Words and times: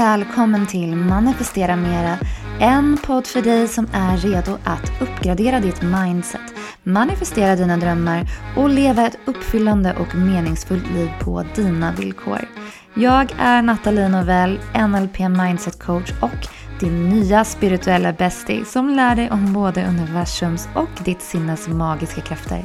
Välkommen 0.00 0.66
till 0.66 0.96
Manifestera 0.96 1.76
Mera, 1.76 2.18
en 2.60 2.98
podd 3.06 3.26
för 3.26 3.42
dig 3.42 3.68
som 3.68 3.88
är 3.92 4.16
redo 4.16 4.58
att 4.64 4.92
uppgradera 5.00 5.60
ditt 5.60 5.82
mindset, 5.82 6.40
manifestera 6.82 7.56
dina 7.56 7.76
drömmar 7.76 8.26
och 8.56 8.68
leva 8.68 9.06
ett 9.06 9.18
uppfyllande 9.24 9.96
och 9.96 10.14
meningsfullt 10.14 10.90
liv 10.90 11.10
på 11.20 11.44
dina 11.54 11.92
villkor. 11.92 12.48
Jag 12.94 13.34
är 13.38 13.62
Nathalie 13.62 14.08
Novell, 14.08 14.60
NLP 14.88 15.18
Mindset 15.18 15.82
Coach 15.82 16.12
och 16.22 16.48
din 16.80 17.08
nya 17.08 17.44
spirituella 17.44 18.12
bestie 18.12 18.64
som 18.64 18.88
lär 18.88 19.16
dig 19.16 19.30
om 19.30 19.52
både 19.52 19.86
universums 19.86 20.68
och 20.74 21.04
ditt 21.04 21.22
sinnes 21.22 21.68
magiska 21.68 22.20
krafter. 22.20 22.64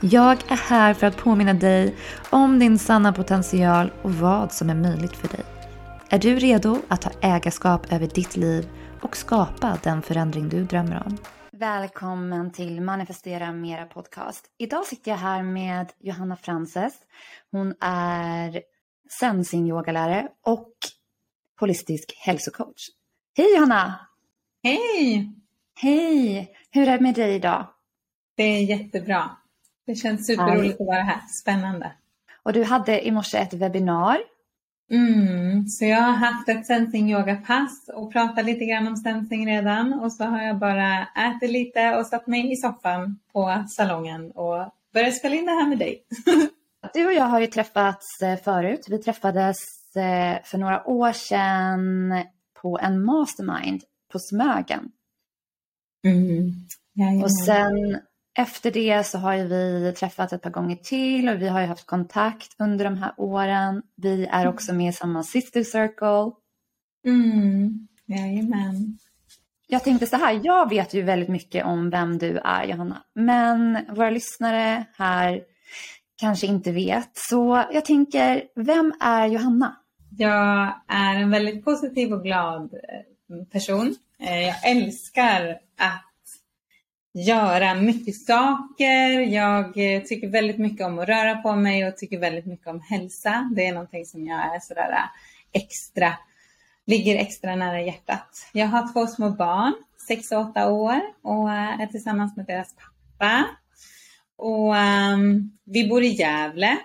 Jag 0.00 0.38
är 0.48 0.68
här 0.68 0.94
för 0.94 1.06
att 1.06 1.16
påminna 1.16 1.52
dig 1.52 1.94
om 2.30 2.58
din 2.58 2.78
sanna 2.78 3.12
potential 3.12 3.92
och 4.02 4.14
vad 4.14 4.52
som 4.52 4.70
är 4.70 4.74
möjligt 4.74 5.16
för 5.16 5.28
dig. 5.28 5.57
Är 6.10 6.18
du 6.18 6.38
redo 6.38 6.76
att 6.88 7.02
ta 7.02 7.10
ägarskap 7.22 7.92
över 7.92 8.06
ditt 8.06 8.36
liv 8.36 8.68
och 9.02 9.16
skapa 9.16 9.78
den 9.82 10.02
förändring 10.02 10.48
du 10.48 10.64
drömmer 10.64 11.02
om? 11.06 11.18
Välkommen 11.50 12.52
till 12.52 12.80
Manifestera 12.80 13.52
Mera 13.52 13.86
podcast. 13.86 14.44
Idag 14.58 14.86
sitter 14.86 15.10
jag 15.10 15.18
här 15.18 15.42
med 15.42 15.92
Johanna 15.98 16.36
Frances. 16.36 16.94
Hon 17.50 17.74
är 17.80 18.62
sensing-yogalärare 19.20 20.28
och 20.46 20.72
holistisk 21.60 22.14
hälsocoach. 22.18 22.88
Hej 23.36 23.54
Johanna! 23.54 24.00
Hej! 24.62 25.32
Hej! 25.74 26.56
Hur 26.70 26.88
är 26.88 26.92
det 26.98 27.02
med 27.02 27.14
dig 27.14 27.34
idag? 27.34 27.66
Det 28.36 28.42
är 28.42 28.62
jättebra. 28.62 29.30
Det 29.86 29.94
känns 29.94 30.26
superroligt 30.26 30.80
att 30.80 30.86
vara 30.86 31.02
här. 31.02 31.20
Spännande. 31.40 31.92
Och 32.42 32.52
du 32.52 32.64
hade 32.64 33.06
i 33.06 33.10
morse 33.10 33.38
ett 33.38 33.54
webbinar 33.54 34.18
Mm, 34.90 35.66
så 35.66 35.84
jag 35.84 36.02
har 36.02 36.12
haft 36.12 36.48
ett 36.48 36.66
sensing 36.66 37.10
yoga-pass 37.10 37.90
och 37.94 38.12
pratat 38.12 38.44
lite 38.44 38.64
grann 38.64 38.88
om 38.88 38.96
sensing 38.96 39.46
redan 39.46 39.92
och 39.92 40.12
så 40.12 40.24
har 40.24 40.42
jag 40.42 40.58
bara 40.58 41.06
ätit 41.06 41.50
lite 41.50 41.96
och 41.96 42.06
satt 42.06 42.26
mig 42.26 42.52
i 42.52 42.56
soffan 42.56 43.18
på 43.32 43.64
salongen 43.68 44.30
och 44.30 44.72
börjat 44.92 45.14
spela 45.14 45.34
in 45.34 45.46
det 45.46 45.52
här 45.52 45.68
med 45.68 45.78
dig. 45.78 46.04
Du 46.94 47.06
och 47.06 47.12
jag 47.12 47.24
har 47.24 47.40
ju 47.40 47.46
träffats 47.46 48.22
eh, 48.22 48.38
förut. 48.38 48.86
Vi 48.88 48.98
träffades 48.98 49.56
eh, 49.96 50.42
för 50.44 50.58
några 50.58 50.88
år 50.88 51.12
sedan 51.12 52.14
på 52.62 52.78
en 52.82 53.04
mastermind 53.04 53.82
på 54.12 54.18
Smögen. 54.18 54.90
Mm. 56.04 57.22
Och 57.22 57.32
sen 57.44 57.98
efter 58.38 58.70
det 58.70 59.06
så 59.06 59.18
har 59.18 59.34
ju 59.34 59.44
vi 59.44 59.92
träffats 59.92 60.32
ett 60.32 60.42
par 60.42 60.50
gånger 60.50 60.76
till 60.76 61.28
och 61.28 61.42
vi 61.42 61.48
har 61.48 61.60
ju 61.60 61.66
haft 61.66 61.86
kontakt 61.86 62.56
under 62.58 62.84
de 62.84 62.98
här 62.98 63.12
åren. 63.16 63.82
Vi 63.96 64.26
är 64.26 64.40
mm. 64.40 64.54
också 64.54 64.74
med 64.74 64.88
i 64.88 64.92
samma 64.92 65.22
sister 65.22 65.62
circle. 65.62 66.32
Mm, 67.06 67.88
jajamän. 68.06 68.98
Jag 69.66 69.84
tänkte 69.84 70.06
så 70.06 70.16
här, 70.16 70.40
jag 70.42 70.68
vet 70.68 70.94
ju 70.94 71.02
väldigt 71.02 71.28
mycket 71.28 71.64
om 71.64 71.90
vem 71.90 72.18
du 72.18 72.38
är 72.44 72.64
Johanna, 72.64 73.02
men 73.14 73.78
våra 73.88 74.10
lyssnare 74.10 74.84
här 74.96 75.42
kanske 76.16 76.46
inte 76.46 76.72
vet. 76.72 77.10
Så 77.14 77.64
jag 77.72 77.84
tänker, 77.84 78.42
vem 78.56 78.94
är 79.00 79.26
Johanna? 79.26 79.76
Jag 80.18 80.74
är 80.88 81.16
en 81.16 81.30
väldigt 81.30 81.64
positiv 81.64 82.12
och 82.12 82.22
glad 82.22 82.62
eh, 82.74 83.44
person. 83.52 83.94
Eh, 84.18 84.40
jag 84.40 84.70
älskar 84.70 85.50
att 85.78 86.07
göra 87.26 87.74
mycket 87.74 88.16
saker. 88.16 89.20
Jag 89.20 89.94
eh, 89.94 90.02
tycker 90.02 90.28
väldigt 90.28 90.58
mycket 90.58 90.86
om 90.86 90.98
att 90.98 91.08
röra 91.08 91.34
på 91.34 91.56
mig 91.56 91.88
och 91.88 91.96
tycker 91.96 92.18
väldigt 92.18 92.46
mycket 92.46 92.66
om 92.66 92.80
hälsa. 92.80 93.50
Det 93.56 93.66
är 93.66 93.72
någonting 93.72 94.06
som 94.06 94.26
jag 94.26 94.54
är 94.54 94.60
sådär 94.60 94.90
eh, 94.92 95.62
extra, 95.62 96.12
ligger 96.86 97.16
extra 97.16 97.56
nära 97.56 97.80
hjärtat. 97.80 98.48
Jag 98.52 98.66
har 98.66 98.92
två 98.92 99.06
små 99.06 99.30
barn, 99.30 99.74
sex 100.08 100.32
och 100.32 100.40
åtta 100.40 100.70
år 100.70 101.00
och 101.22 101.50
eh, 101.50 101.80
är 101.80 101.86
tillsammans 101.86 102.36
med 102.36 102.46
deras 102.46 102.74
pappa. 102.74 103.44
Och 104.36 104.74
um, 104.74 105.58
vi 105.64 105.88
bor 105.88 106.02
i 106.02 106.08
Gävle. 106.08 106.78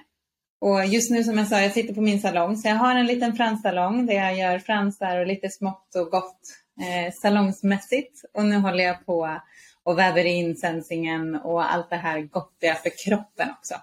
Och 0.61 0.85
just 0.85 1.11
nu 1.11 1.23
som 1.23 1.37
jag 1.37 1.47
sa, 1.47 1.61
jag 1.61 1.71
sitter 1.71 1.93
på 1.93 2.01
min 2.01 2.21
salong, 2.21 2.57
så 2.57 2.67
jag 2.67 2.75
har 2.75 2.95
en 2.95 3.05
liten 3.05 3.35
franssalong 3.35 4.05
där 4.05 4.13
jag 4.13 4.37
gör 4.37 4.59
fransar 4.59 5.19
och 5.19 5.27
lite 5.27 5.49
smått 5.49 5.95
och 5.95 6.11
gott 6.11 6.39
eh, 6.81 7.13
salongsmässigt. 7.13 8.21
Och 8.33 8.45
nu 8.45 8.57
håller 8.57 8.83
jag 8.83 9.05
på 9.05 9.39
och 9.83 9.99
väver 9.99 10.25
in 10.25 10.55
sensingen 10.55 11.35
och 11.35 11.73
allt 11.73 11.89
det 11.89 11.95
här 11.95 12.21
gottiga 12.21 12.75
för 12.75 13.05
kroppen 13.05 13.49
också. 13.59 13.75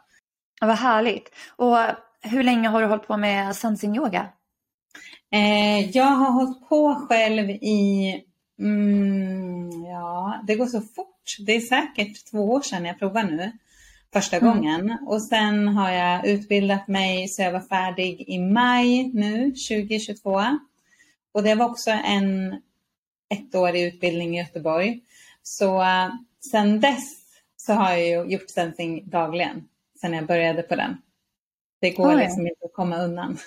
Vad 0.61 0.77
härligt. 0.77 1.35
Och 1.57 1.77
hur 2.23 2.43
länge 2.43 2.69
har 2.69 2.81
du 2.81 2.87
hållit 2.87 3.07
på 3.07 3.17
med 3.17 3.57
sensing 3.57 3.97
yoga? 3.97 4.29
Eh, 5.33 5.91
jag 5.91 6.05
har 6.05 6.31
hållit 6.31 6.69
på 6.69 6.95
själv 7.09 7.51
i, 7.51 8.15
mm, 8.59 9.85
ja, 9.85 10.41
det 10.47 10.55
går 10.55 10.67
så 10.67 10.81
fort. 10.81 11.37
Det 11.47 11.53
är 11.53 11.61
säkert 11.61 12.31
två 12.31 12.51
år 12.51 12.61
sedan 12.61 12.85
jag 12.85 12.99
provade 12.99 13.37
nu 13.37 13.53
första 14.13 14.37
mm. 14.37 14.49
gången. 14.49 14.99
Och 15.07 15.23
sen 15.23 15.69
har 15.69 15.91
jag 15.91 16.27
utbildat 16.27 16.89
mig 16.89 17.29
så 17.29 17.43
jag 17.43 17.53
var 17.53 17.61
färdig 17.61 18.25
i 18.29 18.39
maj 18.39 19.11
nu, 19.15 19.45
2022. 19.45 20.43
Och 21.33 21.43
det 21.43 21.55
var 21.55 21.67
också 21.67 21.91
en 21.91 22.61
ettårig 23.29 23.83
utbildning 23.83 24.35
i 24.35 24.39
Göteborg. 24.39 25.01
Så 25.43 25.81
uh, 25.81 26.09
sen 26.51 26.81
dess 26.81 27.21
så 27.57 27.73
har 27.73 27.91
jag 27.91 28.07
ju 28.07 28.33
gjort 28.33 28.51
sensing 28.51 29.11
dagligen, 29.11 29.69
sen 30.01 30.13
jag 30.13 30.27
började 30.27 30.63
på 30.63 30.77
den. 30.77 30.97
Det 31.81 31.91
går 31.91 32.15
Oj. 32.15 32.17
liksom 32.17 32.47
inte 32.47 32.65
att 32.65 32.73
komma 32.73 32.97
undan. 32.97 33.39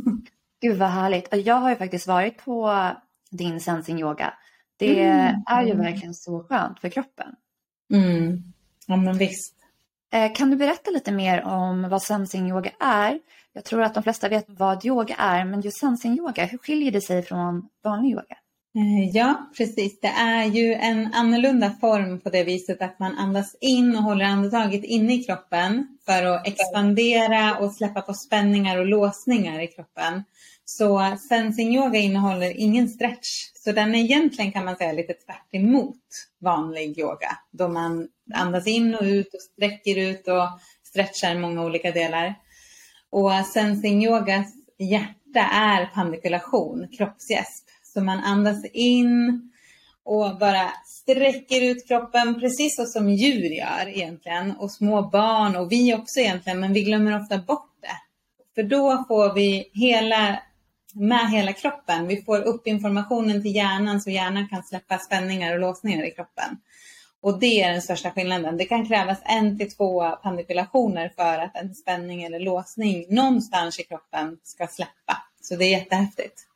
Gud 0.60 0.78
vad 0.78 0.88
härligt. 0.88 1.28
Jag 1.46 1.54
har 1.54 1.70
ju 1.70 1.76
faktiskt 1.76 2.06
varit 2.06 2.44
på 2.44 2.90
din 3.30 3.60
sensing 3.60 4.00
yoga. 4.00 4.34
Det 4.76 5.02
mm. 5.02 5.42
är 5.46 5.62
ju 5.62 5.74
verkligen 5.74 6.14
så 6.14 6.44
skönt 6.44 6.80
för 6.80 6.88
kroppen. 6.88 7.36
Mm. 7.92 8.42
Ja 8.86 8.96
men 8.96 9.18
visst. 9.18 9.54
Eh, 10.12 10.32
kan 10.32 10.50
du 10.50 10.56
berätta 10.56 10.90
lite 10.90 11.12
mer 11.12 11.42
om 11.42 11.88
vad 11.88 12.02
sensing 12.02 12.48
yoga 12.48 12.70
är? 12.80 13.20
Jag 13.52 13.64
tror 13.64 13.82
att 13.82 13.94
de 13.94 14.02
flesta 14.02 14.28
vet 14.28 14.44
vad 14.48 14.84
yoga 14.84 15.14
är, 15.14 15.44
men 15.44 15.60
just 15.60 15.78
sensing 15.80 16.18
yoga, 16.18 16.44
hur 16.44 16.58
skiljer 16.58 16.92
det 16.92 17.00
sig 17.00 17.22
från 17.22 17.68
vanlig 17.82 18.10
yoga? 18.10 18.36
Eh, 18.76 19.10
ja, 19.16 19.50
precis. 19.56 20.00
Det 20.00 20.08
är 20.08 20.44
ju 20.44 20.74
en 20.74 21.14
annorlunda 21.14 21.70
form 21.80 22.20
på 22.20 22.30
det 22.30 22.44
viset 22.44 22.82
att 22.82 22.98
man 22.98 23.18
andas 23.18 23.56
in 23.60 23.96
och 23.96 24.02
håller 24.02 24.24
andetaget 24.24 24.84
inne 24.84 25.14
i 25.14 25.24
kroppen 25.24 25.98
för 26.06 26.22
att 26.22 26.46
expandera 26.46 27.58
och 27.58 27.72
släppa 27.72 28.00
på 28.00 28.14
spänningar 28.14 28.78
och 28.78 28.86
låsningar 28.86 29.60
i 29.60 29.66
kroppen. 29.66 30.24
Så 30.64 31.16
sensing 31.28 31.74
yoga 31.74 31.98
innehåller 31.98 32.60
ingen 32.60 32.88
stretch. 32.88 33.28
Så 33.54 33.72
den 33.72 33.94
är 33.94 33.98
egentligen 33.98 34.52
kan 34.52 34.64
man 34.64 34.76
säga 34.76 34.92
lite 34.92 35.12
tvärt 35.12 35.54
emot 35.54 36.00
vanlig 36.40 36.98
yoga. 36.98 37.38
Då 37.50 37.68
man 37.68 38.08
andas 38.34 38.66
in 38.66 38.94
och 38.94 39.02
ut 39.02 39.34
och 39.34 39.40
sträcker 39.40 39.98
ut 39.98 40.28
och 40.28 40.48
stretchar 40.84 41.34
många 41.34 41.64
olika 41.64 41.90
delar. 41.90 42.34
Och 43.10 43.32
sensing 43.52 44.04
yogas 44.04 44.52
hjärta 44.78 45.40
är 45.40 45.86
pandikulation, 45.86 46.88
kroppsgäsp. 46.98 47.63
Så 47.94 48.00
man 48.00 48.20
andas 48.20 48.64
in 48.72 49.50
och 50.04 50.38
bara 50.38 50.70
sträcker 50.84 51.62
ut 51.62 51.88
kroppen 51.88 52.40
precis 52.40 52.76
så 52.76 52.86
som 52.86 53.10
djur 53.10 53.50
gör 53.50 53.88
egentligen 53.88 54.56
och 54.56 54.72
små 54.72 55.02
barn 55.02 55.56
och 55.56 55.72
vi 55.72 55.94
också 55.94 56.20
egentligen, 56.20 56.60
men 56.60 56.72
vi 56.72 56.82
glömmer 56.82 57.20
ofta 57.20 57.38
bort 57.38 57.70
det. 57.80 57.96
För 58.54 58.62
då 58.62 59.04
får 59.08 59.34
vi 59.34 59.70
hela, 59.72 60.42
med 60.94 61.30
hela 61.30 61.52
kroppen, 61.52 62.06
vi 62.06 62.22
får 62.22 62.42
upp 62.42 62.66
informationen 62.66 63.42
till 63.42 63.54
hjärnan 63.54 64.00
så 64.00 64.10
hjärnan 64.10 64.48
kan 64.48 64.62
släppa 64.62 64.98
spänningar 64.98 65.54
och 65.54 65.60
låsningar 65.60 66.04
i 66.04 66.10
kroppen. 66.10 66.58
Och 67.20 67.38
det 67.38 67.62
är 67.62 67.72
den 67.72 67.82
största 67.82 68.10
skillnaden. 68.10 68.56
Det 68.56 68.64
kan 68.64 68.86
krävas 68.86 69.18
en 69.24 69.58
till 69.58 69.70
två 69.70 70.10
pandipulationer 70.10 71.12
för 71.16 71.38
att 71.38 71.56
en 71.56 71.74
spänning 71.74 72.22
eller 72.22 72.40
låsning 72.40 73.06
någonstans 73.08 73.80
i 73.80 73.82
kroppen 73.82 74.38
ska 74.42 74.66
släppa. 74.66 75.22
Så 75.40 75.56
det 75.56 75.64
är 75.64 75.70
jättehäftigt. 75.70 76.46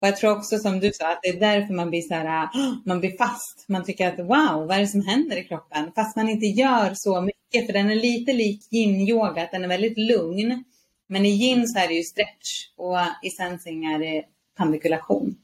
Och 0.00 0.08
jag 0.08 0.16
tror 0.16 0.36
också 0.36 0.58
som 0.58 0.80
du 0.80 0.92
sa 0.92 1.12
att 1.12 1.18
det 1.22 1.28
är 1.28 1.40
därför 1.40 1.74
man 1.74 1.90
blir 1.90 2.02
så 2.02 2.14
här, 2.14 2.48
man 2.84 3.00
blir 3.00 3.16
fast. 3.16 3.64
Man 3.68 3.84
tycker 3.84 4.08
att 4.08 4.18
wow, 4.18 4.66
vad 4.66 4.70
är 4.70 4.80
det 4.80 4.86
som 4.86 5.06
händer 5.06 5.36
i 5.36 5.44
kroppen? 5.44 5.92
Fast 5.94 6.16
man 6.16 6.28
inte 6.28 6.46
gör 6.46 6.90
så 6.94 7.20
mycket, 7.20 7.66
för 7.66 7.72
den 7.72 7.90
är 7.90 7.94
lite 7.94 8.32
lik 8.32 8.68
yin-yoga, 8.70 9.42
att 9.42 9.50
den 9.50 9.64
är 9.64 9.68
väldigt 9.68 9.98
lugn. 9.98 10.64
Men 11.06 11.26
i 11.26 11.28
yin 11.28 11.68
så 11.68 11.78
är 11.78 11.88
det 11.88 11.94
ju 11.94 12.02
stretch 12.02 12.68
och 12.76 12.98
i 13.22 13.30
sensing 13.30 13.84
är 13.84 13.98
det 13.98 14.24
pandikulation. 14.56 15.36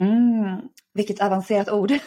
Mm, 0.00 0.60
vilket 0.94 1.20
avancerat 1.20 1.68
ord. 1.70 1.90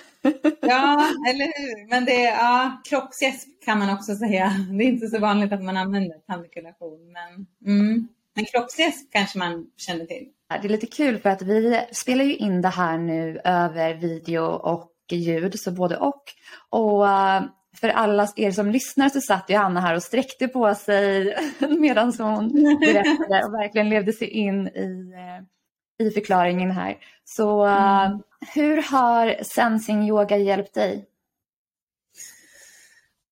ja, 0.62 1.10
eller 1.30 1.46
hur? 1.46 1.90
Men 1.90 2.06
det 2.06 2.26
är 2.26 2.32
ja, 2.32 2.82
kroppsgäsp 2.90 3.48
kan 3.66 3.80
man 3.80 3.90
också 3.90 4.16
säga. 4.16 4.66
Det 4.70 4.84
är 4.84 4.88
inte 4.88 5.08
så 5.08 5.20
vanligt 5.20 5.54
att 5.54 5.64
man 5.64 5.78
använder 5.78 6.18
pandikulation. 6.18 7.12
Men, 7.12 7.48
mm. 7.66 8.08
men 8.36 8.46
kroppsgäsp 8.46 9.12
kanske 9.12 9.40
man 9.40 9.72
känner 9.78 10.06
till. 10.06 10.28
Det 10.50 10.68
är 10.68 10.70
lite 10.70 10.88
kul 10.88 11.18
för 11.18 11.30
att 11.30 11.42
vi 11.42 11.86
spelar 11.92 12.24
ju 12.24 12.36
in 12.36 12.62
det 12.62 12.68
här 12.68 12.98
nu 12.98 13.42
över 13.44 13.94
video 13.94 14.44
och 14.44 14.92
ljud, 15.12 15.60
så 15.60 15.72
både 15.72 15.98
och. 15.98 16.24
Och 16.70 17.10
eh, 17.10 17.44
för 17.80 17.90
alla 17.90 18.28
er 18.36 18.52
som 18.52 18.72
lyssnar 18.72 19.10
så 19.10 19.22
satt 19.22 19.50
Johanna 19.50 19.80
här 19.80 19.96
och 19.96 20.04
sträckte 20.04 20.48
på 20.48 20.76
sig 20.76 21.36
medan 21.80 22.14
hon 22.20 22.54
berättade 22.80 23.44
och 23.46 23.54
verkligen 23.54 23.90
levde 23.90 24.14
sig 24.14 24.28
in 24.28 24.68
i, 24.68 25.14
eh, 25.16 26.08
i 26.08 26.12
förklaringen 26.12 26.72
här. 26.72 26.98
Så 27.24 27.64
mm. 27.64 28.20
hur 28.54 28.82
har 28.82 29.44
sensing 29.44 30.08
yoga 30.08 30.38
hjälpt 30.38 30.74
dig? 30.74 31.06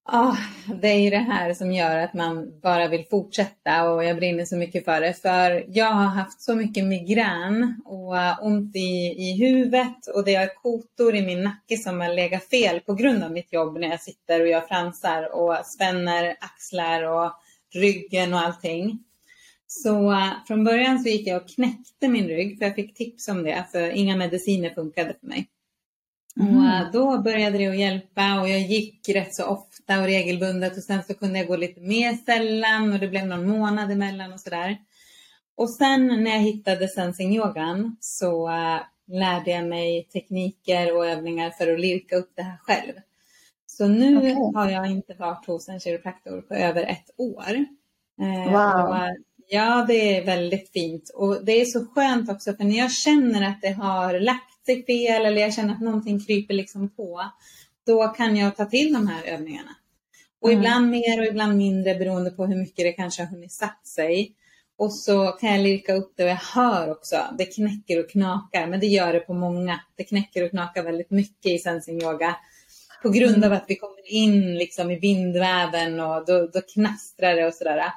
Oh, 0.08 0.38
det 0.82 0.88
är 0.88 1.00
ju 1.00 1.10
det 1.10 1.18
här 1.18 1.54
som 1.54 1.72
gör 1.72 1.98
att 1.98 2.14
man 2.14 2.60
bara 2.60 2.88
vill 2.88 3.06
fortsätta 3.10 3.90
och 3.90 4.04
jag 4.04 4.18
brinner 4.18 4.46
så 4.46 4.56
mycket 4.56 4.86
för 4.86 5.02
det. 5.02 5.14
För 5.14 5.66
jag 5.68 5.92
har 5.92 6.06
haft 6.06 6.42
så 6.42 6.56
mycket 6.56 6.86
migrän 6.86 7.82
och 7.86 8.18
eh, 8.18 8.38
ont 8.42 8.76
i, 8.76 9.16
i 9.18 9.38
huvudet 9.40 10.08
och 10.16 10.26
det 10.26 10.36
är 10.36 10.56
kotor 10.56 11.16
i 11.16 11.22
min 11.22 11.44
nacke 11.44 11.78
som 11.78 12.02
har 12.02 12.14
legat 12.14 12.44
fel 12.44 12.80
på 12.80 12.94
grund 12.94 13.24
av 13.24 13.32
mitt 13.32 13.54
jobb 13.54 13.80
när 13.80 13.88
jag 13.88 14.02
sitter 14.02 14.42
och 14.42 14.48
gör 14.48 14.62
fransar 14.62 15.36
och 15.36 15.66
spänner 15.66 16.36
axlar 16.40 17.04
och 17.04 17.32
ryggen 17.74 18.34
och 18.34 18.40
allting. 18.40 19.00
Så 19.68 20.12
eh, 20.12 20.32
från 20.48 20.64
början 20.64 21.00
så 21.00 21.10
gick 21.10 21.28
jag 21.28 21.42
och 21.42 21.50
knäckte 21.50 22.08
min 22.08 22.28
rygg 22.28 22.58
för 22.58 22.66
jag 22.66 22.76
fick 22.76 22.94
tips 22.94 23.28
om 23.28 23.44
det 23.44 23.66
för 23.72 23.90
inga 23.90 24.16
mediciner 24.16 24.70
funkade 24.70 25.16
för 25.20 25.28
mig. 25.28 25.48
Mm. 26.40 26.58
Och 26.58 26.64
uh, 26.64 26.92
då 26.92 27.18
började 27.22 27.58
det 27.58 27.68
att 27.68 27.80
hjälpa 27.80 28.42
och 28.42 28.50
jag 28.50 28.60
gick 28.60 29.10
rätt 29.10 29.36
så 29.36 29.46
ofta 29.46 30.00
och 30.00 30.06
regelbundet 30.06 30.78
och 30.78 30.84
sen 30.84 31.04
så 31.04 31.14
kunde 31.14 31.40
jag 31.40 31.48
gå 31.48 31.56
lite 31.56 31.82
mer 31.82 32.14
sällan 32.14 32.94
och 32.94 33.00
det 33.00 33.08
blev 33.08 33.28
någon 33.28 33.48
månad 33.48 33.92
emellan 33.92 34.34
och 34.34 34.40
sådär. 34.40 34.78
Och 35.56 35.70
sen 35.70 36.24
när 36.24 36.32
jag 36.32 36.40
hittade 36.40 36.88
sensing-yogan 36.88 37.96
så 38.00 38.50
uh, 38.50 38.80
lärde 39.08 39.52
jag 39.52 39.68
mig 39.68 40.04
tekniker 40.04 40.98
och 40.98 41.08
övningar 41.08 41.50
för 41.50 41.74
att 41.74 41.80
lirka 41.80 42.16
upp 42.16 42.32
det 42.36 42.44
här 42.44 42.58
själv. 42.58 42.94
Så 43.66 43.88
nu 43.88 44.18
okay. 44.18 44.34
har 44.34 44.70
jag 44.70 44.92
inte 44.92 45.14
varit 45.14 45.46
hos 45.46 45.70
en 45.70 45.80
kiropraktor 45.80 46.42
på 46.42 46.54
över 46.54 46.84
ett 46.84 47.10
år. 47.18 47.66
Wow. 48.52 48.90
Och, 48.90 48.96
Ja, 49.48 49.86
det 49.88 50.18
är 50.18 50.26
väldigt 50.26 50.72
fint. 50.72 51.12
Och 51.14 51.46
det 51.46 51.62
är 51.62 51.66
så 51.66 51.86
skönt 51.86 52.30
också 52.30 52.54
för 52.54 52.64
när 52.64 52.78
jag 52.78 52.92
känner 52.92 53.50
att 53.50 53.62
det 53.62 53.72
har 53.72 54.20
lagt 54.20 54.66
sig 54.66 54.86
fel 54.86 55.26
eller 55.26 55.42
jag 55.42 55.54
känner 55.54 55.74
att 55.74 55.82
någonting 55.82 56.26
kryper 56.26 56.54
liksom 56.54 56.90
på, 56.90 57.22
då 57.86 58.08
kan 58.08 58.38
jag 58.38 58.56
ta 58.56 58.66
till 58.66 58.94
de 58.94 59.08
här 59.08 59.24
övningarna. 59.24 59.76
Och 60.42 60.52
mm. 60.52 60.60
ibland 60.60 60.90
mer 60.90 61.20
och 61.20 61.26
ibland 61.26 61.58
mindre 61.58 61.96
beroende 61.96 62.32
på 62.32 62.46
hur 62.46 62.56
mycket 62.56 62.86
det 62.86 62.92
kanske 62.92 63.22
har 63.24 63.30
hunnit 63.30 63.52
satt 63.52 63.88
sig. 63.88 64.36
Och 64.78 64.94
så 64.94 65.28
kan 65.28 65.52
jag 65.52 65.62
lirka 65.62 65.94
upp 65.94 66.14
det 66.18 66.24
och 66.24 66.30
jag 66.30 66.36
hör 66.36 66.92
också, 66.92 67.16
det 67.38 67.46
knäcker 67.46 68.00
och 68.00 68.10
knakar, 68.10 68.68
men 68.68 68.80
det 68.80 68.88
gör 68.88 69.14
det 69.14 69.20
på 69.20 69.34
många. 69.34 69.80
Det 69.96 70.04
knäcker 70.04 70.44
och 70.44 70.50
knakar 70.50 70.84
väldigt 70.84 71.12
mycket 71.12 71.52
i 71.52 71.58
sensing 71.58 72.02
yoga. 72.02 72.36
På 73.02 73.10
grund 73.10 73.36
mm. 73.38 73.52
av 73.52 73.58
att 73.58 73.66
vi 73.68 73.76
kommer 73.76 74.12
in 74.12 74.58
liksom 74.58 74.92
i 74.92 75.00
vindväven 75.00 76.00
och 76.00 76.26
då, 76.26 76.48
då 76.48 76.62
knastrar 76.74 77.36
det 77.36 77.46
och 77.46 77.54
sådär. 77.54 77.92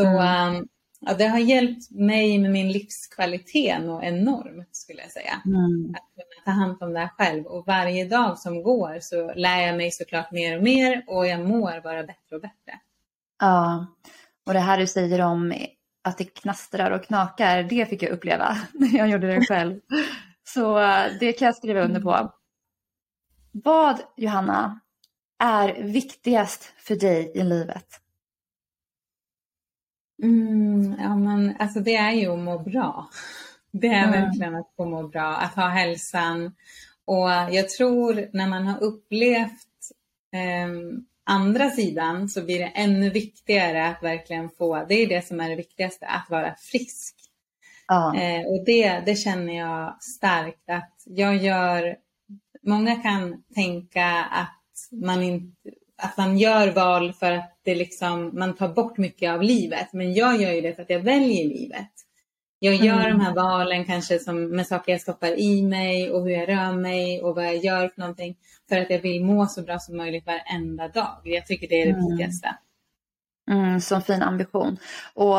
Så 0.00 0.06
mm. 0.06 0.56
um, 0.56 0.68
ja, 1.00 1.14
det 1.14 1.26
har 1.26 1.38
hjälpt 1.38 1.90
mig 1.90 2.38
med 2.38 2.50
min 2.50 2.72
livskvalitet 2.72 3.82
och 3.88 4.04
enormt 4.04 4.76
skulle 4.76 5.02
jag 5.02 5.10
säga. 5.10 5.42
Mm. 5.46 5.94
Att 5.94 6.14
kunna 6.14 6.44
ta 6.44 6.50
hand 6.50 6.82
om 6.82 6.92
det 6.92 7.00
här 7.00 7.08
själv. 7.08 7.46
Och 7.46 7.66
varje 7.66 8.04
dag 8.04 8.38
som 8.38 8.62
går 8.62 8.98
så 9.00 9.34
lär 9.34 9.66
jag 9.66 9.76
mig 9.76 9.90
såklart 9.90 10.32
mer 10.32 10.56
och 10.56 10.62
mer 10.62 11.04
och 11.06 11.26
jag 11.26 11.40
mår 11.40 11.80
bara 11.82 12.02
bättre 12.02 12.36
och 12.36 12.42
bättre. 12.42 12.80
Ja, 13.40 13.86
och 14.46 14.52
det 14.52 14.60
här 14.60 14.78
du 14.78 14.86
säger 14.86 15.20
om 15.20 15.54
att 16.02 16.18
det 16.18 16.24
knastrar 16.24 16.90
och 16.90 17.04
knakar, 17.04 17.62
det 17.62 17.86
fick 17.86 18.02
jag 18.02 18.10
uppleva 18.10 18.58
när 18.72 18.98
jag 18.98 19.08
gjorde 19.08 19.26
det 19.26 19.46
själv. 19.46 19.80
Så 20.44 20.78
uh, 20.78 21.06
det 21.20 21.32
kan 21.32 21.46
jag 21.46 21.56
skriva 21.56 21.80
under 21.80 22.00
på. 22.00 22.32
Vad, 23.52 24.00
Johanna, 24.16 24.80
är 25.38 25.82
viktigast 25.82 26.72
för 26.76 26.96
dig 26.96 27.32
i 27.34 27.42
livet? 27.42 28.00
Mm, 30.22 30.94
ja, 30.98 31.16
men 31.16 31.56
alltså 31.58 31.80
det 31.80 31.96
är 31.96 32.12
ju 32.12 32.32
att 32.32 32.38
må 32.38 32.58
bra. 32.58 33.08
Det 33.72 33.86
är 33.86 34.08
mm. 34.08 34.20
verkligen 34.20 34.54
att 34.54 34.72
få 34.76 34.84
må 34.84 35.08
bra, 35.08 35.36
att 35.36 35.54
ha 35.54 35.68
hälsan. 35.68 36.54
Och 37.04 37.30
jag 37.30 37.68
tror 37.68 38.28
när 38.32 38.48
man 38.48 38.66
har 38.66 38.82
upplevt 38.82 39.90
eh, 40.32 41.00
andra 41.24 41.70
sidan 41.70 42.28
så 42.28 42.44
blir 42.44 42.58
det 42.58 42.72
ännu 42.74 43.10
viktigare 43.10 43.88
att 43.88 44.02
verkligen 44.02 44.50
få, 44.50 44.84
det 44.88 44.94
är 44.94 45.08
det 45.08 45.26
som 45.26 45.40
är 45.40 45.48
det 45.48 45.56
viktigaste, 45.56 46.06
att 46.06 46.30
vara 46.30 46.54
frisk. 46.54 47.14
Eh, 48.16 48.46
och 48.46 48.64
det, 48.64 49.02
det 49.06 49.14
känner 49.14 49.58
jag 49.58 50.02
starkt 50.02 50.70
att 50.70 51.02
jag 51.04 51.36
gör, 51.36 51.96
många 52.62 52.96
kan 52.96 53.42
tänka 53.54 54.06
att 54.30 54.88
man 54.92 55.22
inte, 55.22 55.70
att 56.00 56.16
man 56.16 56.38
gör 56.38 56.68
val 56.68 57.12
för 57.12 57.32
att 57.32 57.60
det 57.62 57.74
liksom, 57.74 58.30
man 58.32 58.54
tar 58.54 58.68
bort 58.68 58.98
mycket 58.98 59.30
av 59.30 59.42
livet. 59.42 59.92
Men 59.92 60.14
jag 60.14 60.42
gör 60.42 60.52
ju 60.52 60.60
det 60.60 60.74
för 60.74 60.82
att 60.82 60.90
jag 60.90 61.00
väljer 61.00 61.44
livet. 61.44 61.90
Jag 62.58 62.74
gör 62.74 63.06
mm. 63.06 63.18
de 63.18 63.24
här 63.24 63.34
valen 63.34 63.84
kanske 63.84 64.18
som, 64.18 64.48
med 64.56 64.66
saker 64.66 64.92
jag 64.92 65.00
stoppar 65.00 65.38
i 65.40 65.62
mig 65.62 66.10
och 66.10 66.22
hur 66.22 66.30
jag 66.30 66.48
rör 66.48 66.72
mig 66.72 67.22
och 67.22 67.34
vad 67.34 67.44
jag 67.44 67.56
gör 67.56 67.88
för 67.88 68.00
någonting. 68.00 68.36
För 68.68 68.76
att 68.76 68.90
jag 68.90 69.00
vill 69.00 69.24
må 69.24 69.46
så 69.46 69.62
bra 69.62 69.78
som 69.78 69.96
möjligt 69.96 70.26
varenda 70.26 70.88
dag. 70.88 71.20
Jag 71.24 71.46
tycker 71.46 71.68
det 71.68 71.82
är 71.82 71.86
det 71.86 71.92
mm. 71.92 72.06
viktigaste. 72.06 72.56
Mm, 73.50 73.80
så 73.80 74.00
fin 74.00 74.22
ambition. 74.22 74.76
Och 75.14 75.38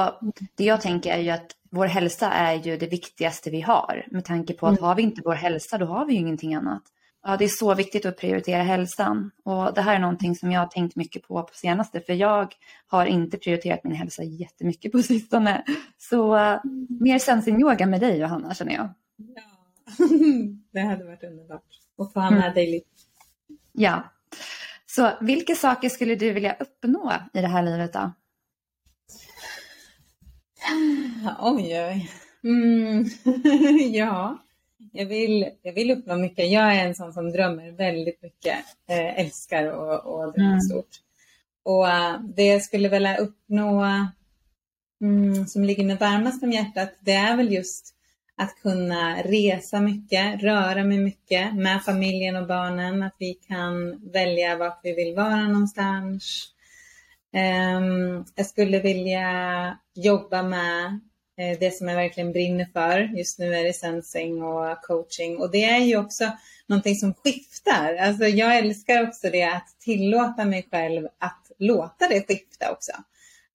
det 0.56 0.64
jag 0.64 0.81
tänker 0.81 1.12
är 1.12 1.19
ju 1.19 1.30
att 1.30 1.52
vår 1.69 1.86
hälsa 1.86 2.31
är 2.31 2.54
ju 2.54 2.78
det 2.78 2.88
viktigaste 2.88 3.50
vi 3.50 3.62
har. 3.62 4.07
Med 4.12 4.25
tanke 4.25 4.54
på 4.54 4.68
att 4.68 4.78
mm. 4.78 4.84
har 4.84 4.96
vi 4.96 5.02
inte 5.02 5.22
vår 5.25 5.34
hälsa 5.34 5.78
då 5.78 5.86
har 5.86 6.06
vi 6.06 6.14
ju 6.14 6.19
ingenting 6.19 6.56
annat. 6.56 6.84
Ja, 7.23 7.38
det 7.38 7.45
är 7.45 7.50
så 7.50 7.75
viktigt 7.75 8.06
att 8.06 8.18
prioritera 8.18 8.63
hälsan. 8.63 9.31
Och 9.44 9.73
det 9.73 9.81
här 9.81 9.95
är 9.95 10.00
någonting 10.00 10.35
som 10.35 10.51
jag 10.51 10.59
har 10.59 10.68
tänkt 10.68 10.95
mycket 10.95 11.27
på 11.27 11.44
på 11.44 11.53
senaste. 11.53 12.01
För 12.01 12.13
jag 12.13 12.56
har 12.88 13.06
inte 13.06 13.38
prioriterat 13.38 13.83
min 13.83 13.95
hälsa 13.95 14.23
jättemycket 14.23 14.91
på 14.91 15.03
sistone. 15.03 15.63
Så 15.97 16.35
uh, 16.35 16.59
mer 16.89 17.19
sensing-yoga 17.19 17.85
med 17.85 18.01
dig 18.01 18.19
Johanna 18.19 18.53
känner 18.53 18.73
jag. 18.73 18.94
Ja, 19.18 19.41
det 20.71 20.79
hade 20.79 21.06
varit 21.06 21.23
underbart 21.23 21.65
att 21.97 22.13
få 22.13 22.19
ha 22.19 22.31
med 22.31 22.41
mm. 22.41 22.53
dig 22.53 22.71
lite. 22.71 22.88
Ja. 23.71 24.03
Så 24.85 25.12
vilka 25.21 25.56
saker 25.56 25.89
skulle 25.89 26.15
du 26.15 26.33
vilja 26.33 26.56
uppnå 26.59 27.13
i 27.33 27.41
det 27.41 27.47
här 27.47 27.63
livet 27.63 27.94
då? 27.94 28.12
Oj, 31.39 31.81
oj. 31.81 32.12
Mm. 32.44 33.06
ja 33.94 34.39
jag 34.92 35.06
vill, 35.06 35.50
jag 35.62 35.74
vill 35.74 35.92
uppnå 35.92 36.16
mycket. 36.16 36.51
Jag 36.51 36.75
är 36.75 36.86
en 36.86 36.95
sån 36.95 37.13
som 37.13 37.31
drömmer 37.31 37.72
väldigt 37.72 38.22
mycket, 38.22 38.57
äh, 38.89 39.19
älskar 39.19 39.66
och, 39.72 40.06
och 40.06 40.33
drömmer 40.33 40.50
mm. 40.50 40.62
stort. 40.62 40.89
Och 41.63 41.89
äh, 41.89 42.22
det 42.36 42.45
jag 42.45 42.62
skulle 42.62 42.89
vilja 42.89 43.18
uppnå 43.18 43.86
mm, 45.02 45.47
som 45.47 45.64
ligger 45.64 45.85
mig 45.85 45.97
varmast 45.97 46.44
om 46.44 46.52
hjärtat, 46.52 46.90
det 47.00 47.14
är 47.14 47.38
väl 47.38 47.54
just 47.54 47.95
att 48.35 48.56
kunna 48.61 49.21
resa 49.21 49.80
mycket, 49.81 50.44
röra 50.44 50.83
mig 50.83 50.97
mycket 50.97 51.56
med 51.56 51.83
familjen 51.83 52.35
och 52.35 52.47
barnen, 52.47 53.04
att 53.04 53.16
vi 53.19 53.33
kan 53.33 54.02
välja 54.11 54.57
vart 54.57 54.80
vi 54.83 54.94
vill 54.94 55.16
vara 55.16 55.47
någonstans. 55.47 56.47
Um, 57.33 58.26
jag 58.35 58.45
skulle 58.45 58.80
vilja 58.80 59.78
jobba 59.95 60.44
med 60.44 61.00
Eh, 61.00 61.10
det 61.60 61.76
som 61.76 61.88
jag 61.88 61.95
verkligen 61.95 62.31
brinner 62.31 62.68
för. 62.74 63.00
Just 63.18 63.40
nu 63.40 63.56
är 63.56 63.64
det 63.64 63.74
sensing 63.74 64.44
och 64.44 64.81
coaching 64.81 65.38
och 65.38 65.52
det 65.52 65.64
är 65.64 65.80
ju 65.80 65.98
också 65.98 66.31
någonting 66.68 66.95
som 66.95 67.14
skiftar. 67.14 67.95
Alltså 67.95 68.26
jag 68.26 68.57
älskar 68.57 69.07
också 69.07 69.30
det 69.30 69.44
att 69.44 69.76
tillåta 69.80 70.45
mig 70.45 70.68
själv 70.71 71.07
att 71.18 71.52
låta 71.57 72.07
det 72.10 72.28
skifta 72.28 72.71
också. 72.71 72.92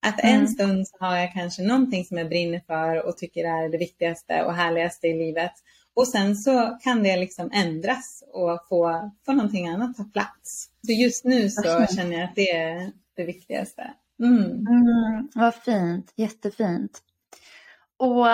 Att 0.03 0.21
en 0.21 0.35
mm. 0.35 0.49
stund 0.49 0.89
så 0.89 0.97
har 1.01 1.17
jag 1.17 1.33
kanske 1.33 1.63
någonting 1.63 2.05
som 2.05 2.19
jag 2.19 2.29
brinner 2.29 2.63
för 2.67 3.07
och 3.07 3.17
tycker 3.17 3.45
är 3.45 3.69
det 3.69 3.79
viktigaste 3.79 4.43
och 4.43 4.55
härligaste 4.55 5.07
i 5.07 5.19
livet. 5.19 5.53
Och 5.95 6.09
sen 6.09 6.37
så 6.37 6.79
kan 6.83 7.03
det 7.03 7.17
liksom 7.17 7.51
ändras 7.53 8.25
och 8.33 8.69
få, 8.69 9.11
få 9.27 9.33
någonting 9.33 9.69
annat 9.69 9.97
ta 9.97 10.05
plats. 10.05 10.71
Så 10.87 10.93
just 10.93 11.25
nu 11.25 11.51
så 11.51 11.87
känner 11.97 12.13
jag 12.13 12.25
att 12.25 12.35
det 12.35 12.51
är 12.51 12.91
det 13.17 13.25
viktigaste. 13.25 13.91
Mm. 14.21 14.43
Mm, 14.43 15.29
vad 15.35 15.55
fint, 15.55 16.13
jättefint. 16.17 17.03
Och 17.99 18.27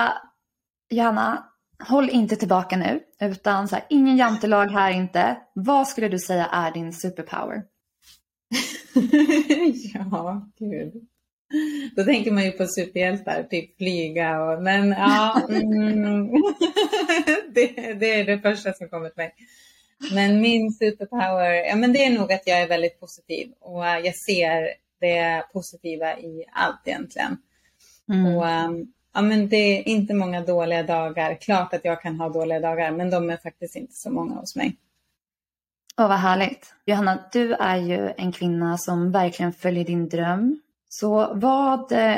Johanna, 0.90 1.44
håll 1.88 2.10
inte 2.10 2.36
tillbaka 2.36 2.76
nu, 2.76 3.00
utan 3.20 3.68
så 3.68 3.76
här, 3.76 3.84
ingen 3.88 4.16
jantelag 4.16 4.66
här 4.66 4.90
inte. 4.90 5.36
Vad 5.54 5.88
skulle 5.88 6.08
du 6.08 6.18
säga 6.18 6.46
är 6.46 6.72
din 6.72 6.92
superpower? 6.92 7.62
ja, 9.94 10.48
gud. 10.58 11.08
Då 11.96 12.04
tänker 12.04 12.30
man 12.30 12.44
ju 12.44 12.50
på 12.50 12.66
superhjältar, 12.66 13.42
typ 13.42 13.76
flyga 13.76 14.42
och, 14.42 14.62
men 14.62 14.88
ja, 14.88 15.42
mm, 15.48 16.26
det, 17.54 17.92
det, 17.92 18.20
är 18.20 18.24
det 18.24 18.38
första 18.38 18.72
som 18.72 18.88
kommer 18.88 19.08
till 19.08 19.16
mig. 19.16 19.34
Men 20.12 20.40
min 20.40 20.72
superpower, 20.72 21.52
ja 21.52 21.76
men 21.76 21.92
det 21.92 22.04
är 22.04 22.18
nog 22.18 22.32
att 22.32 22.46
jag 22.46 22.62
är 22.62 22.68
väldigt 22.68 23.00
positiv 23.00 23.52
och 23.60 23.84
jag 23.84 24.16
ser 24.16 24.68
det 25.00 25.44
positiva 25.52 26.18
i 26.18 26.44
allt 26.52 26.80
egentligen. 26.84 27.36
Mm. 28.12 28.26
Och 28.26 28.46
um, 28.46 28.92
Ja, 29.14 29.22
men 29.22 29.48
det 29.48 29.56
är 29.56 29.88
inte 29.88 30.14
många 30.14 30.40
dåliga 30.40 30.82
dagar. 30.82 31.34
Klart 31.34 31.74
att 31.74 31.84
jag 31.84 32.02
kan 32.02 32.20
ha 32.20 32.28
dåliga 32.28 32.60
dagar, 32.60 32.90
men 32.90 33.10
de 33.10 33.30
är 33.30 33.36
faktiskt 33.36 33.76
inte 33.76 33.92
så 33.94 34.10
många 34.10 34.34
hos 34.34 34.56
mig. 34.56 34.76
Åh, 35.96 36.08
vad 36.08 36.18
härligt. 36.18 36.74
Johanna, 36.86 37.18
du 37.32 37.54
är 37.54 37.76
ju 37.76 38.12
en 38.16 38.32
kvinna 38.32 38.78
som 38.78 39.12
verkligen 39.12 39.52
följer 39.52 39.84
din 39.84 40.08
dröm. 40.08 40.60
Så 40.88 41.34
vad 41.34 41.92
eh, 41.92 42.16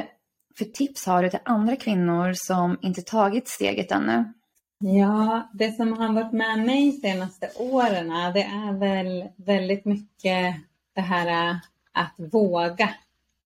för 0.59 0.65
tips 0.65 1.07
har 1.07 1.23
du 1.23 1.31
till 1.31 1.39
andra 1.45 1.77
kvinnor 1.77 2.33
som 2.35 2.79
inte 2.83 3.03
tagit 3.03 3.49
steget 3.49 3.93
ännu? 3.93 4.33
Ja, 4.79 5.51
det 5.53 5.73
som 5.73 5.93
har 5.93 6.13
varit 6.13 6.33
med 6.33 6.59
mig 6.59 6.91
de 6.91 7.09
senaste 7.09 7.51
åren, 7.59 8.09
det 8.35 8.43
är 8.43 8.79
väl 8.79 9.25
väldigt 9.37 9.85
mycket 9.85 10.55
det 10.95 11.01
här 11.01 11.51
äh, 11.51 11.57
att 11.93 12.15
våga. 12.33 12.89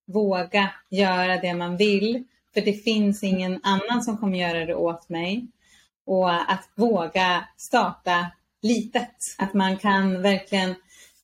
Våga 0.06 0.70
göra 0.88 1.36
det 1.36 1.54
man 1.54 1.76
vill, 1.76 2.24
för 2.58 2.64
det 2.64 2.72
finns 2.72 3.22
ingen 3.22 3.60
annan 3.62 4.02
som 4.02 4.18
kommer 4.18 4.38
göra 4.38 4.64
det 4.64 4.74
åt 4.74 5.08
mig. 5.08 5.46
Och 6.06 6.52
att 6.52 6.68
våga 6.74 7.44
starta 7.56 8.26
litet. 8.62 9.16
Att 9.38 9.54
man 9.54 9.76
kan 9.76 10.22
verkligen 10.22 10.74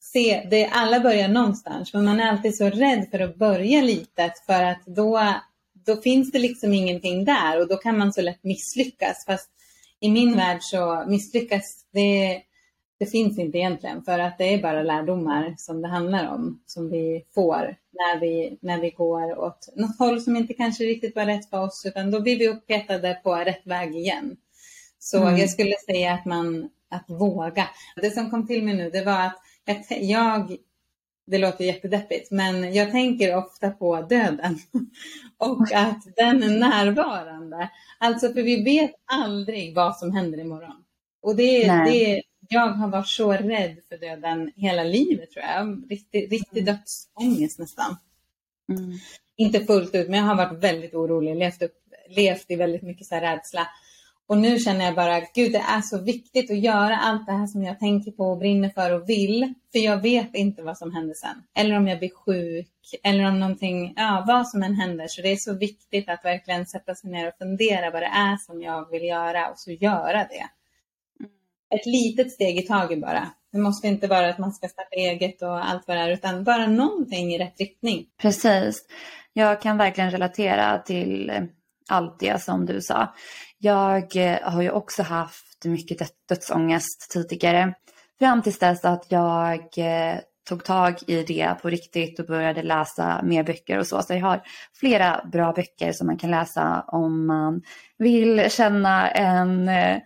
se, 0.01 0.47
det, 0.51 0.67
alla 0.67 1.01
börjar 1.01 1.29
någonstans, 1.29 1.95
men 1.95 2.05
man 2.05 2.21
är 2.21 2.29
alltid 2.29 2.57
så 2.57 2.71
rädd 2.71 3.07
för 3.11 3.21
att 3.21 3.37
börja 3.37 3.83
litet 3.83 4.39
för 4.47 4.63
att 4.63 4.87
då, 4.87 5.35
då 5.87 5.97
finns 5.97 6.33
det 6.33 6.39
liksom 6.39 6.75
ingenting 6.75 7.25
där 7.25 7.61
och 7.61 7.69
då 7.69 7.77
kan 7.77 7.99
man 7.99 8.13
så 8.13 8.23
lätt 8.23 8.45
misslyckas. 8.45 9.25
Fast 9.27 9.51
i 10.01 10.11
min 10.11 10.37
värld 10.37 10.63
så 10.63 11.05
misslyckas 11.07 11.87
det, 11.93 12.43
det 13.05 13.11
finns 13.11 13.39
inte 13.39 13.59
egentligen 13.59 14.03
för 14.03 14.19
att 14.19 14.39
det 14.39 14.55
är 14.55 14.63
bara 14.63 14.83
lärdomar 14.83 15.55
som 15.59 15.83
det 15.83 15.89
handlar 15.89 16.35
om 16.35 16.63
som 16.67 16.91
vi 16.91 17.25
får 17.35 17.77
när 17.93 18.21
vi, 18.21 18.59
när 18.61 18.81
vi 18.81 18.91
går 18.91 19.39
åt 19.39 19.69
något 19.77 19.99
håll 19.99 20.21
som 20.21 20.37
inte 20.37 20.55
kanske 20.55 20.85
riktigt 20.85 21.17
var 21.17 21.27
rätt 21.27 21.51
för 21.51 21.61
oss 21.61 21.87
utan 21.87 22.11
då 22.11 22.21
blir 22.21 22.39
vi 22.39 22.49
upphetade 22.49 23.21
på 23.23 23.35
rätt 23.35 23.67
väg 23.67 23.97
igen. 23.97 24.37
Så 24.99 25.23
mm. 25.23 25.37
jag 25.37 25.51
skulle 25.51 25.75
säga 25.87 26.13
att 26.13 26.25
man 26.25 26.71
att 26.91 27.05
våga. 27.21 27.69
Det 27.97 28.11
som 28.11 28.31
kom 28.31 28.47
till 28.47 28.65
mig 28.65 28.75
nu 28.75 28.91
det 28.91 29.05
var 29.05 29.25
att 29.67 29.87
jag, 30.01 30.57
det 31.27 31.39
låter 31.39 31.65
jättedeppigt, 31.65 32.31
men 32.31 32.75
jag 32.75 32.91
tänker 32.91 33.37
ofta 33.37 33.71
på 33.71 34.01
döden 34.01 34.59
och 35.39 35.73
att 35.73 36.03
den 36.17 36.43
är 36.43 36.59
närvarande. 36.59 37.71
Alltså 37.99 38.33
för 38.33 38.43
vi 38.43 38.65
vet 38.65 38.95
aldrig 39.05 39.75
vad 39.75 39.97
som 39.97 40.13
händer 40.13 40.39
imorgon. 40.39 40.85
Och 41.23 41.37
det, 41.37 41.67
det, 41.67 42.23
jag 42.49 42.69
har 42.69 42.89
varit 42.89 43.09
så 43.09 43.33
rädd 43.33 43.77
för 43.89 43.99
döden 43.99 44.53
hela 44.57 44.85
livet 44.85 45.31
tror 45.31 45.45
jag. 45.45 45.85
Riktig, 45.91 46.33
riktig 46.33 46.63
mm. 46.63 46.75
dödsångest 46.75 47.59
nästan. 47.59 47.97
Mm. 48.69 48.99
Inte 49.37 49.65
fullt 49.65 49.95
ut, 49.95 50.09
men 50.09 50.19
jag 50.19 50.27
har 50.27 50.37
varit 50.37 50.65
väldigt 50.65 50.95
orolig, 50.95 51.37
levt, 51.37 51.63
upp, 51.63 51.75
levt 52.09 52.51
i 52.51 52.57
väldigt 52.57 52.83
mycket 52.83 53.07
så 53.07 53.15
rädsla. 53.15 53.69
Och 54.27 54.39
nu 54.39 54.59
känner 54.59 54.85
jag 54.85 54.95
bara, 54.95 55.21
gud 55.35 55.53
det 55.53 55.65
är 55.69 55.81
så 55.81 55.99
viktigt 55.99 56.51
att 56.51 56.59
göra 56.59 56.97
allt 56.97 57.27
det 57.27 57.33
här 57.33 57.47
som 57.47 57.63
jag 57.63 57.79
tänker 57.79 58.11
på 58.11 58.25
och 58.25 58.39
brinner 58.39 58.69
för 58.69 58.91
och 58.91 59.09
vill. 59.09 59.55
För 59.73 59.79
jag 59.79 60.03
vet 60.03 60.35
inte 60.35 60.63
vad 60.63 60.79
som 60.79 60.93
händer 60.93 61.15
sen. 61.15 61.43
Eller 61.55 61.77
om 61.77 61.89
jag 61.89 61.99
blir 61.99 62.15
sjuk 62.15 63.01
eller 63.03 63.25
om 63.25 63.41
någonting, 63.41 63.95
ja 63.97 64.25
vad 64.27 64.49
som 64.49 64.63
än 64.63 64.75
händer. 64.75 65.07
Så 65.09 65.23
det 65.23 65.33
är 65.33 65.37
så 65.37 65.55
viktigt 65.55 66.09
att 66.09 66.25
verkligen 66.25 66.67
sätta 66.67 66.95
sig 66.95 67.11
ner 67.11 67.29
och 67.29 67.35
fundera 67.39 67.91
vad 67.91 68.03
det 68.03 68.07
är 68.07 68.37
som 68.37 68.63
jag 68.63 68.91
vill 68.91 69.05
göra 69.05 69.51
och 69.51 69.59
så 69.59 69.71
göra 69.71 70.19
det. 70.19 70.49
Ett 71.75 71.87
litet 71.87 72.33
steg 72.33 72.59
i 72.59 72.63
taget 72.63 73.01
bara. 73.01 73.29
Det 73.53 73.59
måste 73.59 73.89
inte 73.89 74.07
vara 74.07 74.29
att 74.29 74.39
man 74.39 74.53
ska 74.53 74.69
starta 74.69 74.97
eget 74.97 75.43
och 75.43 75.71
allt 75.71 75.89
vad 75.89 75.97
det 75.97 76.03
är, 76.03 76.11
utan 76.11 76.45
bara 76.45 76.67
någonting 76.67 77.35
i 77.35 77.39
rätt 77.39 77.61
riktning. 77.61 78.07
Precis. 78.21 78.87
Jag 79.33 79.61
kan 79.61 79.79
verkligen 79.79 80.11
relatera 80.11 80.79
till 80.79 81.31
eh, 81.31 81.43
allt 81.89 82.21
det 82.21 82.43
som 82.43 82.67
du 82.67 82.81
sa. 82.81 83.15
Jag 83.59 84.17
eh, 84.17 84.39
har 84.43 84.63
ju 84.63 84.71
också 84.71 85.03
haft 85.03 85.65
mycket 85.65 86.09
dödsångest 86.29 87.11
tidigare. 87.11 87.75
Fram 88.19 88.43
tills 88.43 88.59
dess 88.59 88.85
att 88.85 89.07
jag 89.09 89.79
eh, 89.79 90.19
tog 90.49 90.65
tag 90.65 90.95
i 91.07 91.23
det 91.23 91.55
på 91.63 91.71
riktigt 91.71 92.19
och 92.19 92.27
började 92.27 92.63
läsa 92.63 93.23
mer 93.23 93.43
böcker 93.43 93.79
och 93.79 93.87
så. 93.87 94.03
Så 94.03 94.15
jag 94.15 94.21
har 94.21 94.43
flera 94.75 95.25
bra 95.33 95.53
böcker 95.53 95.93
som 95.93 96.07
man 96.07 96.19
kan 96.19 96.31
läsa 96.31 96.85
om 96.87 97.27
man 97.27 97.63
vill 97.99 98.51
känna 98.51 99.11
en, 99.11 99.69
eh, 99.69 99.99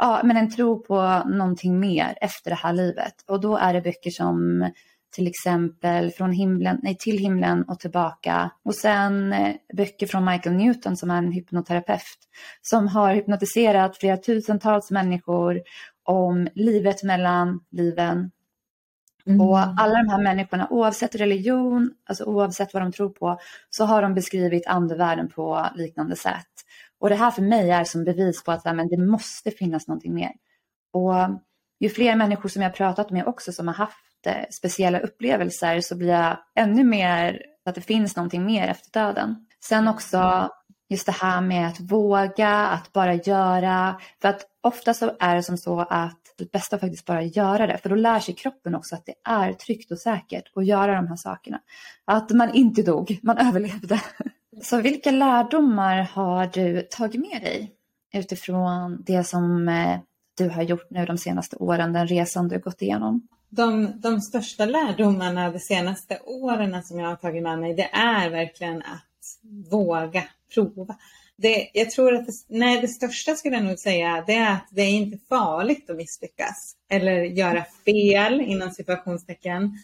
ja, 0.00 0.20
men 0.24 0.36
en 0.36 0.50
tro 0.50 0.82
på 0.82 1.22
någonting 1.26 1.80
mer 1.80 2.18
efter 2.20 2.50
det 2.50 2.56
här 2.56 2.72
livet. 2.72 3.14
Och 3.26 3.40
då 3.40 3.56
är 3.56 3.72
det 3.72 3.80
böcker 3.80 4.10
som 4.10 4.70
till 5.12 5.26
exempel 5.26 6.10
från 6.10 6.32
himlen, 6.32 6.80
nej, 6.82 6.96
till 6.96 7.18
himlen 7.18 7.62
och 7.62 7.80
tillbaka. 7.80 8.50
Och 8.64 8.74
sen 8.74 9.32
eh, 9.32 9.54
böcker 9.76 10.06
från 10.06 10.24
Michael 10.24 10.56
Newton 10.56 10.96
som 10.96 11.10
är 11.10 11.18
en 11.18 11.32
hypnoterapeut 11.32 12.18
som 12.62 12.88
har 12.88 13.14
hypnotiserat 13.14 13.96
flera 13.96 14.16
tusentals 14.16 14.90
människor 14.90 15.60
om 16.02 16.48
livet 16.54 17.02
mellan 17.02 17.60
liven. 17.70 18.30
Mm. 19.26 19.40
Och 19.40 19.58
alla 19.58 20.02
de 20.02 20.08
här 20.08 20.22
människorna, 20.22 20.68
oavsett 20.70 21.14
religion, 21.14 21.90
alltså 22.08 22.24
oavsett 22.24 22.74
vad 22.74 22.82
de 22.82 22.92
tror 22.92 23.08
på, 23.08 23.40
så 23.70 23.84
har 23.84 24.02
de 24.02 24.14
beskrivit 24.14 24.66
andevärlden 24.66 25.28
på 25.28 25.66
liknande 25.74 26.16
sätt. 26.16 26.49
Och 27.00 27.08
det 27.08 27.14
här 27.14 27.30
för 27.30 27.42
mig 27.42 27.70
är 27.70 27.84
som 27.84 28.04
bevis 28.04 28.44
på 28.44 28.52
att 28.52 28.64
men, 28.64 28.88
det 28.88 28.96
måste 28.96 29.50
finnas 29.50 29.88
någonting 29.88 30.14
mer. 30.14 30.32
Och 30.92 31.14
ju 31.80 31.88
fler 31.88 32.16
människor 32.16 32.48
som 32.48 32.62
jag 32.62 32.74
pratat 32.74 33.10
med 33.10 33.26
också 33.26 33.52
som 33.52 33.66
har 33.68 33.74
haft 33.74 34.26
eh, 34.26 34.44
speciella 34.50 35.00
upplevelser 35.00 35.80
så 35.80 35.96
blir 35.96 36.08
jag 36.08 36.38
ännu 36.54 36.84
mer 36.84 37.42
att 37.64 37.74
det 37.74 37.80
finns 37.80 38.16
någonting 38.16 38.46
mer 38.46 38.68
efter 38.68 39.00
döden. 39.00 39.46
Sen 39.64 39.88
också 39.88 40.50
just 40.88 41.06
det 41.06 41.12
här 41.12 41.40
med 41.40 41.68
att 41.68 41.80
våga, 41.80 42.48
att 42.48 42.92
bara 42.92 43.14
göra. 43.14 44.00
För 44.22 44.28
att 44.28 44.46
ofta 44.60 44.94
så 44.94 45.16
är 45.20 45.36
det 45.36 45.42
som 45.42 45.58
så 45.58 45.80
att 45.80 46.20
det 46.38 46.52
bästa 46.52 46.76
är 46.76 46.80
faktiskt 46.80 47.06
bara 47.06 47.22
göra 47.22 47.66
det. 47.66 47.78
För 47.78 47.88
då 47.88 47.94
lär 47.94 48.20
sig 48.20 48.34
kroppen 48.34 48.74
också 48.74 48.94
att 48.94 49.06
det 49.06 49.14
är 49.24 49.52
tryggt 49.52 49.90
och 49.90 49.98
säkert 49.98 50.44
att 50.54 50.66
göra 50.66 50.94
de 50.94 51.06
här 51.06 51.16
sakerna. 51.16 51.60
Att 52.04 52.30
man 52.30 52.54
inte 52.54 52.82
dog, 52.82 53.18
man 53.22 53.38
överlevde. 53.38 54.00
Så 54.62 54.80
vilka 54.80 55.10
lärdomar 55.10 56.02
har 56.02 56.46
du 56.46 56.82
tagit 56.82 57.20
med 57.20 57.42
dig 57.42 57.72
utifrån 58.12 59.02
det 59.06 59.24
som 59.24 59.68
eh, 59.68 59.98
du 60.38 60.48
har 60.48 60.62
gjort 60.62 60.90
nu 60.90 61.06
de 61.06 61.18
senaste 61.18 61.56
åren, 61.56 61.92
den 61.92 62.06
resan 62.06 62.48
du 62.48 62.58
gått 62.58 62.82
igenom? 62.82 63.28
de, 63.50 63.92
de 64.00 64.20
största 64.20 64.64
lärdomarna 64.64 65.50
de 65.50 65.58
senaste 65.58 66.18
åren 66.24 66.82
som 66.82 66.98
jag 66.98 67.08
har 67.08 67.16
tagit 67.16 67.42
med 67.42 67.58
mig, 67.58 67.74
det 67.74 67.88
är 67.92 68.30
verkligen 68.30 68.76
att 68.76 69.38
våga 69.70 70.24
prova. 70.54 70.96
Det, 71.36 71.70
jag 71.72 71.90
tror 71.90 72.14
att 72.14 72.26
det, 72.26 72.32
nej, 72.48 72.80
det 72.80 72.88
största 72.88 73.34
skulle 73.34 73.56
jag 73.56 73.64
nog 73.64 73.78
säga, 73.78 74.24
det 74.26 74.34
är 74.34 74.52
att 74.52 74.66
det 74.70 74.82
är 74.82 74.90
inte 74.90 75.18
farligt 75.28 75.90
att 75.90 75.96
misslyckas 75.96 76.76
eller 76.88 77.22
göra 77.22 77.64
fel 77.84 78.40
inom 78.40 78.70
situationstecken. 78.70 79.78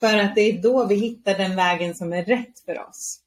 För 0.00 0.16
att 0.16 0.34
det 0.34 0.40
är 0.40 0.62
då 0.62 0.86
vi 0.86 0.94
hittar 0.94 1.38
den 1.38 1.56
vägen 1.56 1.94
som 1.94 2.12
är 2.12 2.24
rätt 2.24 2.60
för 2.66 2.88
oss. 2.88 3.20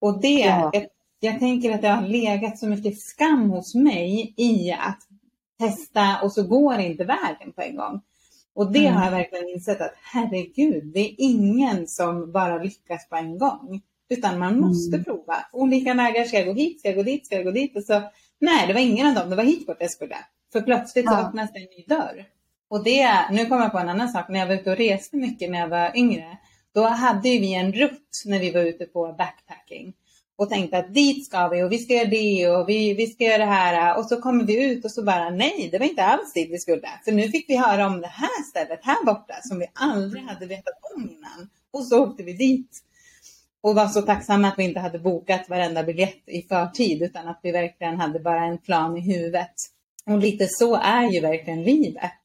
Och 0.00 0.20
det, 0.20 0.28
ja. 0.28 0.70
jag, 0.72 0.86
jag 1.20 1.38
tänker 1.38 1.74
att 1.74 1.82
det 1.82 1.88
har 1.88 2.08
legat 2.08 2.58
så 2.58 2.66
mycket 2.66 3.00
skam 3.00 3.50
hos 3.50 3.74
mig 3.74 4.34
i 4.36 4.72
att 4.72 5.00
testa 5.58 6.22
och 6.22 6.32
så 6.32 6.42
går 6.42 6.78
inte 6.78 7.04
vägen 7.04 7.52
på 7.54 7.62
en 7.62 7.76
gång. 7.76 8.00
Och 8.54 8.72
det 8.72 8.86
mm. 8.86 8.94
har 8.94 9.04
jag 9.04 9.10
verkligen 9.10 9.48
insett 9.48 9.80
att 9.80 9.94
herregud, 10.02 10.84
det 10.94 11.00
är 11.00 11.14
ingen 11.18 11.86
som 11.86 12.32
bara 12.32 12.62
lyckas 12.62 13.08
på 13.08 13.16
en 13.16 13.38
gång. 13.38 13.82
Utan 14.10 14.38
man 14.38 14.60
måste 14.60 14.96
mm. 14.96 15.04
prova. 15.04 15.36
Olika 15.52 15.94
vägar, 15.94 16.24
ska 16.24 16.36
jag 16.36 16.46
gå 16.46 16.52
hit, 16.52 16.80
ska 16.80 16.88
jag 16.88 16.96
gå 16.96 17.02
dit, 17.02 17.26
ska 17.26 17.36
jag 17.36 17.44
gå 17.44 17.50
dit? 17.50 17.76
Och 17.76 17.82
så, 17.82 18.02
nej, 18.38 18.66
det 18.66 18.72
var 18.72 18.80
ingen 18.80 19.06
av 19.06 19.14
dem, 19.14 19.30
det 19.30 19.36
var 19.36 19.44
hit 19.44 19.66
bort 19.66 19.76
jag 19.80 19.90
skulle. 19.90 20.16
För 20.52 20.60
plötsligt 20.60 21.06
så 21.06 21.12
ja. 21.12 21.26
öppnas 21.26 21.52
det 21.52 21.58
en 21.58 21.64
ny 21.64 21.84
dörr. 21.86 22.24
Och 22.68 22.84
det, 22.84 23.30
nu 23.30 23.46
kommer 23.46 23.62
jag 23.62 23.72
på 23.72 23.78
en 23.78 23.88
annan 23.88 24.08
sak, 24.08 24.28
när 24.28 24.38
jag 24.38 24.46
var 24.46 24.54
ute 24.54 24.70
och 24.70 24.76
reste 24.76 25.16
mycket 25.16 25.50
när 25.50 25.58
jag 25.58 25.68
var 25.68 25.96
yngre, 25.96 26.38
då 26.78 26.84
hade 26.84 27.28
vi 27.28 27.54
en 27.54 27.72
rutt 27.72 28.22
när 28.24 28.40
vi 28.40 28.50
var 28.50 28.60
ute 28.60 28.84
på 28.84 29.14
backpacking 29.18 29.92
och 30.36 30.48
tänkte 30.48 30.78
att 30.78 30.94
dit 30.94 31.26
ska 31.26 31.48
vi 31.48 31.62
och 31.62 31.72
vi 31.72 31.78
ska 31.78 31.94
göra 31.94 32.08
det 32.08 32.48
och 32.48 32.68
vi, 32.68 32.94
vi 32.94 33.06
ska 33.06 33.24
göra 33.24 33.38
det 33.38 33.52
här. 33.52 33.98
Och 33.98 34.04
så 34.04 34.20
kommer 34.20 34.44
vi 34.44 34.64
ut 34.64 34.84
och 34.84 34.90
så 34.90 35.02
bara 35.02 35.30
nej, 35.30 35.68
det 35.72 35.78
var 35.78 35.86
inte 35.86 36.04
alls 36.04 36.32
dit 36.32 36.50
vi 36.50 36.58
skulle. 36.58 36.88
För 37.04 37.12
nu 37.12 37.28
fick 37.28 37.50
vi 37.50 37.56
höra 37.56 37.86
om 37.86 38.00
det 38.00 38.06
här 38.08 38.42
stället 38.50 38.80
här 38.82 39.04
borta 39.04 39.34
som 39.42 39.58
vi 39.58 39.66
aldrig 39.72 40.22
hade 40.22 40.46
vetat 40.46 40.74
om 40.94 41.02
innan. 41.02 41.50
Och 41.70 41.84
så 41.84 42.04
åkte 42.04 42.22
vi 42.22 42.32
dit. 42.32 42.70
Och 43.60 43.74
var 43.74 43.88
så 43.88 44.02
tacksamma 44.02 44.48
att 44.48 44.58
vi 44.58 44.64
inte 44.64 44.80
hade 44.80 44.98
bokat 44.98 45.48
varenda 45.48 45.82
biljett 45.82 46.22
i 46.28 46.42
förtid 46.42 47.02
utan 47.02 47.28
att 47.28 47.40
vi 47.42 47.52
verkligen 47.52 48.00
hade 48.00 48.20
bara 48.20 48.44
en 48.44 48.58
plan 48.58 48.96
i 48.96 49.00
huvudet. 49.00 49.54
Och 50.06 50.18
lite 50.18 50.48
så 50.48 50.76
är 50.76 51.10
ju 51.10 51.20
verkligen 51.20 51.62
livet. 51.62 52.22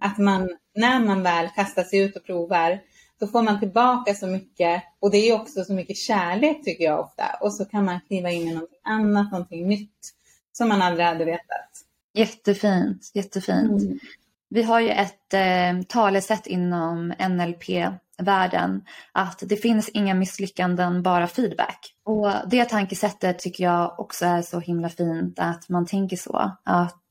Att 0.00 0.18
man, 0.18 0.56
när 0.74 1.00
man 1.00 1.22
väl 1.22 1.48
kastar 1.48 1.84
sig 1.84 1.98
ut 1.98 2.16
och 2.16 2.24
provar, 2.24 2.80
då 3.22 3.28
får 3.28 3.42
man 3.42 3.60
tillbaka 3.60 4.14
så 4.14 4.26
mycket 4.26 4.82
och 5.00 5.10
det 5.10 5.16
är 5.16 5.34
också 5.34 5.64
så 5.64 5.72
mycket 5.72 5.96
kärlek 5.96 6.64
tycker 6.64 6.84
jag 6.84 7.00
ofta. 7.00 7.24
Och 7.40 7.52
så 7.52 7.64
kan 7.64 7.84
man 7.84 8.00
kliva 8.08 8.30
in 8.30 8.48
i 8.48 8.54
något 8.54 8.80
annat, 8.84 9.32
någonting 9.32 9.68
nytt 9.68 10.12
som 10.52 10.68
man 10.68 10.82
aldrig 10.82 11.06
hade 11.06 11.24
vetat. 11.24 11.70
Jättefint, 12.14 13.10
jättefint. 13.14 13.82
Mm. 13.82 13.98
Vi 14.48 14.62
har 14.62 14.80
ju 14.80 14.88
ett 14.88 15.34
eh, 15.34 15.82
talesätt 15.88 16.46
inom 16.46 17.14
NLP-världen 17.28 18.84
att 19.12 19.42
det 19.46 19.56
finns 19.56 19.88
inga 19.88 20.14
misslyckanden, 20.14 21.02
bara 21.02 21.26
feedback. 21.26 21.94
Och 22.04 22.32
det 22.46 22.64
tankesättet 22.64 23.38
tycker 23.38 23.64
jag 23.64 24.00
också 24.00 24.26
är 24.26 24.42
så 24.42 24.60
himla 24.60 24.88
fint 24.88 25.38
att 25.38 25.68
man 25.68 25.86
tänker 25.86 26.16
så. 26.16 26.52
Att 26.64 27.01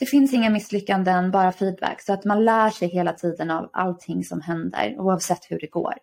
det 0.00 0.06
finns 0.06 0.32
inga 0.32 0.50
misslyckanden, 0.50 1.30
bara 1.30 1.52
feedback. 1.52 2.02
Så 2.02 2.12
att 2.12 2.24
man 2.24 2.44
lär 2.44 2.70
sig 2.70 2.88
hela 2.88 3.12
tiden 3.12 3.50
av 3.50 3.70
allting 3.72 4.24
som 4.24 4.40
händer 4.40 4.96
oavsett 4.98 5.50
hur 5.50 5.58
det 5.60 5.66
går. 5.66 5.94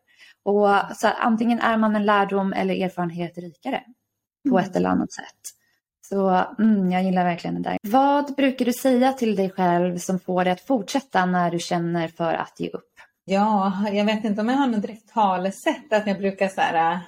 Och 0.43 0.69
så 0.95 1.07
antingen 1.07 1.59
är 1.59 1.77
man 1.77 1.95
en 1.95 2.05
lärdom 2.05 2.53
eller 2.53 2.85
erfarenhet 2.85 3.37
rikare. 3.37 3.83
på 4.49 4.59
ett 4.59 4.75
eller 4.75 4.89
annat 4.89 5.11
sätt. 5.11 5.57
Så 6.09 6.45
mm, 6.59 6.91
jag 6.91 7.03
gillar 7.03 7.23
verkligen 7.23 7.55
det 7.55 7.69
där. 7.69 7.77
Vad 7.81 8.35
brukar 8.35 8.65
du 8.65 8.73
säga 8.73 9.13
till 9.13 9.35
dig 9.35 9.49
själv 9.49 9.97
som 9.97 10.19
får 10.19 10.43
dig 10.43 10.53
att 10.53 10.61
fortsätta 10.61 11.25
när 11.25 11.51
du 11.51 11.59
känner 11.59 12.07
för 12.07 12.33
att 12.33 12.59
ge 12.59 12.69
upp? 12.69 12.93
Ja, 13.25 13.73
jag 13.91 14.05
vet 14.05 14.23
inte 14.23 14.41
om 14.41 14.49
jag 14.49 14.57
har 14.57 14.67
något 14.67 14.81
direkt 14.81 15.13
talesätt 15.13 15.93
att 15.93 16.07
jag 16.07 16.17
brukar 16.17 16.47
så 16.47 16.61
här, 16.61 16.93
äh, 16.93 16.99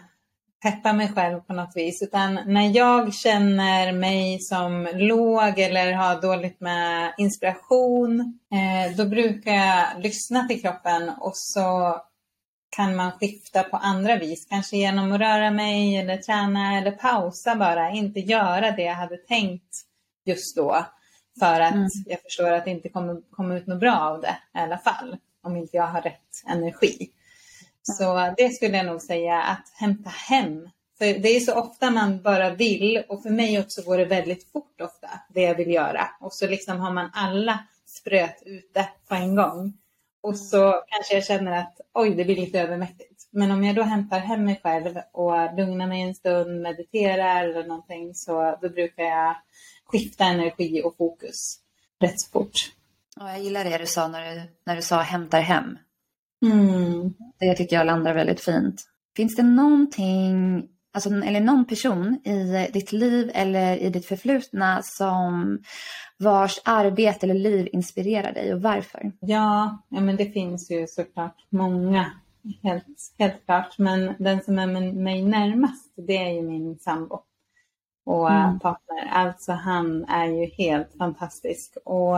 peppa 0.62 0.94
mig 0.94 1.14
själv 1.14 1.40
på 1.40 1.54
något 1.54 1.76
vis. 1.76 2.02
Utan 2.02 2.40
när 2.46 2.76
jag 2.76 3.14
känner 3.14 3.92
mig 3.92 4.40
som 4.40 4.90
låg 4.94 5.60
eller 5.60 5.94
har 5.94 6.22
dåligt 6.22 6.60
med 6.60 7.14
inspiration, 7.18 8.40
eh, 8.52 8.96
då 8.98 9.06
brukar 9.06 9.52
jag 9.52 10.04
lyssna 10.04 10.48
till 10.48 10.62
kroppen 10.62 11.10
och 11.10 11.32
så 11.36 11.98
kan 12.76 12.96
man 12.96 13.12
skifta 13.12 13.64
på 13.64 13.78
andra 13.78 14.16
vis. 14.16 14.48
Kanske 14.50 14.78
genom 14.78 15.12
att 15.12 15.20
röra 15.20 15.52
mig 15.52 15.98
eller 15.98 16.18
träna 16.18 16.78
eller 16.78 16.92
pausa 16.92 17.56
bara. 17.56 17.92
Inte 17.92 18.20
göra 18.20 18.72
det 18.72 18.84
jag 18.84 18.96
hade 18.96 19.18
tänkt 19.18 19.76
just 20.26 20.56
då. 20.56 20.86
För 21.40 21.60
att 21.60 21.74
mm. 21.74 21.88
jag 22.06 22.22
förstår 22.22 22.52
att 22.52 22.66
det 22.66 22.72
inte 22.72 22.90
kommer 22.90 23.22
komma 23.32 23.56
ut 23.58 23.68
något 23.68 23.80
bra 23.80 24.00
av 24.00 24.22
det 24.22 24.38
i 24.54 24.58
alla 24.58 24.78
fall. 24.78 25.18
Om 25.44 25.58
inte 25.58 25.78
jag 25.78 25.88
har 25.88 26.02
rätt 26.02 26.44
energi. 26.48 27.12
Så 27.98 28.34
det 28.38 28.50
skulle 28.50 28.78
jag 28.78 28.86
nog 28.86 29.02
säga 29.02 29.42
att 29.42 29.72
hämta 29.76 30.10
hem. 30.10 30.70
För 30.98 31.06
det 31.06 31.36
är 31.36 31.40
så 31.40 31.56
ofta 31.56 31.92
man 31.92 32.22
bara 32.22 32.50
vill 32.50 33.04
och 33.10 33.24
för 33.24 33.30
mig 33.30 33.60
också 33.60 33.82
går 33.82 33.98
det 33.98 34.06
väldigt 34.06 34.52
fort 34.52 34.82
ofta 34.82 35.10
det 35.30 35.42
jag 35.42 35.56
vill 35.56 35.72
göra. 35.72 36.10
Och 36.20 36.34
så 36.34 36.48
liksom 36.48 36.80
har 36.80 36.94
man 36.94 37.12
alla 37.14 37.60
spröt 37.86 38.44
ute 38.46 38.88
på 39.08 39.16
en 39.16 39.36
gång. 39.36 39.74
Och 40.22 40.38
så 40.38 40.84
kanske 40.88 41.14
jag 41.14 41.26
känner 41.26 41.52
att 41.60 41.82
oj, 41.94 42.16
det 42.16 42.26
blir 42.26 42.36
lite 42.36 42.62
övermäktigt. 42.62 43.28
Men 43.32 43.52
om 43.52 43.64
jag 43.64 43.76
då 43.76 43.84
hämtar 43.84 44.20
hem 44.20 44.46
mig 44.46 44.60
själv 44.64 45.00
och 45.12 45.58
lugnar 45.58 45.88
mig 45.88 46.02
en 46.02 46.16
stund, 46.16 46.62
mediterar 46.62 47.44
eller 47.44 47.68
någonting 47.68 48.16
så 48.16 48.58
då 48.62 48.70
brukar 48.70 49.04
jag 49.04 49.36
skifta 49.86 50.24
energi 50.24 50.82
och 50.84 50.98
fokus 50.98 51.60
rätt 52.00 52.32
fort. 52.32 52.72
Ja, 53.16 53.32
jag 53.32 53.40
gillar 53.40 53.64
det 53.64 53.78
du 53.78 53.86
sa 53.86 54.08
när 54.08 54.36
du, 54.36 54.42
när 54.64 54.76
du 54.76 54.82
sa 54.82 55.02
hämtar 55.02 55.42
hem. 55.42 55.78
Mm. 56.42 57.14
Det 57.40 57.56
tycker 57.56 57.76
jag 57.76 57.86
landar 57.86 58.14
väldigt 58.14 58.42
fint. 58.42 58.84
Finns 59.16 59.36
det 59.36 59.44
någonting, 59.44 60.64
alltså, 60.94 61.10
eller 61.10 61.40
någon 61.40 61.66
person 61.66 62.14
i 62.24 62.70
ditt 62.74 62.92
liv 62.92 63.32
eller 63.34 63.78
i 63.78 63.90
ditt 63.90 64.06
förflutna 64.06 64.82
som 64.84 65.60
vars 66.18 66.60
arbete 66.66 67.26
eller 67.26 67.36
liv 67.36 67.70
inspirerar 67.72 68.34
dig 68.34 68.54
och 68.54 68.62
varför? 68.62 69.12
Ja, 69.20 69.84
ja 69.90 70.02
men 70.02 70.16
det 70.16 70.26
finns 70.26 70.72
ju 70.72 70.88
såklart 70.88 71.46
många. 71.50 72.12
Helt, 72.64 72.86
helt 73.18 73.46
klart. 73.46 73.78
Men 73.78 74.14
den 74.20 74.42
som 74.42 74.60
är 74.60 74.68
mig 74.92 75.24
närmast, 75.24 75.94
det 75.96 76.18
är 76.18 76.34
ju 76.34 76.42
min 76.42 76.80
sambo 76.80 77.22
och 78.06 78.32
mm. 78.32 78.60
partner. 78.60 79.08
Alltså 79.12 79.52
han 79.52 80.06
är 80.06 80.26
ju 80.26 80.46
helt 80.46 80.98
fantastisk. 80.98 81.78
Och 81.86 82.18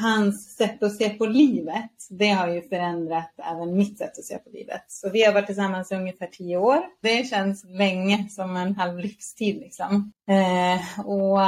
hans 0.00 0.56
sätt 0.56 0.82
att 0.82 0.96
se 0.96 1.10
på 1.10 1.26
livet, 1.26 1.90
det 2.10 2.28
har 2.28 2.48
ju 2.48 2.62
förändrat 2.62 3.34
även 3.52 3.76
mitt 3.76 3.98
sätt 3.98 4.18
att 4.18 4.24
se 4.24 4.38
på 4.38 4.50
livet. 4.50 4.84
Så 4.88 5.10
vi 5.10 5.24
har 5.24 5.32
varit 5.32 5.46
tillsammans 5.46 5.92
i 5.92 5.94
ungefär 5.94 6.26
tio 6.26 6.56
år. 6.56 6.82
Det 7.02 7.28
känns 7.28 7.64
länge 7.64 8.28
som 8.30 8.56
en 8.56 8.76
halv 8.76 8.98
livstid 8.98 9.56
liksom. 9.60 10.12
Eh, 10.28 11.06
och 11.06 11.38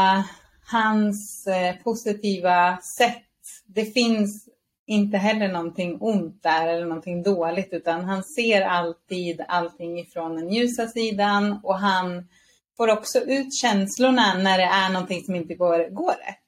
hans 0.70 1.46
eh, 1.46 1.76
positiva 1.84 2.78
sätt, 2.98 3.26
det 3.66 3.84
finns 3.84 4.48
inte 4.86 5.16
heller 5.16 5.48
någonting 5.48 5.96
ont 6.00 6.42
där 6.42 6.66
eller 6.66 6.86
någonting 6.86 7.22
dåligt 7.22 7.68
utan 7.72 8.04
han 8.04 8.24
ser 8.24 8.62
alltid 8.62 9.44
allting 9.48 9.98
ifrån 9.98 10.36
den 10.36 10.52
ljusa 10.52 10.86
sidan 10.86 11.60
och 11.62 11.78
han 11.78 12.28
får 12.76 12.88
också 12.88 13.18
ut 13.18 13.54
känslorna 13.54 14.34
när 14.34 14.58
det 14.58 14.64
är 14.64 14.92
någonting 14.92 15.24
som 15.24 15.34
inte 15.34 15.54
går, 15.54 15.90
går 15.90 16.12
rätt. 16.12 16.41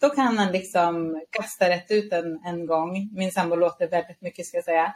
Då 0.00 0.08
kan 0.08 0.38
han 0.38 0.52
liksom 0.52 1.22
kasta 1.30 1.68
rätt 1.68 1.90
ut 1.90 2.12
en, 2.12 2.40
en 2.44 2.66
gång. 2.66 3.10
Min 3.12 3.32
sambo 3.32 3.56
låter 3.56 3.88
väldigt 3.88 4.20
mycket 4.20 4.46
ska 4.46 4.56
jag 4.56 4.64
säga. 4.64 4.94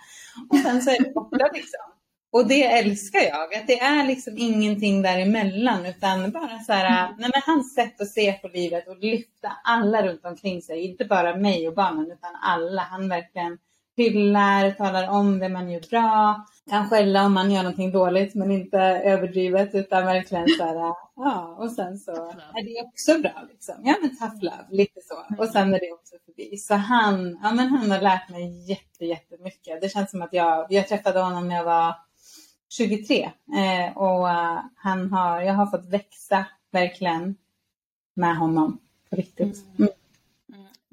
Och 0.51 0.59
sen 0.59 0.83
så 0.83 0.91
är 0.91 1.05
det 1.05 1.15
borta 1.15 1.51
liksom. 1.53 1.95
Och 2.33 2.49
det 2.49 2.65
älskar 2.65 3.21
jag, 3.21 3.55
att 3.55 3.67
det 3.67 3.81
är 3.81 4.07
liksom 4.07 4.39
ingenting 4.39 5.03
däremellan 5.03 5.87
utan 5.87 6.31
bara 6.31 6.59
så 6.59 6.73
här, 6.73 7.07
mm. 7.07 7.17
nej 7.19 7.31
men 7.35 7.43
hans 7.47 7.75
sätt 7.75 8.01
att 8.01 8.09
se 8.09 8.33
på 8.33 8.49
livet 8.49 8.89
och 8.89 8.99
lyfta 8.99 9.53
alla 9.65 10.07
runt 10.07 10.25
omkring 10.25 10.63
sig, 10.63 10.81
inte 10.81 11.05
bara 11.05 11.37
mig 11.37 11.69
och 11.69 11.75
barnen 11.75 12.13
utan 12.13 12.37
alla. 12.43 12.83
Han 12.83 13.09
verkligen 13.09 13.59
hyllar, 13.97 14.71
talar 14.71 15.09
om 15.09 15.39
det 15.39 15.49
man 15.49 15.71
gör 15.71 15.91
bra, 15.91 16.47
kan 16.71 16.91
skälla 16.91 17.27
om 17.27 17.33
man 17.33 17.51
gör 17.51 17.63
någonting 17.63 17.93
dåligt 17.93 18.35
men 18.35 18.51
inte 18.51 18.79
överdrivet 18.81 19.75
utan 19.75 20.07
verkligen 20.07 20.49
så 20.49 20.65
här, 20.65 20.75
ja 21.17 21.57
och 21.59 21.71
sen 21.71 21.99
så 21.99 22.13
är 22.13 22.65
det 22.65 22.89
också 22.89 23.19
bra 23.19 23.47
liksom. 23.51 23.75
Ja 23.85 23.97
men 24.01 24.17
tough 24.17 24.45
love, 24.45 24.67
lite 24.71 25.01
så. 25.01 25.43
Och 25.43 25.49
sen 25.49 25.75
är 25.75 25.81
det 25.81 25.93
också 25.93 26.15
förbi. 26.25 26.57
Så 26.57 26.75
han, 26.75 27.39
ja 27.43 27.53
men 27.53 27.69
han 27.69 27.91
har 27.91 28.01
lärt 28.01 28.29
mig 28.29 28.71
jätte, 28.71 29.05
jättemycket. 29.05 29.81
Det 29.81 29.89
känns 29.89 30.11
som 30.11 30.23
att 30.23 30.33
jag, 30.33 30.67
jag 30.69 30.89
träffade 30.89 31.21
honom 31.21 31.49
när 31.49 31.57
jag 31.57 31.65
var 31.65 31.95
23 32.71 33.23
eh, 33.23 33.97
och 33.97 34.25
uh, 34.25 34.61
han 34.77 35.13
har, 35.13 35.41
jag 35.41 35.55
har 35.55 35.67
fått 35.67 35.87
växa 35.87 36.47
verkligen 36.73 37.37
med 38.15 38.37
honom 38.37 38.79
på 39.11 39.17
riktigt. 39.17 39.65
Mm. 39.79 39.91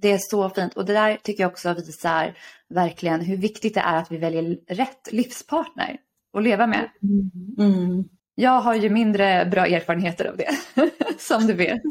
Det 0.02 0.12
är 0.12 0.18
så 0.18 0.50
fint 0.50 0.74
och 0.74 0.86
det 0.86 0.94
där 0.94 1.18
tycker 1.24 1.44
jag 1.44 1.52
också 1.52 1.74
visar 1.74 2.34
verkligen 2.70 3.22
hur 3.22 3.38
viktigt 3.38 3.74
det 3.74 3.80
är 3.80 3.98
att 3.98 4.12
vi 4.12 4.18
väljer 4.18 4.58
rätt 4.68 5.12
livspartner 5.12 5.98
att 6.38 6.44
leva 6.44 6.68
med. 6.68 6.90
Mm. 7.04 7.74
Mm. 7.74 8.04
Jag 8.36 8.62
har 8.62 8.76
ju 8.76 8.90
mindre 8.90 9.46
bra 9.46 9.66
erfarenheter 9.66 10.26
av 10.26 10.38
det, 10.38 10.58
som 11.20 11.48
du 11.48 11.54
vet. 11.54 11.82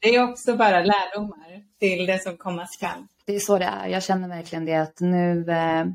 Det 0.00 0.14
är 0.14 0.30
också 0.30 0.56
bara 0.56 0.80
lärdomar 0.80 1.62
till 1.80 2.06
det 2.06 2.22
som 2.22 2.36
komma 2.36 2.66
skall. 2.66 3.06
Det 3.24 3.34
är 3.34 3.40
så 3.40 3.58
det 3.58 3.64
är. 3.64 3.86
Jag 3.86 4.02
känner 4.02 4.28
verkligen 4.28 4.64
det 4.64 4.74
att 4.74 5.00
nu, 5.00 5.50
eh, 5.50 5.86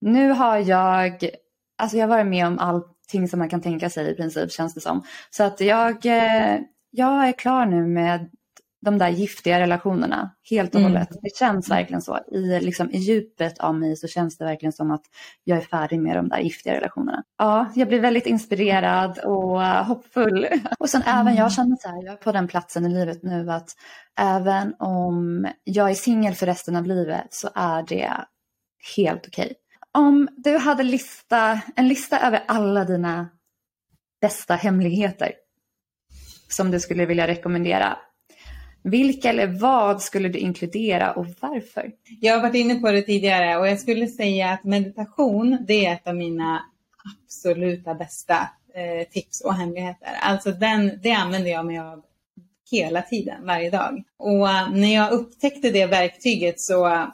nu 0.00 0.30
har 0.30 0.58
jag, 0.58 1.30
alltså 1.78 1.96
jag 1.96 2.02
har 2.02 2.16
varit 2.16 2.26
med 2.26 2.46
om 2.46 2.58
allting 2.58 3.28
som 3.28 3.38
man 3.38 3.48
kan 3.48 3.62
tänka 3.62 3.90
sig 3.90 4.10
i 4.10 4.14
princip 4.14 4.52
känns 4.52 4.74
det 4.74 4.80
som. 4.80 5.02
Så 5.30 5.42
att 5.42 5.60
jag, 5.60 6.06
eh, 6.06 6.60
jag 6.90 7.28
är 7.28 7.32
klar 7.32 7.66
nu 7.66 7.86
med 7.86 8.30
de 8.82 8.98
där 8.98 9.08
giftiga 9.08 9.60
relationerna 9.60 10.30
helt 10.50 10.74
och 10.74 10.80
mm. 10.80 10.92
hållet. 10.92 11.08
Det 11.22 11.36
känns 11.36 11.70
verkligen 11.70 12.02
så. 12.02 12.18
I, 12.32 12.60
liksom, 12.60 12.90
I 12.90 12.98
djupet 12.98 13.58
av 13.58 13.74
mig 13.74 13.96
så 13.96 14.08
känns 14.08 14.38
det 14.38 14.44
verkligen 14.44 14.72
som 14.72 14.90
att 14.90 15.02
jag 15.44 15.58
är 15.58 15.62
färdig 15.62 16.00
med 16.00 16.16
de 16.16 16.28
där 16.28 16.38
giftiga 16.38 16.74
relationerna. 16.74 17.22
Ja, 17.38 17.72
jag 17.74 17.88
blir 17.88 18.00
väldigt 18.00 18.26
inspirerad 18.26 19.18
och 19.18 19.60
hoppfull. 19.62 20.46
Och 20.78 20.90
sen 20.90 21.02
mm. 21.02 21.18
även, 21.20 21.36
jag 21.36 21.52
känner 21.52 21.76
så 21.76 21.88
här, 21.88 22.04
jag 22.04 22.12
är 22.12 22.16
på 22.16 22.32
den 22.32 22.48
platsen 22.48 22.86
i 22.86 22.88
livet 22.88 23.22
nu 23.22 23.50
att 23.50 23.70
även 24.20 24.74
om 24.78 25.46
jag 25.64 25.90
är 25.90 25.94
singel 25.94 26.34
för 26.34 26.46
resten 26.46 26.76
av 26.76 26.86
livet 26.86 27.26
så 27.30 27.50
är 27.54 27.82
det 27.82 28.12
helt 28.96 29.26
okej. 29.26 29.44
Okay. 29.44 29.54
Om 29.94 30.28
du 30.36 30.58
hade 30.58 30.82
lista, 30.82 31.60
en 31.76 31.88
lista 31.88 32.20
över 32.20 32.42
alla 32.48 32.84
dina 32.84 33.28
bästa 34.20 34.54
hemligheter 34.54 35.32
som 36.48 36.70
du 36.70 36.80
skulle 36.80 37.06
vilja 37.06 37.26
rekommendera, 37.26 37.98
vilka 38.82 39.30
eller 39.30 39.46
vad 39.46 40.02
skulle 40.02 40.28
du 40.28 40.38
inkludera 40.38 41.12
och 41.12 41.26
varför? 41.40 41.92
Jag 42.20 42.34
har 42.34 42.42
varit 42.42 42.54
inne 42.54 42.74
på 42.74 42.90
det 42.90 43.02
tidigare 43.02 43.56
och 43.56 43.68
jag 43.68 43.80
skulle 43.80 44.06
säga 44.06 44.50
att 44.50 44.64
meditation 44.64 45.64
det 45.66 45.86
är 45.86 45.92
ett 45.92 46.08
av 46.08 46.16
mina 46.16 46.62
absoluta 47.26 47.94
bästa 47.94 48.50
eh, 48.74 49.08
tips 49.10 49.40
och 49.40 49.54
hemligheter. 49.54 50.08
Alltså 50.20 50.50
den, 50.50 51.00
det 51.02 51.12
använder 51.12 51.50
jag 51.50 51.66
mig 51.66 51.78
av 51.78 52.02
hela 52.70 53.02
tiden, 53.02 53.46
varje 53.46 53.70
dag. 53.70 54.02
Och 54.16 54.48
eh, 54.48 54.70
när 54.72 54.94
jag 54.94 55.12
upptäckte 55.12 55.70
det 55.70 55.86
verktyget 55.86 56.60
så 56.60 57.06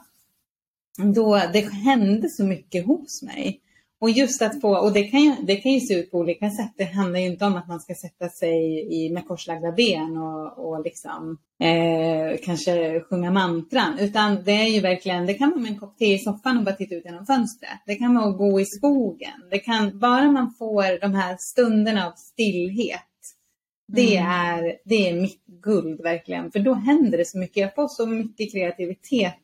då 0.97 1.41
det 1.53 1.73
hände 1.73 2.29
så 2.29 2.43
mycket 2.43 2.85
hos 2.85 3.21
mig. 3.21 3.61
Och 4.01 4.09
just 4.09 4.41
att 4.41 4.61
få, 4.61 4.77
och 4.77 4.93
det 4.93 5.03
kan, 5.03 5.19
ju, 5.19 5.35
det 5.41 5.55
kan 5.55 5.71
ju 5.71 5.79
se 5.79 5.93
ut 5.93 6.11
på 6.11 6.17
olika 6.17 6.49
sätt. 6.49 6.71
Det 6.77 6.83
handlar 6.83 7.19
ju 7.19 7.25
inte 7.25 7.45
om 7.45 7.55
att 7.55 7.67
man 7.67 7.79
ska 7.79 7.95
sätta 7.95 8.29
sig 8.29 8.87
i, 8.95 9.09
med 9.09 9.27
korslagda 9.27 9.71
ben 9.71 10.17
och, 10.17 10.69
och 10.69 10.83
liksom, 10.83 11.37
eh, 11.63 12.37
kanske 12.45 12.99
sjunga 12.99 13.31
mantran. 13.31 13.99
Utan 13.99 14.43
det 14.43 14.51
är 14.51 14.67
ju 14.67 14.79
verkligen, 14.79 15.25
det 15.25 15.33
kan 15.33 15.49
vara 15.49 15.59
med 15.59 15.71
en 15.71 15.79
kopp 15.79 15.97
te 15.97 16.13
i 16.13 16.19
soffan 16.19 16.57
och 16.57 16.63
bara 16.63 16.75
titta 16.75 16.95
ut 16.95 17.05
genom 17.05 17.25
fönstret. 17.25 17.79
Det 17.85 17.95
kan 17.95 18.15
vara 18.15 18.29
att 18.29 18.37
gå 18.37 18.61
i 18.61 18.65
skogen. 18.65 19.43
Det 19.51 19.59
kan, 19.59 19.99
bara 19.99 20.31
man 20.31 20.53
får 20.59 21.01
de 21.01 21.13
här 21.13 21.37
stunderna 21.39 22.07
av 22.07 22.11
stillhet. 22.15 23.01
Det, 23.87 24.17
mm. 24.17 24.31
är, 24.31 24.75
det 24.85 25.09
är 25.09 25.21
mitt 25.21 25.45
guld 25.45 26.01
verkligen. 26.01 26.51
För 26.51 26.59
då 26.59 26.73
händer 26.73 27.17
det 27.17 27.25
så 27.25 27.37
mycket. 27.37 27.57
Jag 27.57 27.75
får 27.75 27.87
så 27.87 28.05
mycket 28.05 28.51
kreativitet 28.51 29.35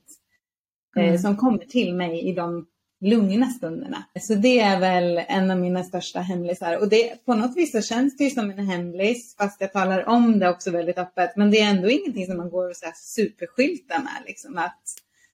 eh, 0.98 1.08
mm. 1.08 1.18
som 1.18 1.38
kommer 1.38 1.66
till 1.66 1.94
mig 1.94 2.22
i 2.22 2.34
de 2.34 2.66
lugna 3.06 3.50
stunderna. 3.50 4.04
Så 4.20 4.36
det 4.36 4.60
är 4.60 4.80
väl 4.80 5.22
en 5.28 5.52
av 5.52 5.58
mina 5.58 5.84
största 5.84 6.20
hemlisar. 6.20 6.78
Och 6.78 6.90
det, 6.90 7.26
på 7.26 7.34
något 7.34 7.58
vis 7.58 7.72
så 7.72 7.82
känns 7.82 8.18
det 8.18 8.24
ju 8.24 8.30
som 8.30 8.50
en 8.52 8.68
hemlis, 8.68 9.36
fast 9.38 9.62
jag 9.62 9.74
talar 9.74 10.08
om 10.10 10.40
det 10.40 10.50
också 10.50 10.72
väldigt 10.72 10.98
öppet. 10.98 11.36
Men 11.36 11.52
det 11.52 11.60
är 11.60 11.70
ändå 11.70 11.90
ingenting 11.90 12.26
som 12.26 12.38
man 12.38 12.50
går 12.50 12.70
och 12.70 12.76
så 12.76 12.86
superskyltar 12.96 13.98
med. 13.98 14.24
Liksom, 14.26 14.58
att 14.58 14.82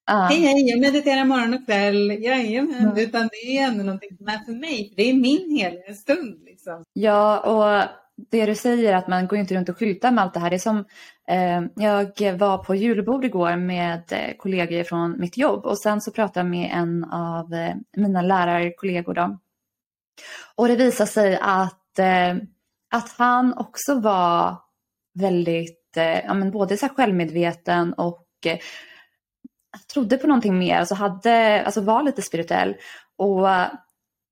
ah. 0.06 0.28
hej, 0.28 0.40
hej, 0.40 0.70
jag 0.70 0.80
mediterar 0.80 1.26
morgon 1.26 1.54
och 1.54 1.66
kväll. 1.66 2.24
Jajamän. 2.24 2.76
Mm. 2.76 2.98
Utan 2.98 3.30
det 3.32 3.58
är 3.58 3.68
ändå 3.68 3.84
någonting 3.84 4.18
som 4.18 4.28
är 4.28 4.46
för 4.46 4.52
mig. 4.52 4.90
För 4.90 4.96
det 4.96 5.10
är 5.10 5.14
min 5.14 5.58
heliga 5.58 5.94
stund. 5.94 6.44
Liksom. 6.46 6.84
Ja, 6.94 7.40
och 7.40 8.01
det 8.30 8.46
du 8.46 8.56
säger 8.56 8.94
att 8.94 9.08
man 9.08 9.28
går 9.28 9.40
inte 9.40 9.56
runt 9.56 9.70
och 9.70 9.78
skyltar 9.78 10.12
med 10.12 10.24
allt 10.24 10.34
det 10.34 10.40
här. 10.40 10.50
Det 10.50 10.56
är 10.56 10.60
som, 10.60 10.86
eh, 11.28 11.62
jag 11.76 12.38
var 12.38 12.58
på 12.58 12.76
julbord 12.76 13.26
igår 13.26 13.56
med 13.56 14.04
eh, 14.12 14.36
kollegor 14.38 14.84
från 14.84 15.20
mitt 15.20 15.38
jobb 15.38 15.66
och 15.66 15.80
sen 15.80 16.02
så 16.02 16.12
pratade 16.12 16.40
jag 16.40 16.50
med 16.50 16.72
en 16.74 17.04
av 17.04 17.54
eh, 17.54 17.76
mina 17.98 18.22
lärarkollegor. 18.22 19.14
Då. 19.14 19.38
Och 20.56 20.68
det 20.68 20.76
visade 20.76 21.10
sig 21.10 21.40
att, 21.42 22.00
eh, 22.00 22.36
att 22.92 23.10
han 23.18 23.54
också 23.58 24.00
var 24.00 24.58
väldigt, 25.14 25.98
eh, 25.98 26.26
ja, 26.26 26.34
men 26.34 26.52
både 26.52 26.78
så 26.78 26.90
självmedveten 26.90 27.94
och 27.94 28.28
eh, 28.46 28.60
trodde 29.94 30.18
på 30.18 30.28
någonting 30.28 30.58
mer, 30.58 30.78
alltså, 30.78 30.96
hade, 30.96 31.64
alltså 31.66 31.82
var 31.82 32.04
lite 32.04 32.22
spirituell. 32.22 32.76
Och 33.18 33.50
eh, 33.50 33.68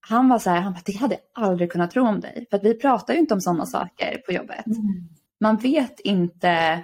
han 0.02 0.30
var 0.30 0.40
så 0.40 0.50
här, 0.50 0.62
han 0.62 0.74
bara, 0.74 0.82
det 0.86 0.98
hade 0.98 1.16
jag 1.16 1.46
aldrig 1.46 1.72
kunnat 1.72 1.92
tro 1.92 2.08
om 2.08 2.20
dig. 2.20 2.46
För 2.50 2.58
att 2.58 2.64
vi 2.64 2.74
pratar 2.74 3.14
ju 3.14 3.20
inte 3.20 3.34
om 3.34 3.42
sådana 3.42 3.66
saker 3.66 4.18
på 4.26 4.32
jobbet. 4.32 4.66
Mm. 4.66 5.10
Man 5.42 5.58
vet 5.58 6.00
inte 6.00 6.84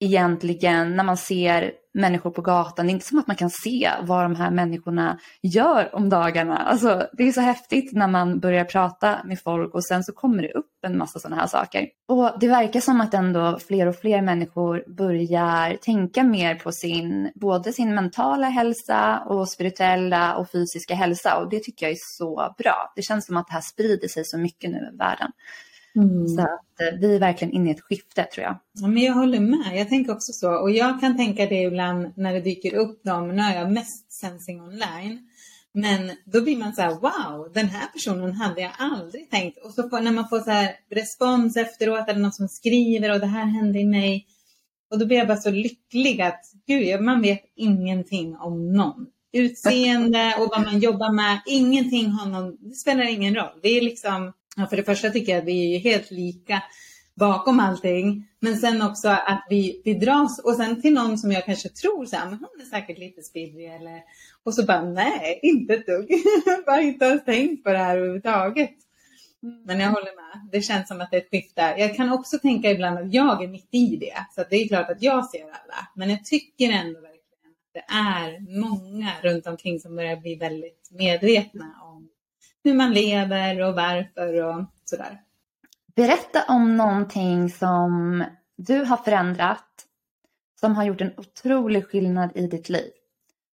egentligen 0.00 0.96
när 0.96 1.04
man 1.04 1.16
ser 1.16 1.72
människor 1.96 2.30
på 2.30 2.42
gatan. 2.42 2.86
Det 2.86 2.90
är 2.90 2.94
inte 2.94 3.06
som 3.06 3.18
att 3.18 3.26
man 3.26 3.36
kan 3.36 3.50
se 3.50 3.90
vad 4.02 4.24
de 4.24 4.36
här 4.36 4.50
människorna 4.50 5.18
gör 5.42 5.94
om 5.94 6.08
dagarna. 6.08 6.56
Alltså, 6.56 7.06
det 7.12 7.28
är 7.28 7.32
så 7.32 7.40
häftigt 7.40 7.92
när 7.92 8.08
man 8.08 8.40
börjar 8.40 8.64
prata 8.64 9.18
med 9.24 9.40
folk 9.40 9.74
och 9.74 9.84
sen 9.84 10.04
så 10.04 10.12
kommer 10.12 10.42
det 10.42 10.52
upp 10.52 10.70
en 10.86 10.98
massa 10.98 11.18
sådana 11.18 11.40
här 11.40 11.46
saker. 11.46 11.86
Och 12.08 12.32
det 12.40 12.48
verkar 12.48 12.80
som 12.80 13.00
att 13.00 13.14
ändå 13.14 13.58
fler 13.66 13.86
och 13.86 13.96
fler 13.96 14.22
människor 14.22 14.84
börjar 14.96 15.76
tänka 15.76 16.22
mer 16.22 16.54
på 16.54 16.72
sin, 16.72 17.32
både 17.34 17.72
sin 17.72 17.94
mentala 17.94 18.48
hälsa 18.48 19.22
och 19.26 19.48
spirituella 19.48 20.36
och 20.36 20.50
fysiska 20.50 20.94
hälsa. 20.94 21.36
Och 21.36 21.50
det 21.50 21.60
tycker 21.60 21.86
jag 21.86 21.92
är 21.92 21.98
så 22.00 22.54
bra. 22.58 22.92
Det 22.96 23.02
känns 23.02 23.26
som 23.26 23.36
att 23.36 23.46
det 23.46 23.52
här 23.54 23.60
sprider 23.60 24.08
sig 24.08 24.24
så 24.24 24.38
mycket 24.38 24.70
nu 24.70 24.90
i 24.94 24.96
världen. 24.96 25.30
Mm. 25.96 26.28
Så 26.28 26.40
att 26.40 26.80
eh, 26.80 26.98
vi 27.00 27.14
är 27.14 27.20
verkligen 27.20 27.54
inne 27.54 27.68
i 27.68 27.72
ett 27.72 27.80
skifte 27.80 28.22
tror 28.22 28.44
jag. 28.44 28.58
Ja, 28.72 28.88
men 28.88 29.02
jag 29.02 29.12
håller 29.12 29.40
med. 29.40 29.78
Jag 29.80 29.88
tänker 29.88 30.12
också 30.12 30.32
så. 30.32 30.52
Och 30.52 30.70
jag 30.70 31.00
kan 31.00 31.16
tänka 31.16 31.46
det 31.46 31.62
ibland 31.62 32.12
när 32.16 32.32
det 32.32 32.40
dyker 32.40 32.74
upp 32.74 33.02
dem. 33.04 33.28
Nu 33.28 33.42
har 33.42 33.54
jag 33.54 33.72
mest 33.72 34.12
sensing 34.12 34.62
online. 34.62 35.18
Men 35.72 36.10
då 36.24 36.42
blir 36.42 36.56
man 36.56 36.72
så 36.72 36.82
här, 36.82 36.90
wow, 36.90 37.52
den 37.54 37.68
här 37.68 37.86
personen 37.92 38.32
hade 38.32 38.60
jag 38.60 38.72
aldrig 38.78 39.30
tänkt. 39.30 39.58
Och 39.58 39.74
så 39.74 39.88
får, 39.88 40.00
när 40.00 40.12
man 40.12 40.28
får 40.28 40.40
så 40.40 40.50
här 40.50 40.74
respons 40.90 41.56
efteråt 41.56 42.08
eller 42.08 42.20
någon 42.20 42.32
som 42.32 42.48
skriver 42.48 43.12
och 43.12 43.20
det 43.20 43.26
här 43.26 43.44
hände 43.44 43.78
i 43.78 43.84
mig. 43.84 44.26
Och 44.90 44.98
då 44.98 45.06
blir 45.06 45.16
jag 45.16 45.26
bara 45.26 45.36
så 45.36 45.50
lycklig 45.50 46.20
att 46.20 46.40
gud, 46.66 47.00
man 47.00 47.22
vet 47.22 47.42
ingenting 47.56 48.36
om 48.36 48.72
någon. 48.72 49.06
Utseende 49.32 50.34
och 50.38 50.48
vad 50.50 50.62
man 50.62 50.78
jobbar 50.78 51.12
med, 51.12 51.40
ingenting 51.46 52.06
har 52.06 52.30
någon, 52.30 52.56
det 52.60 52.74
spelar 52.74 53.04
ingen 53.04 53.34
roll. 53.34 53.60
Det 53.62 53.68
är 53.68 53.82
liksom 53.82 54.32
Ja, 54.56 54.66
för 54.66 54.76
det 54.76 54.84
första 54.84 55.10
tycker 55.10 55.32
jag 55.32 55.38
att 55.40 55.48
vi 55.48 55.64
är 55.64 55.78
ju 55.78 55.78
helt 55.78 56.10
lika 56.10 56.62
bakom 57.14 57.60
allting. 57.60 58.28
Men 58.40 58.56
sen 58.56 58.82
också 58.82 59.08
att 59.08 59.46
vi, 59.50 59.82
vi 59.84 59.94
dras 59.94 60.38
och 60.38 60.54
sen 60.54 60.82
till 60.82 60.94
någon 60.94 61.18
som 61.18 61.32
jag 61.32 61.44
kanske 61.44 61.68
tror 61.68 62.04
så 62.04 62.16
här, 62.16 62.24
men 62.30 62.38
hon 62.38 62.60
är 62.60 62.64
säkert 62.64 62.98
lite 62.98 63.22
spirrig 63.22 63.74
eller 63.74 64.02
och 64.44 64.54
så 64.54 64.64
bara 64.64 64.82
nej, 64.82 65.40
inte 65.42 65.74
ett 65.74 65.86
dugg. 65.86 66.10
bara 66.66 66.80
inte 66.80 67.04
ens 67.04 67.24
tänkt 67.24 67.64
på 67.64 67.70
det 67.70 67.78
här 67.78 67.96
överhuvudtaget. 67.96 68.74
Men 69.40 69.80
jag 69.80 69.88
håller 69.88 70.16
med. 70.16 70.48
Det 70.52 70.62
känns 70.62 70.88
som 70.88 71.00
att 71.00 71.10
det 71.10 71.16
är 71.16 71.20
ett 71.20 71.30
skifte. 71.30 71.74
Jag 71.78 71.96
kan 71.96 72.12
också 72.12 72.38
tänka 72.38 72.70
ibland 72.70 72.98
att 72.98 73.14
jag 73.14 73.44
är 73.44 73.48
mitt 73.48 73.68
i 73.70 73.96
det. 73.96 74.26
Så 74.34 74.44
det 74.50 74.56
är 74.56 74.68
klart 74.68 74.90
att 74.90 75.02
jag 75.02 75.30
ser 75.30 75.42
alla. 75.42 75.88
Men 75.94 76.10
jag 76.10 76.24
tycker 76.24 76.70
ändå 76.70 77.00
verkligen 77.00 77.50
att 77.50 77.72
det 77.74 77.84
är 77.94 78.60
många 78.60 79.12
runt 79.22 79.46
omkring 79.46 79.80
som 79.80 79.96
börjar 79.96 80.16
bli 80.16 80.34
väldigt 80.34 80.88
medvetna 80.90 81.74
hur 82.66 82.74
man 82.74 82.92
lever 82.94 83.62
och 83.62 83.74
varför 83.74 84.44
och 84.44 84.64
sådär. 84.84 85.20
Berätta 85.94 86.44
om 86.48 86.76
någonting 86.76 87.50
som 87.50 88.24
du 88.56 88.84
har 88.84 88.96
förändrat 88.96 89.86
som 90.60 90.76
har 90.76 90.84
gjort 90.84 91.00
en 91.00 91.12
otrolig 91.16 91.86
skillnad 91.86 92.30
i 92.34 92.46
ditt 92.46 92.68
liv. 92.68 92.90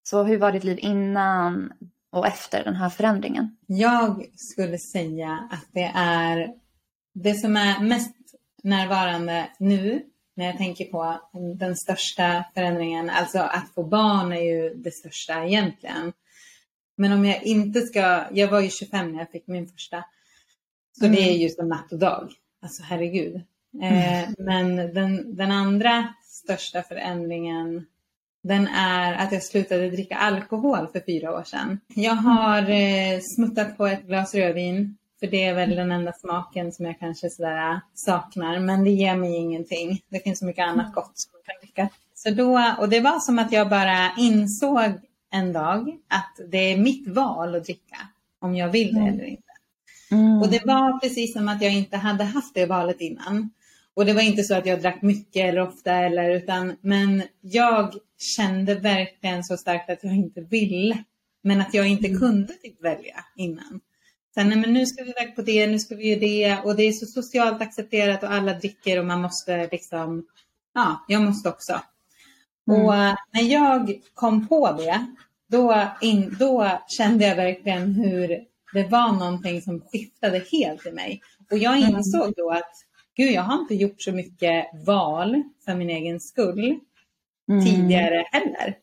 Så 0.03 0.23
hur 0.23 0.37
var 0.37 0.51
ditt 0.51 0.63
liv 0.63 0.79
innan 0.81 1.73
och 2.11 2.27
efter 2.27 2.63
den 2.63 2.75
här 2.75 2.89
förändringen? 2.89 3.57
Jag 3.67 4.25
skulle 4.35 4.77
säga 4.77 5.47
att 5.51 5.65
det 5.71 5.91
är 5.95 6.53
det 7.13 7.33
som 7.33 7.57
är 7.57 7.79
mest 7.79 8.15
närvarande 8.63 9.49
nu 9.59 10.03
när 10.35 10.45
jag 10.45 10.57
tänker 10.57 10.85
på 10.85 11.21
den 11.59 11.75
största 11.75 12.45
förändringen, 12.53 13.09
alltså 13.09 13.39
att 13.39 13.69
få 13.75 13.83
barn 13.83 14.33
är 14.33 14.41
ju 14.41 14.73
det 14.73 14.91
största 14.91 15.45
egentligen. 15.45 16.13
Men 16.95 17.11
om 17.11 17.25
jag 17.25 17.43
inte 17.43 17.81
ska, 17.81 18.23
jag 18.31 18.47
var 18.47 18.59
ju 18.59 18.69
25 18.69 19.11
när 19.11 19.19
jag 19.19 19.31
fick 19.31 19.47
min 19.47 19.67
första. 19.67 20.03
Så 20.99 21.05
mm. 21.05 21.15
det 21.15 21.21
är 21.21 21.37
ju 21.37 21.49
som 21.49 21.69
natt 21.69 21.91
och 21.91 21.99
dag. 21.99 22.31
Alltså 22.61 22.83
herregud. 22.83 23.35
Eh, 23.81 24.23
mm. 24.23 24.35
men 24.37 24.93
den, 24.93 25.35
den 25.35 25.51
andra 25.51 26.13
största 26.23 26.83
förändringen 26.83 27.85
den 28.43 28.67
är 28.67 29.13
att 29.13 29.31
jag 29.31 29.43
slutade 29.43 29.89
dricka 29.89 30.15
alkohol 30.15 30.87
för 30.87 30.99
fyra 31.05 31.31
år 31.31 31.43
sedan. 31.43 31.79
Jag 31.95 32.13
har 32.13 32.69
eh, 32.69 33.19
smuttat 33.35 33.77
på 33.77 33.87
ett 33.87 34.03
glas 34.03 34.35
rödvin. 34.35 34.97
För 35.19 35.27
det 35.27 35.43
är 35.43 35.53
väl 35.53 35.75
den 35.75 35.91
enda 35.91 36.13
smaken 36.13 36.71
som 36.71 36.85
jag 36.85 36.99
kanske 36.99 37.29
sådär 37.29 37.71
äh, 37.71 37.77
saknar. 37.93 38.59
Men 38.59 38.83
det 38.83 38.89
ger 38.89 39.15
mig 39.15 39.35
ingenting. 39.35 40.01
Det 40.09 40.19
finns 40.19 40.39
så 40.39 40.45
mycket 40.45 40.67
annat 40.67 40.93
gott 40.93 41.11
som 41.13 41.31
jag 41.33 41.45
kan 41.45 41.61
dricka. 41.61 41.89
Så 42.15 42.29
då, 42.29 42.75
och 42.79 42.89
det 42.89 42.99
var 42.99 43.19
som 43.19 43.39
att 43.39 43.51
jag 43.51 43.69
bara 43.69 44.11
insåg 44.17 44.91
en 45.33 45.53
dag 45.53 45.97
att 46.07 46.39
det 46.51 46.57
är 46.57 46.77
mitt 46.77 47.07
val 47.07 47.55
att 47.55 47.63
dricka 47.63 47.97
om 48.39 48.55
jag 48.55 48.69
vill 48.69 48.93
det 48.93 48.99
mm. 48.99 49.13
eller 49.13 49.25
inte. 49.25 49.43
Mm. 50.11 50.41
Och 50.41 50.49
det 50.49 50.65
var 50.65 50.99
precis 50.99 51.33
som 51.33 51.47
att 51.47 51.61
jag 51.61 51.73
inte 51.73 51.97
hade 51.97 52.23
haft 52.23 52.53
det 52.53 52.65
valet 52.65 53.01
innan. 53.01 53.49
Och 53.93 54.05
det 54.05 54.13
var 54.13 54.21
inte 54.21 54.43
så 54.43 54.55
att 54.55 54.65
jag 54.65 54.81
drack 54.81 55.01
mycket 55.01 55.49
eller 55.49 55.61
ofta 55.61 55.95
eller 55.95 56.29
utan 56.29 56.75
men 56.81 57.23
jag 57.41 57.93
kände 58.19 58.75
verkligen 58.75 59.43
så 59.43 59.57
starkt 59.57 59.89
att 59.89 60.03
jag 60.03 60.15
inte 60.15 60.41
ville. 60.41 61.03
Men 61.43 61.61
att 61.61 61.73
jag 61.73 61.87
inte 61.87 62.07
mm. 62.07 62.19
kunde 62.19 62.53
typ 62.53 62.83
välja 62.83 63.25
innan. 63.35 63.79
Sen, 64.33 64.49
nej, 64.49 64.57
men 64.57 64.73
nu 64.73 64.85
ska 64.85 65.03
vi 65.03 65.09
iväg 65.09 65.35
på 65.35 65.41
det, 65.41 65.67
nu 65.67 65.79
ska 65.79 65.95
vi 65.95 66.09
göra 66.09 66.19
det 66.19 66.59
och 66.63 66.75
det 66.75 66.83
är 66.83 66.91
så 66.91 67.05
socialt 67.05 67.61
accepterat 67.61 68.23
och 68.23 68.31
alla 68.31 68.53
dricker 68.53 68.99
och 68.99 69.05
man 69.05 69.21
måste 69.21 69.67
liksom, 69.71 70.25
ja, 70.73 71.05
jag 71.07 71.21
måste 71.21 71.49
också. 71.49 71.81
Mm. 72.67 72.81
Och 72.85 72.93
när 73.31 73.41
jag 73.41 74.01
kom 74.13 74.47
på 74.47 74.71
det, 74.71 75.05
då, 75.47 75.87
in, 76.01 76.35
då 76.39 76.79
kände 76.87 77.27
jag 77.27 77.35
verkligen 77.35 77.93
hur 77.93 78.27
det 78.73 78.83
var 78.83 79.11
någonting 79.11 79.61
som 79.61 79.81
skiftade 79.81 80.43
helt 80.51 80.85
i 80.85 80.91
mig. 80.91 81.21
Och 81.51 81.57
jag 81.57 81.77
mm. 81.77 81.89
insåg 81.89 82.33
då 82.37 82.51
att 82.51 82.73
gud, 83.17 83.31
jag 83.31 83.41
har 83.41 83.59
inte 83.59 83.75
gjort 83.75 84.01
så 84.01 84.11
mycket 84.11 84.65
val 84.85 85.43
för 85.65 85.75
min 85.75 85.89
egen 85.89 86.19
skull 86.19 86.79
mm. 87.49 87.65
tidigare 87.65 88.25
heller. 88.31 88.77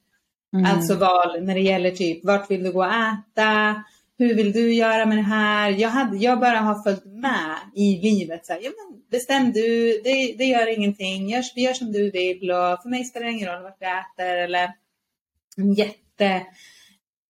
Mm. 0.52 0.66
Alltså 0.66 0.94
val 0.94 1.42
när 1.42 1.54
det 1.54 1.60
gäller 1.60 1.90
typ 1.90 2.24
vart 2.24 2.50
vill 2.50 2.62
du 2.62 2.72
gå 2.72 2.84
och 2.84 2.92
äta? 2.92 3.84
Hur 4.20 4.34
vill 4.34 4.52
du 4.52 4.74
göra 4.74 5.06
med 5.06 5.18
det 5.18 5.22
här? 5.22 5.70
Jag, 5.70 5.88
hade, 5.88 6.16
jag 6.16 6.40
bara 6.40 6.58
har 6.58 6.82
följt 6.82 7.04
med 7.04 7.56
i 7.74 7.98
livet. 8.02 8.46
Så 8.46 8.52
här, 8.52 8.60
ja, 8.62 8.70
men 8.70 9.02
bestäm 9.10 9.52
du, 9.52 10.00
det, 10.04 10.34
det 10.38 10.44
gör 10.44 10.74
ingenting. 10.78 11.28
Gör, 11.28 11.58
gör 11.58 11.72
som 11.72 11.92
du 11.92 12.10
vill 12.10 12.50
och 12.50 12.82
för 12.82 12.88
mig 12.88 13.04
spelar 13.04 13.26
det 13.26 13.32
ingen 13.32 13.48
roll 13.48 13.62
vart 13.62 13.76
vi 13.80 13.86
äter 13.86 14.36
eller 14.36 14.72
jätte, 15.76 16.46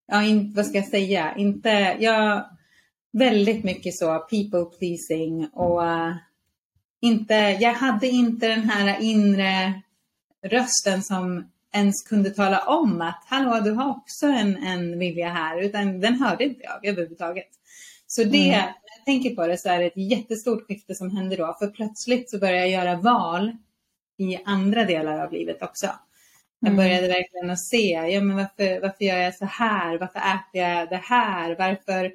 ja, 0.07 0.23
in, 0.23 0.53
vad 0.57 0.67
ska 0.67 0.79
jag 0.79 0.89
säga, 0.89 1.35
inte, 1.37 1.97
jag, 2.01 2.45
väldigt 3.13 3.65
mycket 3.65 3.95
så 3.95 4.19
people 4.19 4.79
pleasing 4.79 5.49
och 5.53 5.83
uh, 5.83 6.17
inte, 7.01 7.35
jag 7.35 7.75
hade 7.75 8.07
inte 8.07 8.49
den 8.49 8.71
här 8.71 9.01
inre 9.01 9.83
rösten 10.47 11.03
som 11.03 11.51
ens 11.73 12.03
kunde 12.03 12.31
tala 12.31 12.59
om 12.59 13.01
att 13.01 13.25
hallå, 13.27 13.61
du 13.65 13.71
har 13.71 13.91
också 13.91 14.27
en, 14.27 14.57
en 14.57 14.99
vilja 14.99 15.29
här, 15.29 15.61
utan 15.61 16.01
den 16.01 16.15
hörde 16.15 16.45
inte 16.45 16.61
jag 16.63 16.87
överhuvudtaget. 16.87 17.49
Så 18.07 18.25
det, 18.25 18.49
mm. 18.49 18.51
när 18.51 18.75
jag 18.97 19.05
tänker 19.05 19.35
på 19.35 19.47
det 19.47 19.59
så 19.59 19.69
är 19.69 19.79
det 19.79 19.87
ett 19.87 19.97
jättestort 19.97 20.67
skifte 20.67 20.95
som 20.95 21.17
händer 21.17 21.37
då, 21.37 21.57
för 21.59 21.67
plötsligt 21.67 22.31
så 22.31 22.39
börjar 22.39 22.57
jag 22.57 22.71
göra 22.71 22.97
val 22.97 23.57
i 24.19 24.39
andra 24.45 24.85
delar 24.85 25.19
av 25.19 25.33
livet 25.33 25.63
också. 25.63 25.87
Jag 26.61 26.73
mm. 26.73 26.77
började 26.77 27.09
verkligen 27.09 27.51
att 27.51 27.61
se, 27.61 27.91
ja 27.91 28.21
men 28.21 28.37
varför, 28.37 28.81
varför 28.81 29.05
gör 29.05 29.19
jag 29.19 29.35
så 29.35 29.45
här? 29.45 29.99
Varför 29.99 30.19
äter 30.19 30.63
jag 30.63 30.89
det 30.89 31.03
här? 31.05 31.57
Varför 31.59 32.13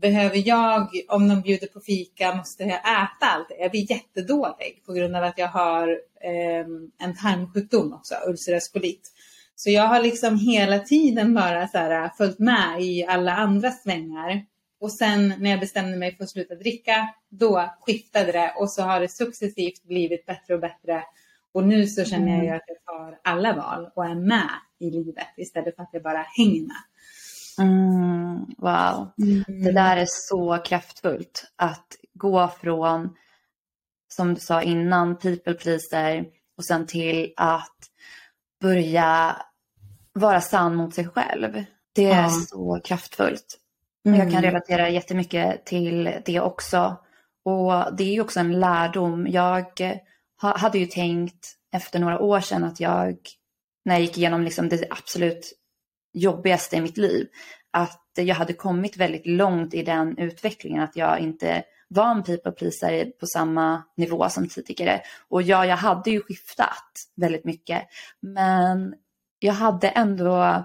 behöver 0.00 0.48
jag, 0.48 0.88
om 1.08 1.28
de 1.28 1.40
bjuder 1.40 1.66
på 1.66 1.80
fika, 1.80 2.34
måste 2.34 2.62
jag 2.62 2.78
äta 2.78 3.26
allt 3.26 3.48
det? 3.48 3.56
Jag 3.58 3.70
blir 3.70 3.90
jättedålig 3.90 4.82
på 4.86 4.92
grund 4.92 5.16
av 5.16 5.24
att 5.24 5.38
jag 5.38 5.48
har 5.48 5.88
eh, 6.20 6.66
en 7.06 7.16
tarmsjukdom 7.22 7.92
också, 7.92 8.14
ulcerös 8.26 8.68
kolit. 8.68 9.12
Så 9.54 9.70
jag 9.70 9.86
har 9.86 10.02
liksom 10.02 10.38
hela 10.38 10.78
tiden 10.78 11.34
bara 11.34 11.68
så 11.68 11.78
här, 11.78 12.10
följt 12.16 12.38
med 12.38 12.82
i 12.82 13.04
alla 13.04 13.32
andra 13.32 13.70
svängar. 13.70 14.44
Och 14.80 14.92
sen 14.92 15.34
när 15.38 15.50
jag 15.50 15.60
bestämde 15.60 15.96
mig 15.96 16.16
för 16.16 16.24
att 16.24 16.30
sluta 16.30 16.54
dricka, 16.54 17.08
då 17.28 17.70
skiftade 17.80 18.32
det 18.32 18.54
och 18.56 18.70
så 18.70 18.82
har 18.82 19.00
det 19.00 19.08
successivt 19.08 19.84
blivit 19.84 20.26
bättre 20.26 20.54
och 20.54 20.60
bättre. 20.60 21.04
Och 21.52 21.64
nu 21.64 21.86
så 21.86 22.04
känner 22.04 22.28
jag 22.28 22.44
mm. 22.44 22.56
att 22.56 22.62
jag 22.66 22.84
tar 22.84 23.18
alla 23.24 23.52
val 23.56 23.90
och 23.94 24.04
är 24.04 24.14
med 24.14 24.50
i 24.78 24.90
livet 24.90 25.28
istället 25.36 25.76
för 25.76 25.82
att 25.82 25.90
jag 25.92 26.02
bara 26.02 26.26
hänger 26.36 26.62
med. 26.62 26.82
Mm, 27.62 28.46
wow, 28.58 29.10
Mm. 29.22 29.64
det 29.64 29.72
där 29.72 29.96
är 29.96 30.06
så 30.08 30.58
kraftfullt. 30.64 31.44
Att 31.56 31.86
gå 32.14 32.48
från, 32.48 33.16
som 34.14 34.34
du 34.34 34.40
sa 34.40 34.62
innan, 34.62 35.16
people 35.18 35.54
pleaser 35.54 36.24
och 36.58 36.64
sen 36.64 36.86
till 36.86 37.32
att 37.36 37.76
börja 38.60 39.36
vara 40.12 40.40
sann 40.40 40.74
mot 40.74 40.94
sig 40.94 41.08
själv. 41.08 41.64
Det 41.94 42.04
är 42.04 42.22
Ja. 42.22 42.30
så 42.30 42.80
kraftfullt. 42.84 43.58
Och 44.04 44.10
Jag 44.10 44.18
kan 44.18 44.28
Mm. 44.28 44.42
relatera 44.42 44.88
jättemycket 44.88 45.64
till 45.66 46.10
det 46.24 46.40
också. 46.40 46.96
Och 47.44 47.96
det 47.96 48.04
är 48.04 48.12
ju 48.12 48.20
också 48.20 48.40
en 48.40 48.60
lärdom. 48.60 49.26
Jag 49.28 49.64
ha- 50.42 50.56
hade 50.58 50.78
ju 50.78 50.86
tänkt 50.86 51.52
efter 51.72 51.98
några 51.98 52.18
år 52.20 52.40
sedan 52.40 52.64
att 52.64 52.80
jag, 52.80 53.16
när 53.84 53.94
jag 53.94 54.00
gick 54.02 54.18
igenom 54.18 54.42
liksom 54.42 54.68
det 54.68 54.86
absolut 54.90 55.52
jobbigaste 56.12 56.76
i 56.76 56.80
mitt 56.80 56.96
liv, 56.96 57.26
att 57.70 58.02
jag 58.16 58.34
hade 58.34 58.52
kommit 58.52 58.96
väldigt 58.96 59.26
långt 59.26 59.74
i 59.74 59.82
den 59.82 60.18
utvecklingen, 60.18 60.82
att 60.82 60.96
jag 60.96 61.18
inte 61.18 61.62
var 61.88 62.10
en 62.10 62.22
people 62.22 62.52
pleaser 62.52 63.04
på 63.04 63.26
samma 63.26 63.82
nivå 63.96 64.28
som 64.28 64.48
tidigare. 64.48 65.00
Och 65.28 65.42
ja, 65.42 65.66
jag 65.66 65.76
hade 65.76 66.10
ju 66.10 66.20
skiftat 66.20 66.92
väldigt 67.16 67.44
mycket, 67.44 67.82
men 68.20 68.94
jag 69.38 69.52
hade 69.52 69.88
ändå 69.88 70.64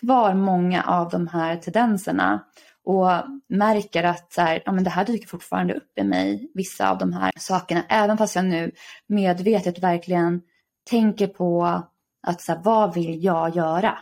kvar 0.00 0.34
många 0.34 0.82
av 0.82 1.08
de 1.10 1.28
här 1.28 1.56
tendenserna 1.56 2.44
och 2.84 3.10
märker 3.48 4.04
att 4.04 4.32
så 4.32 4.40
här, 4.40 4.62
ja, 4.66 4.72
men 4.72 4.84
det 4.84 4.90
här 4.90 5.04
dyker 5.04 5.28
fortfarande 5.28 5.74
upp 5.74 5.98
i 5.98 6.04
mig, 6.04 6.50
vissa 6.54 6.90
av 6.90 6.98
de 6.98 7.12
här 7.12 7.32
sakerna, 7.36 7.84
även 7.88 8.18
fast 8.18 8.36
jag 8.36 8.44
nu 8.44 8.72
medvetet 9.06 9.78
verkligen 9.78 10.42
tänker 10.90 11.26
på 11.26 11.82
att 12.26 12.40
så 12.42 12.52
här, 12.52 12.60
vad 12.64 12.94
vill 12.94 13.24
jag 13.24 13.56
göra? 13.56 13.98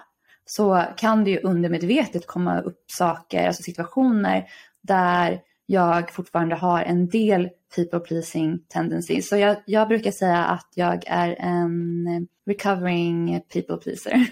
Så 0.46 0.84
kan 0.96 1.24
det 1.24 1.30
ju 1.30 1.40
undermedvetet 1.40 2.26
komma 2.26 2.60
upp 2.60 2.84
saker, 2.86 3.46
alltså 3.46 3.62
situationer 3.62 4.48
där 4.82 5.40
jag 5.66 6.10
fortfarande 6.10 6.54
har 6.54 6.82
en 6.82 7.08
del 7.08 7.48
people 7.76 8.00
pleasing 8.00 8.58
tendencies. 8.68 9.28
Så 9.28 9.36
jag, 9.36 9.56
jag 9.66 9.88
brukar 9.88 10.10
säga 10.10 10.44
att 10.44 10.68
jag 10.74 11.04
är 11.06 11.36
en 11.38 12.28
recovering 12.46 13.40
people 13.52 13.76
pleaser. 13.76 14.26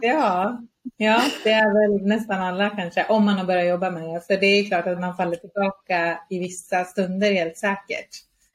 Ja. 0.00 0.60
ja, 0.96 1.22
det 1.44 1.50
är 1.52 1.98
väl 1.98 2.06
nästan 2.08 2.42
alla 2.42 2.70
kanske, 2.70 3.06
om 3.08 3.24
man 3.24 3.38
har 3.38 3.44
börjat 3.44 3.68
jobba 3.68 3.90
med 3.90 4.02
det. 4.02 4.26
För 4.26 4.36
det 4.40 4.46
är 4.46 4.64
klart 4.64 4.86
att 4.86 5.00
man 5.00 5.16
faller 5.16 5.36
tillbaka 5.36 6.18
i 6.30 6.38
vissa 6.38 6.84
stunder 6.84 7.32
helt 7.32 7.56
säkert. 7.56 8.08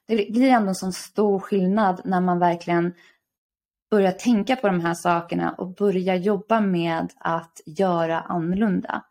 det 0.07 0.31
blir 0.31 0.49
ändå 0.49 0.69
en 0.69 0.75
sån 0.75 0.93
stor 0.93 1.39
skillnad 1.39 2.01
när 2.05 2.21
man 2.21 2.39
verkligen 2.39 2.93
börjar 3.91 4.11
tänka 4.11 4.55
på 4.55 4.67
de 4.67 4.79
här 4.81 4.93
sakerna 4.93 5.51
och 5.51 5.67
börjar 5.75 6.15
jobba 6.15 6.61
med 6.61 7.13
att 7.17 7.61
göra 7.65 8.19
annorlunda. 8.21 9.03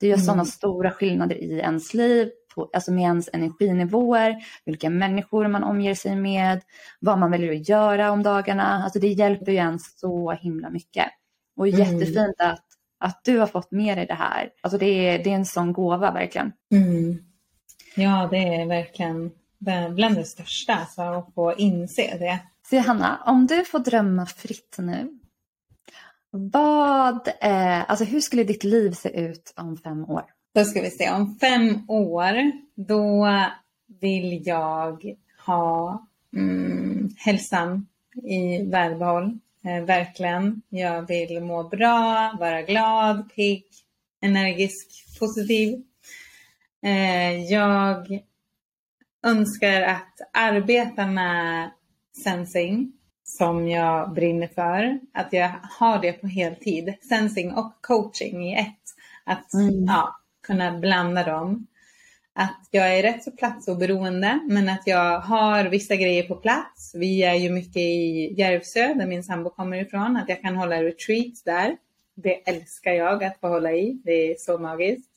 Det 0.00 0.06
gör 0.06 0.14
Mm. 0.14 0.24
sådana 0.26 0.44
stora 0.44 0.90
skillnader 0.90 1.36
i 1.36 1.58
ens 1.58 1.94
liv, 1.94 2.30
på, 2.54 2.70
alltså 2.72 2.92
med 2.92 3.02
ens 3.02 3.28
energinivåer, 3.32 4.36
vilka 4.64 4.90
människor 4.90 5.48
man 5.48 5.64
omger 5.64 5.94
sig 5.94 6.16
med, 6.16 6.60
vad 7.00 7.18
man 7.18 7.30
väljer 7.30 7.52
att 7.52 7.68
göra 7.68 8.10
om 8.10 8.22
dagarna. 8.22 8.82
Alltså 8.84 8.98
det 8.98 9.08
hjälper 9.08 9.52
ju 9.52 9.58
en 9.58 9.78
så 9.78 10.30
himla 10.32 10.70
mycket. 10.70 11.06
Och 11.56 11.68
Mm. 11.68 11.80
jättefint 11.80 12.36
att, 12.38 12.64
att 13.00 13.20
du 13.24 13.38
har 13.38 13.46
fått 13.46 13.70
med 13.70 13.98
dig 13.98 14.06
det 14.06 14.14
här. 14.14 14.50
Alltså 14.60 14.78
det 14.78 14.86
är, 14.86 15.24
det 15.24 15.30
är 15.30 15.34
en 15.34 15.46
sån 15.46 15.72
gåva 15.72 16.10
verkligen. 16.10 16.52
Mm. 16.72 17.18
Ja, 17.96 18.28
det 18.30 18.36
är 18.54 18.66
verkligen 18.66 19.30
bland 19.90 20.14
det 20.16 20.24
största, 20.24 20.74
alltså, 20.74 21.02
att 21.02 21.34
få 21.34 21.54
inse 21.54 22.16
det. 22.18 22.38
Så 22.70 22.76
Johanna, 22.76 23.22
om 23.26 23.46
du 23.46 23.64
får 23.64 23.78
drömma 23.78 24.26
fritt 24.26 24.76
nu. 24.78 25.18
Vad, 26.30 27.28
eh, 27.28 27.90
alltså 27.90 28.04
hur 28.04 28.20
skulle 28.20 28.44
ditt 28.44 28.64
liv 28.64 28.90
se 28.90 29.08
ut 29.08 29.52
om 29.56 29.76
fem 29.76 30.04
år? 30.04 30.24
Då 30.54 30.64
ska 30.64 30.80
vi 30.82 30.90
se, 30.90 31.10
om 31.10 31.38
fem 31.38 31.84
år, 31.88 32.52
då 32.74 33.28
vill 34.00 34.46
jag 34.46 35.16
ha 35.46 36.06
mm, 36.36 37.08
hälsan 37.16 37.86
i 38.22 38.62
välbehåll. 38.62 39.38
Eh, 39.64 39.84
verkligen. 39.84 40.62
Jag 40.68 41.06
vill 41.08 41.40
må 41.40 41.68
bra, 41.68 42.36
vara 42.40 42.62
glad, 42.62 43.30
pigg, 43.34 43.64
energisk, 44.20 45.18
positiv. 45.18 45.82
Eh, 46.82 47.44
jag 47.44 48.20
önskar 49.22 49.82
att 49.82 50.20
arbeta 50.32 51.06
med 51.06 51.70
sensing 52.22 52.92
som 53.24 53.68
jag 53.68 54.12
brinner 54.14 54.46
för. 54.54 55.00
Att 55.14 55.32
jag 55.32 55.50
har 55.78 55.98
det 56.02 56.12
på 56.12 56.26
heltid. 56.26 56.94
Sensing 57.08 57.52
och 57.54 57.72
coaching 57.80 58.44
i 58.48 58.58
ett. 58.60 58.76
Att 59.24 59.54
Mm. 59.54 59.84
ja, 59.84 60.16
kunna 60.46 60.78
blanda 60.78 61.24
dem. 61.24 61.66
Att 62.34 62.68
jag 62.70 62.98
är 62.98 63.02
rätt 63.02 63.24
så 63.24 63.30
platsoberoende 63.30 64.38
men 64.48 64.68
att 64.68 64.82
jag 64.86 65.20
har 65.20 65.64
vissa 65.64 65.96
grejer 65.96 66.22
på 66.22 66.36
plats. 66.36 66.92
Vi 66.94 67.22
är 67.22 67.34
ju 67.34 67.50
mycket 67.50 67.76
i 67.76 68.34
Järvsö 68.38 68.94
där 68.94 69.06
min 69.06 69.24
sambo 69.24 69.50
kommer 69.50 69.76
ifrån. 69.76 70.16
Att 70.16 70.28
jag 70.28 70.40
kan 70.40 70.56
hålla 70.56 70.82
retreats 70.82 71.42
där. 71.44 71.76
Det 72.14 72.48
älskar 72.48 72.92
jag 72.92 73.24
att 73.24 73.40
få 73.40 73.48
hålla 73.48 73.72
i. 73.72 74.00
Det 74.04 74.12
är 74.12 74.34
så 74.38 74.58
magiskt. 74.58 75.10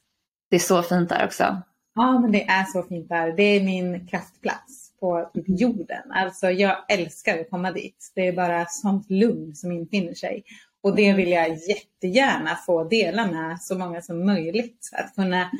Det 0.49 0.55
är 0.55 0.59
så 0.59 0.83
fint 0.83 1.09
där 1.09 1.25
också. 1.25 1.61
Ja, 1.95 2.19
men 2.19 2.31
det 2.31 2.43
är 2.43 2.63
så 2.63 2.83
fint 2.83 3.09
där. 3.09 3.31
Det 3.31 3.43
är 3.43 3.63
min 3.63 4.07
kraftplats 4.07 4.82
på 5.03 5.29
jorden. 5.45 6.11
Alltså 6.11 6.51
jag 6.51 6.77
älskar 6.89 7.39
att 7.39 7.49
komma 7.49 7.71
dit. 7.71 8.11
Det 8.15 8.27
är 8.27 8.33
bara 8.33 8.65
sånt 8.65 9.09
lugn 9.09 9.55
som 9.55 9.71
infinner 9.71 10.13
sig. 10.13 10.43
Och 10.83 10.95
det 10.95 11.13
vill 11.13 11.31
jag 11.31 11.49
jättegärna 11.49 12.55
få 12.65 12.83
dela 12.83 13.27
med 13.27 13.61
så 13.61 13.77
många 13.77 14.01
som 14.01 14.25
möjligt. 14.25 14.89
Att 14.93 15.15
kunna, 15.15 15.51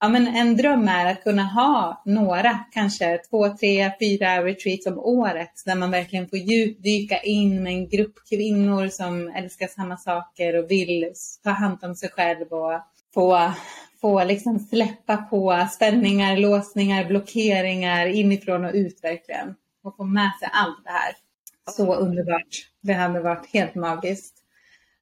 ja 0.00 0.08
men 0.08 0.26
en 0.26 0.56
dröm 0.56 0.88
är 0.88 1.12
att 1.12 1.22
kunna 1.22 1.42
ha 1.42 2.02
några, 2.04 2.58
kanske 2.72 3.18
två, 3.30 3.56
tre, 3.56 3.92
fyra 4.00 4.44
retreats 4.44 4.86
om 4.86 4.98
året 4.98 5.62
där 5.64 5.74
man 5.74 5.90
verkligen 5.90 6.28
får 6.28 6.38
djupdyka 6.38 7.20
in 7.20 7.62
med 7.62 7.72
en 7.72 7.88
grupp 7.88 8.14
kvinnor 8.30 8.88
som 8.88 9.28
älskar 9.28 9.66
samma 9.66 9.96
saker 9.96 10.56
och 10.58 10.70
vill 10.70 11.12
ta 11.44 11.50
hand 11.50 11.84
om 11.84 11.94
sig 11.94 12.08
själv 12.10 12.46
och 12.50 12.80
få 13.14 13.52
få 14.02 14.24
liksom 14.24 14.58
släppa 14.58 15.16
på 15.16 15.66
spänningar, 15.72 16.36
låsningar, 16.36 17.04
blockeringar 17.04 18.06
inifrån 18.06 18.64
och 18.64 18.74
ut 18.74 19.04
verkligen. 19.04 19.54
Och 19.84 19.96
få 19.96 20.04
med 20.04 20.30
sig 20.40 20.48
allt 20.52 20.84
det 20.84 20.90
här. 20.90 21.12
Så 21.70 21.94
underbart. 21.94 22.68
Det 22.80 22.92
hade 22.92 23.20
varit 23.20 23.46
helt 23.52 23.74
magiskt. 23.74 24.34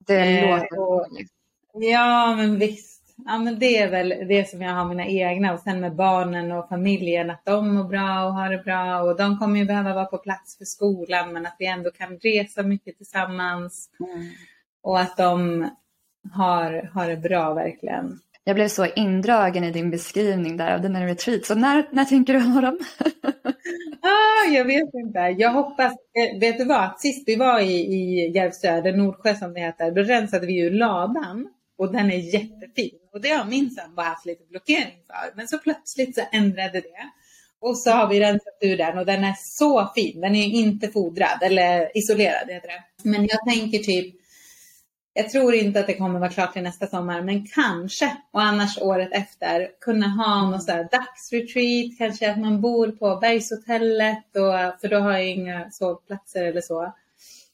Det 0.06 0.16
Eh, 0.16 0.50
låter 0.60 0.78
och- 0.80 1.10
magisk. 1.12 1.32
Ja, 1.74 2.34
men 2.36 2.58
visst. 2.58 2.96
Ja, 3.26 3.38
men 3.38 3.58
det 3.58 3.78
är 3.78 3.90
väl 3.90 4.08
det 4.28 4.50
som 4.50 4.62
jag 4.62 4.72
har 4.74 4.84
mina 4.84 5.06
egna 5.06 5.52
och 5.54 5.60
sen 5.60 5.80
med 5.80 5.94
barnen 5.94 6.52
och 6.52 6.68
familjen, 6.68 7.30
att 7.30 7.44
de 7.44 7.74
mår 7.74 7.84
bra 7.84 8.24
och 8.24 8.34
har 8.34 8.50
det 8.50 8.58
bra 8.64 9.02
och 9.02 9.16
de 9.16 9.38
kommer 9.38 9.58
ju 9.60 9.64
behöva 9.64 9.94
vara 9.94 10.04
på 10.04 10.18
plats 10.18 10.58
för 10.58 10.64
skolan 10.64 11.32
men 11.32 11.46
att 11.46 11.56
vi 11.58 11.66
ändå 11.66 11.90
kan 11.90 12.18
resa 12.18 12.62
mycket 12.62 12.96
tillsammans 12.96 13.90
Mm. 14.00 14.28
och 14.82 15.00
att 15.00 15.16
de 15.16 15.68
har, 16.32 16.90
har 16.94 17.08
det 17.08 17.16
bra 17.16 17.54
verkligen. 17.54 18.18
Jag 18.44 18.56
blev 18.56 18.68
så 18.68 18.86
indragen 18.86 19.64
i 19.64 19.70
din 19.70 19.90
beskrivning 19.90 20.56
där 20.56 20.74
av 20.74 20.80
dina 20.80 21.06
retreats. 21.06 21.48
Så 21.48 21.54
när, 21.54 21.88
när 21.92 22.04
tänker 22.04 22.32
du 22.32 22.40
ha 22.40 22.60
dem? 22.60 22.78
Ah, 24.02 24.50
jag 24.50 24.64
vet 24.64 24.94
inte. 24.94 25.18
Jag 25.18 25.52
hoppas, 25.52 25.92
eh, 25.92 26.40
vet 26.40 26.58
du 26.58 26.64
vad? 26.64 27.00
Sist 27.00 27.28
vi 27.28 27.36
var 27.36 27.60
i, 27.60 27.72
i 27.72 28.30
Järvsö, 28.34 28.80
där 28.80 28.92
Nordsjö 28.92 29.34
som 29.34 29.54
det 29.54 29.60
heter, 29.60 29.90
då 29.90 30.02
rensade 30.02 30.46
vi 30.46 30.52
ju 30.52 30.70
ladan. 30.70 31.48
Och 31.78 31.92
den 31.92 32.10
är 32.10 32.34
jättefin. 32.34 32.98
Och 33.12 33.20
det 33.20 33.28
har 33.28 33.44
min 33.44 33.70
sambo 33.70 34.02
haft 34.02 34.26
lite 34.26 34.44
blockering 34.50 35.02
för. 35.06 35.36
Men 35.36 35.48
så 35.48 35.58
plötsligt 35.58 36.14
så 36.14 36.22
ändrade 36.32 36.80
det. 36.80 37.10
Och 37.60 37.78
så 37.78 37.90
har 37.90 38.08
vi 38.08 38.20
rensat 38.20 38.58
ur 38.60 38.76
den 38.76 38.98
och 38.98 39.06
den 39.06 39.24
är 39.24 39.34
så 39.38 39.92
fin. 39.94 40.20
Den 40.20 40.34
är 40.34 40.46
ju 40.46 40.56
inte 40.56 40.88
fodrad 40.88 41.42
eller 41.42 41.98
isolerad 41.98 42.50
heter 42.50 42.68
det. 42.68 43.10
Men 43.10 43.26
jag 43.26 43.54
tänker 43.54 43.78
typ, 43.78 44.14
jag 45.12 45.30
tror 45.30 45.54
inte 45.54 45.80
att 45.80 45.86
det 45.86 45.94
kommer 45.94 46.20
vara 46.20 46.30
klart 46.30 46.52
till 46.52 46.62
nästa 46.62 46.86
sommar, 46.86 47.22
men 47.22 47.46
kanske, 47.46 48.16
och 48.30 48.42
annars 48.42 48.78
året 48.78 49.08
efter, 49.12 49.68
kunna 49.80 50.08
ha 50.08 50.50
någon 50.50 50.60
sån 50.60 50.74
här 50.74 50.88
dagsretreat, 50.92 51.98
kanske 51.98 52.30
att 52.30 52.38
man 52.38 52.60
bor 52.60 52.90
på 52.90 53.16
bergshotellet, 53.16 54.24
och, 54.24 54.80
för 54.80 54.88
då 54.88 54.98
har 54.98 55.10
jag 55.10 55.28
inga 55.28 55.70
sovplatser 55.70 56.44
eller 56.44 56.60
så. 56.60 56.92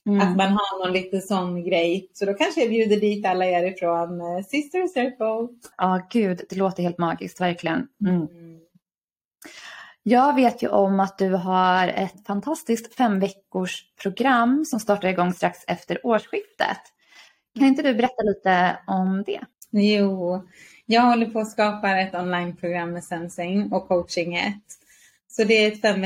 Mm. 0.06 0.20
Att 0.20 0.36
man 0.36 0.52
har 0.52 0.84
någon 0.84 0.92
liten 0.92 1.22
sån 1.22 1.64
grej. 1.64 2.10
Så 2.12 2.24
då 2.24 2.34
kanske 2.34 2.60
jag 2.60 2.70
bjuder 2.70 3.00
dit 3.00 3.26
alla 3.26 3.46
er 3.46 3.64
ifrån 3.64 4.20
eh, 4.20 4.44
Sister 4.44 4.86
Circle. 4.86 5.58
Ja, 5.76 6.06
gud, 6.10 6.40
det 6.48 6.56
låter 6.56 6.82
helt 6.82 6.98
magiskt, 6.98 7.40
verkligen. 7.40 7.88
Mm. 8.06 8.16
Mm. 8.16 8.60
Jag 10.02 10.34
vet 10.34 10.62
ju 10.62 10.68
om 10.68 11.00
att 11.00 11.18
du 11.18 11.30
har 11.30 11.88
ett 11.88 12.26
fantastiskt 12.26 12.94
fem 12.94 13.20
veckors 13.20 13.84
program 14.02 14.64
som 14.64 14.80
startar 14.80 15.08
igång 15.08 15.32
strax 15.32 15.58
efter 15.66 16.06
årsskiftet. 16.06 16.78
Kan 17.56 17.66
inte 17.66 17.82
du 17.82 17.94
berätta 17.94 18.22
lite 18.22 18.78
om 18.86 19.24
det? 19.26 19.40
Jo, 19.70 20.42
jag 20.86 21.02
håller 21.02 21.26
på 21.26 21.40
att 21.40 21.50
skapa 21.50 22.00
ett 22.00 22.14
onlineprogram 22.14 22.92
med 22.92 23.04
sensing 23.04 23.72
och 23.72 23.88
coaching 23.88 24.34
ett. 24.34 24.62
Så 25.28 25.44
det 25.44 25.54
är 25.54 25.72
ett 25.72 25.80
fem 25.80 26.02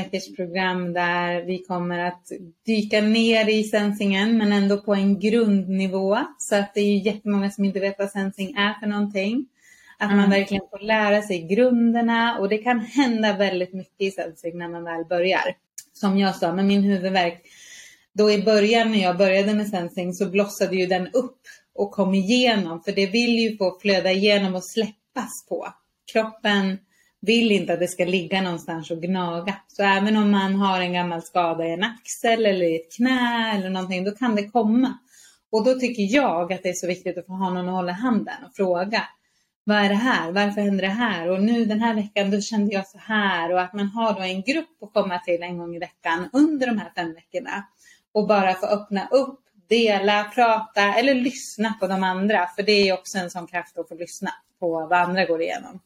där 0.93 1.41
vi 1.45 1.63
kommer 1.63 1.99
att 1.99 2.31
dyka 2.65 3.01
ner 3.01 3.49
i 3.49 3.63
sensingen 3.63 4.37
men 4.37 4.51
ändå 4.51 4.77
på 4.77 4.93
en 4.93 5.19
grundnivå. 5.19 6.17
Så 6.37 6.55
att 6.55 6.73
det 6.73 6.81
är 6.81 6.85
ju 6.85 6.97
jättemånga 6.97 7.51
som 7.51 7.65
inte 7.65 7.79
vet 7.79 7.99
vad 7.99 8.11
sensing 8.11 8.55
är 8.57 8.79
för 8.79 8.87
någonting. 8.87 9.45
Att 9.97 10.11
mm. 10.11 10.17
man 10.17 10.29
verkligen 10.29 10.63
får 10.69 10.79
lära 10.79 11.21
sig 11.21 11.41
grunderna 11.41 12.39
och 12.39 12.49
det 12.49 12.57
kan 12.57 12.79
hända 12.79 13.37
väldigt 13.37 13.73
mycket 13.73 14.01
i 14.01 14.11
sensing 14.11 14.57
när 14.57 14.67
man 14.67 14.83
väl 14.83 15.05
börjar. 15.05 15.55
Som 15.93 16.17
jag 16.17 16.35
sa 16.35 16.53
med 16.53 16.65
min 16.65 16.83
huvudvärk. 16.83 17.43
Då 18.13 18.31
i 18.31 18.43
början 18.43 18.91
när 18.91 19.01
jag 19.01 19.17
började 19.17 19.53
med 19.53 19.67
sensing 19.67 20.13
så 20.13 20.25
blossade 20.25 20.75
ju 20.75 20.85
den 20.85 21.07
upp 21.07 21.41
och 21.75 21.91
kom 21.91 22.13
igenom. 22.13 22.83
För 22.83 22.91
det 22.91 23.05
vill 23.05 23.39
ju 23.39 23.57
få 23.57 23.79
flöda 23.81 24.11
igenom 24.11 24.55
och 24.55 24.63
släppas 24.63 25.45
på. 25.49 25.67
Kroppen 26.13 26.77
vill 27.21 27.51
inte 27.51 27.73
att 27.73 27.79
det 27.79 27.87
ska 27.87 28.05
ligga 28.05 28.41
någonstans 28.41 28.91
och 28.91 29.01
gnaga. 29.01 29.55
Så 29.67 29.83
även 29.83 30.17
om 30.17 30.31
man 30.31 30.55
har 30.55 30.81
en 30.81 30.93
gammal 30.93 31.21
skada 31.21 31.67
i 31.67 31.71
en 31.71 31.83
axel 31.83 32.45
eller 32.45 32.65
i 32.65 32.75
ett 32.75 32.95
knä 32.95 33.53
eller 33.57 33.69
någonting, 33.69 34.03
då 34.03 34.11
kan 34.11 34.35
det 34.35 34.47
komma. 34.47 34.97
Och 35.51 35.65
då 35.65 35.79
tycker 35.79 36.15
jag 36.15 36.53
att 36.53 36.63
det 36.63 36.69
är 36.69 36.73
så 36.73 36.87
viktigt 36.87 37.17
att 37.17 37.25
få 37.25 37.33
ha 37.33 37.49
någon 37.49 37.69
att 37.69 37.75
hålla 37.75 37.91
handen 37.91 38.43
och 38.45 38.55
fråga. 38.55 39.03
Vad 39.63 39.77
är 39.77 39.89
det 39.89 39.95
här? 39.95 40.31
Varför 40.31 40.61
händer 40.61 40.81
det 40.81 40.93
här? 40.93 41.29
Och 41.29 41.43
nu 41.43 41.65
den 41.65 41.79
här 41.79 41.95
veckan, 41.95 42.31
då 42.31 42.41
kände 42.41 42.73
jag 42.73 42.87
så 42.87 42.97
här. 42.97 43.53
Och 43.53 43.61
att 43.61 43.73
man 43.73 43.87
har 43.87 44.13
då 44.13 44.21
en 44.21 44.41
grupp 44.41 44.83
att 44.83 44.93
komma 44.93 45.19
till 45.19 45.43
en 45.43 45.57
gång 45.57 45.75
i 45.75 45.79
veckan 45.79 46.29
under 46.33 46.67
de 46.67 46.77
här 46.77 46.91
fem 46.95 47.13
veckorna. 47.13 47.63
Och 48.11 48.27
bara 48.27 48.53
få 48.53 48.65
öppna 48.65 49.07
upp, 49.07 49.39
dela, 49.69 50.23
prata 50.35 50.81
eller 50.81 51.13
lyssna 51.13 51.73
på 51.79 51.87
de 51.87 52.03
andra. 52.03 52.47
För 52.55 52.63
det 52.63 52.89
är 52.89 52.93
också 52.93 53.17
en 53.17 53.29
sån 53.29 53.47
kraft 53.47 53.77
att 53.77 53.89
få 53.89 53.95
lyssna 53.95 54.31
på 54.59 54.71
vad 54.71 54.93
andra 54.93 55.25
går 55.25 55.41
igenom. 55.41 55.79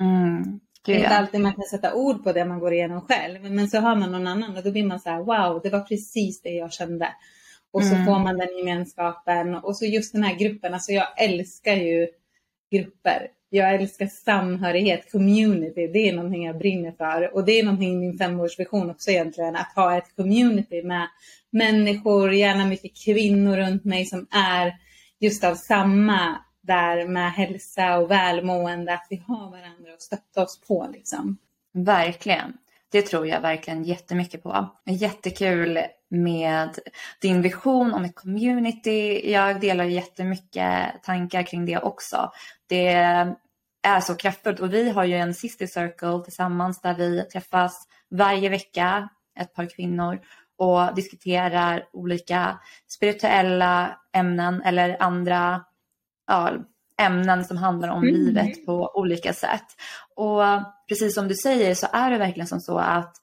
Mm. 0.00 0.60
Det 0.86 0.92
är 0.92 0.96
inte 0.96 1.16
alltid 1.16 1.40
man 1.40 1.54
kan 1.54 1.64
sätta 1.64 1.94
ord 1.94 2.24
på 2.24 2.32
det 2.32 2.44
man 2.44 2.58
går 2.58 2.72
igenom 2.72 3.00
själv. 3.00 3.50
Men 3.52 3.68
så 3.68 3.78
har 3.78 3.96
man 3.96 4.12
någon 4.12 4.26
annan 4.26 4.56
och 4.56 4.62
då 4.62 4.70
blir 4.70 4.84
man 4.84 5.00
så 5.00 5.10
här, 5.10 5.18
wow, 5.18 5.60
det 5.62 5.70
var 5.70 5.80
precis 5.80 6.42
det 6.42 6.50
jag 6.50 6.72
kände. 6.72 7.08
Och 7.72 7.84
så 7.84 7.94
mm. 7.94 8.06
får 8.06 8.18
man 8.18 8.38
den 8.38 8.58
gemenskapen 8.58 9.54
och 9.54 9.76
så 9.76 9.84
just 9.84 10.12
den 10.12 10.22
här 10.22 10.34
gruppen. 10.34 10.74
Alltså 10.74 10.92
jag 10.92 11.22
älskar 11.24 11.74
ju 11.74 12.08
grupper. 12.70 13.28
Jag 13.52 13.74
älskar 13.74 14.06
samhörighet, 14.06 15.12
community. 15.12 15.86
Det 15.86 16.08
är 16.08 16.12
någonting 16.12 16.46
jag 16.46 16.58
brinner 16.58 16.92
för. 16.92 17.34
Och 17.34 17.44
det 17.44 17.52
är 17.58 17.64
någonting 17.64 17.92
i 17.92 17.96
min 17.96 18.18
femårsvision 18.18 18.90
också 18.90 19.10
egentligen. 19.10 19.56
Att 19.56 19.72
ha 19.76 19.98
ett 19.98 20.16
community 20.16 20.82
med 20.82 21.08
människor, 21.50 22.32
gärna 22.32 22.66
mycket 22.66 23.04
kvinnor 23.04 23.56
runt 23.56 23.84
mig 23.84 24.06
som 24.06 24.26
är 24.30 24.74
just 25.18 25.44
av 25.44 25.54
samma 25.54 26.38
där 26.60 27.06
med 27.08 27.32
hälsa 27.32 27.98
och 27.98 28.10
välmående, 28.10 28.94
att 28.94 29.06
vi 29.10 29.22
har 29.26 29.50
varandra 29.50 29.94
och 29.94 30.02
stötta 30.02 30.42
oss 30.42 30.60
på. 30.60 30.90
Liksom. 30.92 31.36
Verkligen. 31.72 32.52
Det 32.92 33.02
tror 33.02 33.26
jag 33.26 33.40
verkligen 33.40 33.84
jättemycket 33.84 34.42
på. 34.42 34.68
Jättekul 34.86 35.78
med 36.08 36.78
din 37.20 37.42
vision 37.42 37.94
om 37.94 38.04
ett 38.04 38.14
community. 38.14 39.30
Jag 39.32 39.60
delar 39.60 39.84
jättemycket 39.84 41.02
tankar 41.02 41.42
kring 41.42 41.66
det 41.66 41.78
också. 41.78 42.30
Det 42.70 42.88
är 43.82 44.00
så 44.00 44.14
kraftfullt 44.14 44.60
och 44.60 44.74
vi 44.74 44.90
har 44.90 45.04
ju 45.04 45.14
en 45.14 45.34
sister 45.34 45.66
circle 45.66 46.24
tillsammans 46.24 46.80
där 46.80 46.94
vi 46.94 47.22
träffas 47.22 47.88
varje 48.10 48.48
vecka, 48.48 49.08
ett 49.40 49.54
par 49.54 49.66
kvinnor 49.66 50.20
och 50.58 50.94
diskuterar 50.94 51.88
olika 51.92 52.60
spirituella 52.88 53.98
ämnen 54.12 54.62
eller 54.62 55.02
andra 55.02 55.64
ja, 56.26 56.52
ämnen 57.00 57.44
som 57.44 57.56
handlar 57.56 57.88
om 57.88 58.02
mm. 58.02 58.14
livet 58.14 58.66
på 58.66 58.90
olika 58.94 59.32
sätt. 59.32 59.66
Och 60.16 60.42
precis 60.88 61.14
som 61.14 61.28
du 61.28 61.34
säger 61.34 61.74
så 61.74 61.86
är 61.92 62.10
det 62.10 62.18
verkligen 62.18 62.46
som 62.46 62.60
så 62.60 62.78
att 62.78 63.16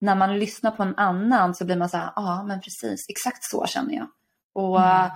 när 0.00 0.14
man 0.14 0.38
lyssnar 0.38 0.70
på 0.70 0.82
en 0.82 0.94
annan 0.96 1.54
så 1.54 1.64
blir 1.64 1.76
man 1.76 1.88
så 1.88 1.96
här, 1.96 2.12
ja 2.16 2.22
ah, 2.22 2.42
men 2.42 2.60
precis, 2.60 3.06
exakt 3.08 3.44
så 3.44 3.66
känner 3.66 3.94
jag. 3.94 4.08
Och 4.54 4.80
mm. 4.80 5.10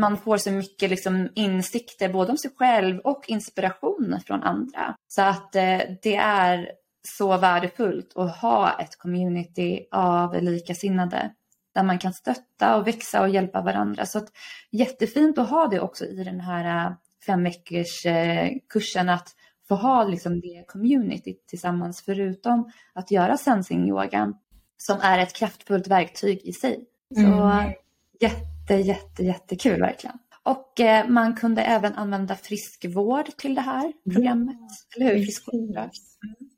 Man 0.00 0.18
får 0.18 0.36
så 0.36 0.50
mycket 0.50 0.90
liksom 0.90 1.28
insikter 1.34 2.08
både 2.08 2.30
om 2.30 2.38
sig 2.38 2.50
själv 2.56 2.98
och 2.98 3.24
inspiration 3.28 4.20
från 4.26 4.42
andra. 4.42 4.96
Så 5.08 5.22
att 5.22 5.56
eh, 5.56 5.80
det 6.02 6.16
är 6.16 6.72
så 7.08 7.36
värdefullt 7.36 8.16
att 8.16 8.36
ha 8.36 8.80
ett 8.80 8.98
community 8.98 9.86
av 9.90 10.42
likasinnade 10.42 11.30
där 11.74 11.82
man 11.82 11.98
kan 11.98 12.12
stötta 12.12 12.76
och 12.76 12.86
växa 12.86 13.22
och 13.22 13.28
hjälpa 13.28 13.62
varandra. 13.62 14.06
Så 14.06 14.18
att, 14.18 14.28
jättefint 14.70 15.38
att 15.38 15.50
ha 15.50 15.66
det 15.66 15.80
också 15.80 16.04
i 16.04 16.24
den 16.24 16.40
här 16.40 16.86
äh, 16.86 16.92
fem 17.26 17.44
veckors 17.44 18.06
äh, 18.06 18.50
kursen 18.68 19.08
att 19.08 19.28
få 19.68 19.74
ha 19.74 20.04
liksom 20.04 20.40
det 20.40 20.64
community 20.68 21.34
tillsammans 21.46 22.02
förutom 22.02 22.70
att 22.92 23.10
göra 23.10 23.36
sensing 23.36 23.88
yoga 23.88 24.32
som 24.76 24.98
är 25.00 25.18
ett 25.18 25.32
kraftfullt 25.32 25.88
verktyg 25.88 26.40
i 26.44 26.52
sig. 26.52 26.84
Så 27.14 27.20
mm. 27.20 27.72
jätte, 28.20 28.51
jätte, 28.70 29.22
jättekul 29.22 29.80
verkligen. 29.80 30.18
Och 30.42 30.80
eh, 30.80 31.08
man 31.08 31.36
kunde 31.36 31.62
även 31.62 31.94
använda 31.94 32.36
friskvård 32.36 33.36
till 33.36 33.54
det 33.54 33.60
här 33.60 33.92
programmet. 34.12 34.56
Ja, 34.58 34.96
eller 34.96 35.14
hur? 35.14 35.24
Friskvård. 35.24 35.76
Mm 35.76 36.52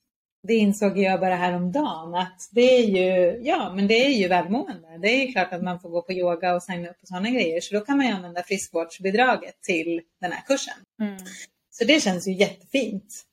det 0.46 0.54
insåg 0.54 0.98
jag 0.98 1.20
bara 1.20 1.36
häromdagen 1.36 2.14
att 2.14 2.48
det 2.52 2.78
är 2.78 2.86
ju, 2.86 3.40
ja 3.42 3.72
men 3.74 3.86
det 3.86 4.06
är 4.06 4.10
ju 4.10 4.28
välmående. 4.28 4.98
Det 5.02 5.08
är 5.08 5.26
ju 5.26 5.32
klart 5.32 5.52
att 5.52 5.62
man 5.62 5.80
får 5.80 5.88
gå 5.88 6.02
på 6.02 6.12
yoga 6.12 6.54
och 6.54 6.62
signa 6.62 6.88
upp 6.88 7.00
på 7.00 7.06
sådana 7.06 7.30
grejer. 7.30 7.60
Så 7.60 7.74
då 7.74 7.80
kan 7.80 7.96
man 7.96 8.06
ju 8.06 8.12
använda 8.12 8.42
friskvårdsbidraget 8.42 9.62
till 9.62 10.00
den 10.20 10.32
här 10.32 10.42
kursen. 10.46 10.74
Mm. 11.00 11.16
Så 11.70 11.84
det 11.84 12.02
känns 12.02 12.28
ju 12.28 12.32
jättefint. 12.32 13.24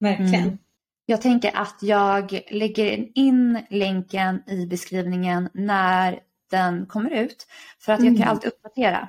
Verkligen. 0.00 0.34
Mm. 0.34 0.58
Jag 1.06 1.22
tänker 1.22 1.56
att 1.56 1.78
jag 1.82 2.40
lägger 2.50 3.18
in 3.18 3.58
länken 3.70 4.42
i 4.46 4.66
beskrivningen 4.66 5.48
när 5.54 6.20
den 6.50 6.86
kommer 6.86 7.10
ut. 7.10 7.46
För 7.78 7.92
att 7.92 8.00
jag 8.00 8.14
kan 8.14 8.22
mm. 8.22 8.28
alltid 8.28 8.48
uppdatera 8.52 9.08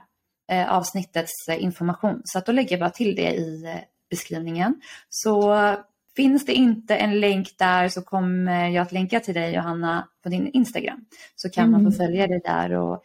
eh, 0.52 0.74
avsnittets 0.74 1.48
eh, 1.50 1.64
information. 1.64 2.22
Så 2.26 2.38
att 2.38 2.46
då 2.46 2.52
lägger 2.52 2.72
jag 2.72 2.80
bara 2.80 2.90
till 2.90 3.16
det 3.16 3.32
i 3.32 3.66
eh, 3.66 3.80
beskrivningen. 4.10 4.82
Så 5.10 5.56
Finns 6.16 6.46
det 6.46 6.54
inte 6.54 6.96
en 6.96 7.20
länk 7.20 7.58
där 7.58 7.90
så 7.90 8.02
kommer 8.02 8.70
jag 8.70 8.82
att 8.82 8.92
länka 8.92 9.20
till 9.20 9.34
dig 9.34 9.54
Johanna 9.54 10.08
på 10.24 10.30
din 10.30 10.48
Instagram. 10.48 11.06
Så 11.36 11.50
kan 11.50 11.64
mm. 11.64 11.72
man 11.72 11.92
få 11.92 11.96
mm. 11.96 12.08
följa 12.08 12.28
dig 12.28 12.42
där 12.44 12.72
och 12.72 13.04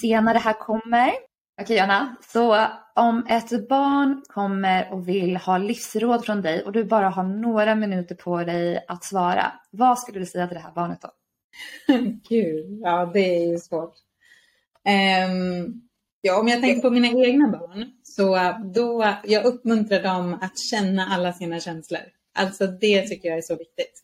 se 0.00 0.20
när 0.20 0.34
det 0.34 0.40
här 0.40 0.52
kommer. 0.52 1.12
Okej 1.60 1.76
Johanna, 1.76 2.16
så 2.32 2.66
om 2.94 3.26
ett 3.28 3.68
barn 3.68 4.22
kommer 4.28 4.92
och 4.92 5.08
vill 5.08 5.36
ha 5.36 5.58
livsråd 5.58 6.24
från 6.24 6.42
dig 6.42 6.62
och 6.62 6.72
du 6.72 6.84
bara 6.84 7.08
har 7.08 7.22
några 7.22 7.74
minuter 7.74 8.14
på 8.14 8.44
dig 8.44 8.84
att 8.88 9.04
svara. 9.04 9.52
Vad 9.70 9.98
skulle 9.98 10.18
du 10.18 10.26
säga 10.26 10.46
till 10.46 10.56
det 10.56 10.62
här 10.62 10.72
barnet 10.72 11.00
då? 11.00 11.08
Kul, 12.28 12.80
ja 12.82 13.10
det 13.14 13.36
är 13.36 13.46
ju 13.46 13.58
svårt. 13.58 13.94
Um, 15.28 15.82
ja, 16.20 16.40
om 16.40 16.48
jag 16.48 16.60
tänker 16.60 16.82
på 16.82 16.90
mina 16.90 17.08
egna 17.08 17.48
barn 17.48 17.92
så 18.02 18.54
då 18.74 19.14
jag 19.24 19.44
uppmuntrar 19.44 20.02
dem 20.02 20.38
att 20.40 20.58
känna 20.58 21.06
alla 21.06 21.32
sina 21.32 21.60
känslor. 21.60 22.00
Alltså 22.34 22.66
det 22.66 23.02
tycker 23.02 23.28
jag 23.28 23.38
är 23.38 23.42
så 23.42 23.56
viktigt. 23.56 24.02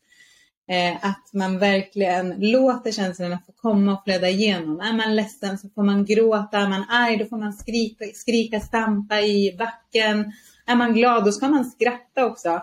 Eh, 0.71 0.97
att 1.05 1.33
man 1.33 1.59
verkligen 1.59 2.35
låter 2.39 2.93
känslorna 2.93 3.39
få 3.47 3.53
komma 3.53 3.93
och 3.93 4.05
flöda 4.05 4.29
igenom. 4.29 4.81
Är 4.81 4.93
man 4.93 5.17
ledsen 5.17 5.59
så 5.59 5.69
får 5.69 5.83
man 5.83 6.05
gråta, 6.05 6.59
är 6.59 6.69
man 6.69 6.85
arg 6.89 7.17
då 7.17 7.25
får 7.25 7.39
man 7.39 7.53
skrika, 7.53 8.05
skrika 8.15 8.61
stampa 8.61 9.21
i 9.21 9.57
backen. 9.59 10.33
Är 10.67 10.77
man 10.77 10.95
glad 10.95 11.25
då 11.25 11.33
ska 11.33 11.49
man 11.49 11.65
skratta 11.65 12.27
också. 12.27 12.63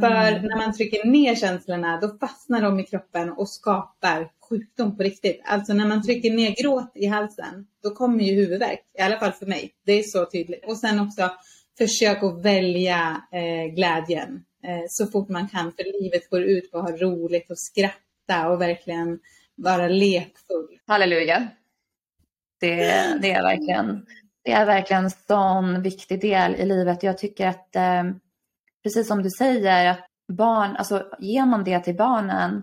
För 0.00 0.32
mm. 0.32 0.42
när 0.42 0.56
man 0.56 0.72
trycker 0.72 1.06
ner 1.06 1.34
känslorna 1.34 2.00
då 2.00 2.18
fastnar 2.18 2.62
de 2.62 2.80
i 2.80 2.84
kroppen 2.84 3.32
och 3.32 3.48
skapar 3.48 4.30
sjukdom 4.48 4.96
på 4.96 5.02
riktigt. 5.02 5.40
Alltså 5.44 5.72
när 5.72 5.86
man 5.86 6.02
trycker 6.02 6.30
ner 6.30 6.62
gråt 6.62 6.92
i 6.94 7.06
halsen 7.06 7.66
då 7.82 7.90
kommer 7.90 8.24
ju 8.24 8.34
huvudvärk. 8.34 8.80
I 8.98 9.02
alla 9.02 9.18
fall 9.18 9.32
för 9.32 9.46
mig. 9.46 9.72
Det 9.86 9.92
är 9.92 10.02
så 10.02 10.26
tydligt. 10.26 10.64
Och 10.66 10.76
sen 10.76 11.00
också 11.00 11.30
försök 11.78 12.22
att 12.22 12.44
välja 12.44 13.22
eh, 13.32 13.74
glädjen. 13.74 14.44
Eh, 14.64 14.84
så 14.88 15.06
fort 15.06 15.28
man 15.28 15.48
kan. 15.48 15.72
För 15.72 16.02
livet 16.02 16.30
går 16.30 16.42
ut 16.42 16.72
på 16.72 16.78
att 16.78 16.90
ha 16.90 16.96
roligt 16.96 17.50
och 17.50 17.58
skratta 17.58 18.48
och 18.48 18.60
verkligen 18.60 19.18
vara 19.54 19.88
lekfull. 19.88 20.78
Halleluja. 20.86 21.48
Det, 22.60 22.76
det 23.22 23.30
är 23.30 23.42
verkligen 23.42 24.06
det 24.44 24.52
är 24.52 24.66
verkligen 24.66 25.04
en 25.04 25.10
sån 25.10 25.82
viktig 25.82 26.20
del 26.20 26.54
i 26.54 26.66
livet. 26.66 27.02
Jag 27.02 27.18
tycker 27.18 27.46
att 27.46 27.76
eh, 27.76 28.04
precis 28.84 29.08
som 29.08 29.22
du 29.22 29.30
säger 29.30 29.90
att 29.90 30.06
barn, 30.28 30.76
alltså 30.76 31.06
ger 31.18 31.46
man 31.46 31.64
det 31.64 31.80
till 31.80 31.96
barnen 31.96 32.62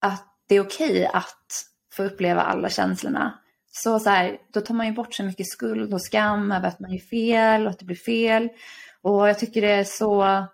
att 0.00 0.26
det 0.48 0.54
är 0.54 0.60
okej 0.60 0.90
okay 0.90 1.04
att 1.04 1.64
få 1.94 2.02
uppleva 2.02 2.42
alla 2.42 2.68
känslorna. 2.68 3.38
Så, 3.70 3.98
så 3.98 4.10
här, 4.10 4.38
då 4.52 4.60
tar 4.60 4.74
man 4.74 4.86
ju 4.86 4.92
bort 4.92 5.14
så 5.14 5.22
mycket 5.22 5.46
skuld 5.46 5.94
och 5.94 6.02
skam 6.02 6.52
över 6.52 6.68
att 6.68 6.80
man 6.80 6.90
gör 6.90 6.98
fel 6.98 7.66
och 7.66 7.70
att 7.70 7.78
det 7.78 7.84
blir 7.84 7.96
fel. 7.96 8.48
Och 9.02 9.28
jag 9.28 9.38
tycker 9.38 9.60
det 9.60 9.72
är 9.72 9.84
så 9.84 10.46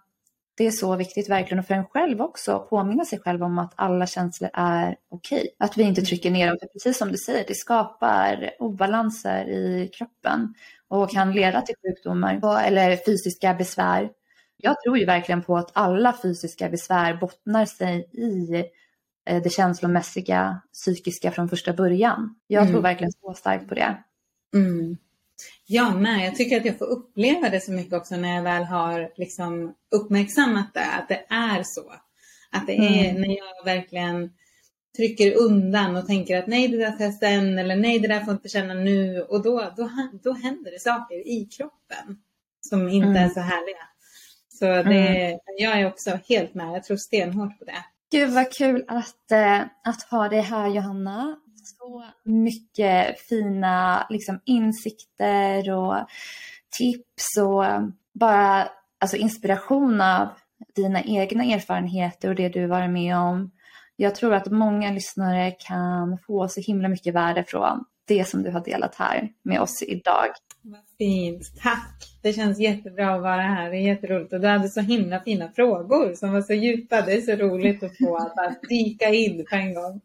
det 0.56 0.66
är 0.66 0.70
så 0.70 0.96
viktigt 0.96 1.30
verkligen 1.30 1.58
och 1.58 1.66
för 1.66 1.74
en 1.74 1.86
själv 1.86 2.20
också 2.20 2.56
att 2.56 2.70
påminna 2.70 3.04
sig 3.04 3.20
själv 3.20 3.42
om 3.42 3.58
att 3.58 3.72
alla 3.76 4.06
känslor 4.06 4.50
är 4.52 4.96
okej. 5.08 5.38
Okay. 5.38 5.48
Att 5.58 5.76
vi 5.76 5.82
inte 5.82 6.02
trycker 6.02 6.30
ner 6.30 6.48
dem, 6.48 6.56
för 6.60 6.66
precis 6.66 6.98
som 6.98 7.12
du 7.12 7.18
säger, 7.18 7.44
det 7.48 7.54
skapar 7.54 8.50
obalanser 8.58 9.48
i 9.48 9.90
kroppen 9.98 10.54
och 10.88 11.10
kan 11.10 11.32
leda 11.32 11.62
till 11.62 11.74
sjukdomar 11.82 12.58
eller 12.64 12.96
fysiska 12.96 13.54
besvär. 13.54 14.10
Jag 14.64 14.82
tror 14.82 14.98
ju 14.98 15.04
verkligen 15.04 15.42
på 15.42 15.56
att 15.56 15.70
alla 15.72 16.18
fysiska 16.22 16.68
besvär 16.68 17.14
bottnar 17.14 17.66
sig 17.66 18.08
i 18.12 18.54
eh, 19.26 19.42
det 19.42 19.50
känslomässiga, 19.50 20.60
psykiska 20.72 21.30
från 21.30 21.48
första 21.48 21.72
början. 21.72 22.34
Jag 22.46 22.62
mm. 22.62 22.72
tror 22.72 22.82
verkligen 22.82 23.12
så 23.12 23.34
starkt 23.34 23.68
på 23.68 23.74
det. 23.74 23.96
Mm. 24.54 24.96
Jag 25.66 26.00
med. 26.00 26.26
Jag 26.26 26.36
tycker 26.36 26.56
att 26.56 26.64
jag 26.64 26.78
får 26.78 26.86
uppleva 26.86 27.48
det 27.48 27.60
så 27.60 27.72
mycket 27.72 27.92
också 27.92 28.16
när 28.16 28.34
jag 28.34 28.42
väl 28.42 28.64
har 28.64 29.10
liksom 29.16 29.74
uppmärksammat 29.90 30.74
det, 30.74 30.92
att 30.92 31.08
det 31.08 31.24
är 31.28 31.62
så. 31.64 31.92
Att 32.50 32.66
det 32.66 32.76
är 32.76 33.10
mm. 33.10 33.22
när 33.22 33.36
jag 33.36 33.64
verkligen 33.64 34.30
trycker 34.96 35.36
undan 35.36 35.96
och 35.96 36.06
tänker 36.06 36.38
att 36.38 36.46
nej, 36.46 36.68
det 36.68 36.76
där 36.76 36.90
tar 36.90 37.10
sen 37.10 37.58
eller 37.58 37.76
nej, 37.76 37.98
det 37.98 38.08
där 38.08 38.20
får 38.20 38.28
jag 38.28 38.34
inte 38.34 38.48
känna 38.48 38.74
nu. 38.74 39.20
Och 39.20 39.42
då, 39.42 39.72
då, 39.76 39.90
då 40.22 40.32
händer 40.32 40.70
det 40.70 40.80
saker 40.80 41.28
i 41.28 41.48
kroppen 41.56 42.18
som 42.60 42.88
inte 42.88 43.08
mm. 43.08 43.24
är 43.24 43.28
så 43.28 43.40
härliga. 43.40 43.88
Så 44.64 44.70
det, 44.82 45.26
mm. 45.26 45.38
jag 45.58 45.80
är 45.80 45.86
också 45.86 46.18
helt 46.28 46.54
med. 46.54 46.74
Jag 46.74 46.84
tror 46.84 46.96
stenhårt 46.96 47.58
på 47.58 47.64
det. 47.64 47.84
Gud 48.10 48.30
vad 48.30 48.52
kul 48.52 48.84
att, 48.88 49.30
äh, 49.32 49.60
att 49.60 50.02
ha 50.10 50.28
dig 50.28 50.40
här 50.40 50.68
Johanna. 50.68 51.36
Så 51.64 52.04
mycket 52.24 53.20
fina 53.20 54.06
liksom, 54.10 54.40
insikter 54.44 55.72
och 55.72 55.96
tips 56.78 57.24
och 57.40 57.64
bara 58.14 58.68
alltså, 59.00 59.16
inspiration 59.16 60.00
av 60.00 60.28
dina 60.74 61.02
egna 61.02 61.44
erfarenheter 61.44 62.28
och 62.28 62.34
det 62.34 62.48
du 62.48 62.66
varit 62.66 62.90
med 62.90 63.16
om. 63.16 63.50
Jag 63.96 64.14
tror 64.14 64.34
att 64.34 64.50
många 64.50 64.90
lyssnare 64.90 65.50
kan 65.50 66.18
få 66.26 66.48
så 66.48 66.60
himla 66.60 66.88
mycket 66.88 67.14
värde 67.14 67.44
från 67.44 67.84
det 68.06 68.28
som 68.28 68.42
du 68.42 68.50
har 68.50 68.64
delat 68.64 68.94
här 68.94 69.28
med 69.42 69.60
oss 69.60 69.82
idag. 69.82 70.28
Fint, 71.04 71.52
tack! 71.62 72.18
Det 72.22 72.32
känns 72.32 72.58
jättebra 72.58 73.14
att 73.14 73.22
vara 73.22 73.42
här, 73.42 73.70
det 73.70 73.76
är 73.76 73.80
jätteroligt. 73.80 74.32
Och 74.32 74.40
du 74.40 74.48
hade 74.48 74.68
så 74.68 74.80
himla 74.80 75.20
fina 75.20 75.48
frågor 75.48 76.14
som 76.14 76.32
var 76.32 76.42
så 76.42 76.52
djupa. 76.52 77.02
Det 77.02 77.12
är 77.12 77.20
så 77.20 77.32
roligt 77.32 77.82
att 77.82 77.98
få 77.98 78.16
att 78.16 78.34
bara 78.34 78.54
dyka 78.68 79.08
in 79.08 79.44
på 79.50 79.56
en 79.56 79.74
gång. 79.74 80.00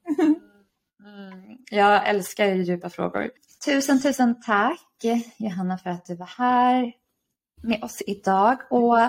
Mm, 1.05 1.57
jag 1.71 2.09
älskar 2.09 2.45
djupa 2.45 2.89
frågor. 2.89 3.29
Tusen, 3.65 4.01
tusen 4.01 4.41
tack 4.41 5.03
Johanna 5.37 5.77
för 5.77 5.89
att 5.89 6.05
du 6.05 6.15
var 6.15 6.29
här 6.37 6.93
med 7.61 7.83
oss 7.83 8.01
idag. 8.07 8.57
Och 8.69 8.99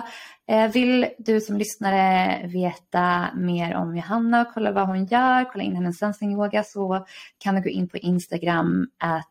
eh, 0.47 0.71
vill 0.71 1.07
du 1.17 1.41
som 1.41 1.57
lyssnare 1.57 2.47
veta 2.47 3.27
mer 3.35 3.75
om 3.75 3.95
Johanna 3.95 4.41
och 4.41 4.53
kolla 4.53 4.71
vad 4.71 4.87
hon 4.87 5.05
gör, 5.05 5.51
kolla 5.51 5.63
in 5.63 5.75
hennes 5.75 5.97
sensing 5.97 6.31
yoga 6.31 6.63
så 6.63 7.05
kan 7.37 7.55
du 7.55 7.61
gå 7.61 7.69
in 7.69 7.89
på 7.89 7.97
Instagram 7.97 8.87
at 8.97 9.30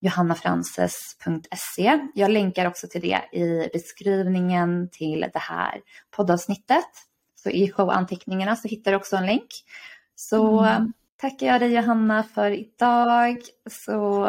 johannafrances.se. 0.00 1.98
Jag 2.14 2.30
länkar 2.30 2.66
också 2.66 2.86
till 2.88 3.00
det 3.00 3.20
i 3.32 3.68
beskrivningen 3.72 4.88
till 4.92 5.20
det 5.20 5.38
här 5.38 5.80
poddavsnittet. 6.10 6.86
Så 7.34 7.50
i 7.50 7.72
showanteckningarna 7.72 8.56
så 8.56 8.68
hittar 8.68 8.90
du 8.90 8.96
också 8.96 9.16
en 9.16 9.26
länk. 9.26 9.48
Så 10.14 10.60
mm. 10.60 10.92
tackar 11.20 11.46
jag 11.46 11.60
dig 11.60 11.74
Johanna 11.74 12.22
för 12.22 12.50
idag. 12.50 13.36
Så 13.70 14.24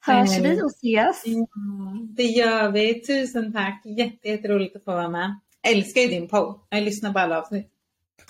hörs 0.00 0.38
mm. 0.38 0.42
vi 0.42 0.62
och 0.62 0.70
ses. 0.70 1.26
Mm. 1.26 2.14
Det 2.14 2.22
gör 2.22 2.70
vi. 2.70 3.00
Tusen 3.00 3.52
tack. 3.52 3.82
Jätte, 3.84 4.28
jätteroligt 4.28 4.76
att 4.76 4.84
få 4.84 4.92
vara 4.92 5.08
med. 5.08 5.40
Jag 5.62 5.72
älskar 5.72 6.00
ju 6.00 6.08
din 6.08 6.28
podd. 6.28 6.60
Jag 6.68 6.82
lyssnar 6.82 7.12
på 7.12 7.18
alla 7.18 7.38
avsnitt. 7.38 7.68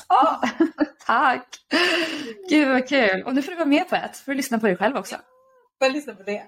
Oh, 0.08 0.44
tack! 1.06 1.46
Gud 2.50 2.68
vad 2.68 2.88
kul. 2.88 3.22
Och 3.22 3.34
nu 3.34 3.42
får 3.42 3.50
du 3.50 3.56
vara 3.56 3.68
med 3.68 3.88
på 3.88 3.96
ett. 3.96 4.16
Får 4.16 4.32
du 4.32 4.36
lyssna 4.36 4.58
på 4.58 4.66
dig 4.66 4.76
själv 4.76 4.96
också. 4.96 5.16
Får 5.80 5.86
jag 5.86 5.92
lyssna 5.92 6.14
på 6.14 6.22
det? 6.22 6.42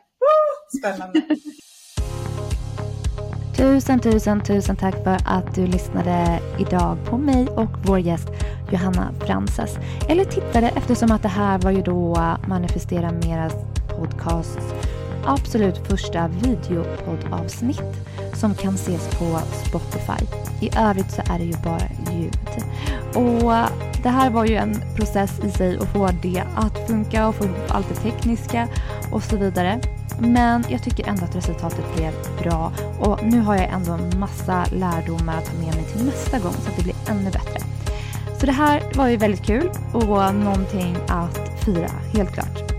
Spännande. 0.79 1.23
Tusen, 3.57 4.01
tusen, 4.01 4.41
tusen 4.41 4.77
tack 4.77 4.95
för 5.05 5.19
att 5.25 5.55
du 5.55 5.67
lyssnade 5.67 6.41
idag 6.59 6.99
på 7.05 7.19
mig 7.19 7.49
och 7.49 7.71
vår 7.87 7.99
gäst 7.99 8.29
Johanna 8.73 9.13
Frances. 9.27 9.79
Eller 10.09 10.25
tittade 10.25 10.73
eftersom 10.77 11.11
att 11.11 11.23
det 11.23 11.29
här 11.29 11.59
var 11.59 11.71
ju 11.71 11.83
då 11.83 12.17
Manifestera 12.49 13.13
Meras 13.13 13.55
podcasts 13.89 14.75
absolut 15.25 15.89
första 15.89 16.29
videopoddavsnitt 16.29 18.07
som 18.35 18.55
kan 18.55 18.75
ses 18.75 19.09
på 19.19 19.39
Spotify. 19.67 20.27
I 20.61 20.71
övrigt 20.79 21.11
så 21.11 21.23
är 21.31 21.39
det 21.39 21.45
ju 21.45 21.57
bara 21.65 21.81
ljud. 22.13 22.39
Och 23.15 23.53
det 24.03 24.09
här 24.09 24.31
var 24.31 24.45
ju 24.45 24.55
en 24.55 24.83
process 24.97 25.41
i 25.45 25.51
sig 25.51 25.79
att 25.79 25.89
få 25.89 26.11
det 26.23 26.45
att 26.55 26.87
funka 26.87 27.29
och 27.29 27.35
få 27.35 27.45
ihop 27.45 27.57
allt 27.69 27.89
det 27.89 27.95
tekniska 27.95 28.69
och 29.11 29.23
så 29.23 29.37
vidare. 29.37 29.81
Men 30.19 30.65
jag 30.69 30.83
tycker 30.83 31.09
ändå 31.09 31.25
att 31.25 31.37
resultatet 31.37 31.97
blev 31.97 32.13
bra 32.43 32.73
och 33.01 33.25
nu 33.25 33.41
har 33.41 33.55
jag 33.55 33.69
ändå 33.69 33.93
en 33.93 34.19
massa 34.19 34.65
lärdomar 34.73 35.39
att 35.39 35.45
ta 35.47 35.53
med 35.53 35.75
mig 35.75 35.85
till 35.85 36.05
nästa 36.05 36.39
gång 36.39 36.53
så 36.53 36.71
att 36.71 36.77
det 36.77 36.83
blir 36.83 36.95
ännu 37.09 37.31
bättre. 37.31 37.59
Så 38.41 38.47
det 38.47 38.53
här 38.53 38.83
var 38.95 39.09
ju 39.09 39.17
väldigt 39.17 39.45
kul 39.45 39.71
och 39.93 40.35
någonting 40.35 40.97
att 41.09 41.65
fira, 41.65 41.91
helt 42.13 42.33
klart. 42.33 42.72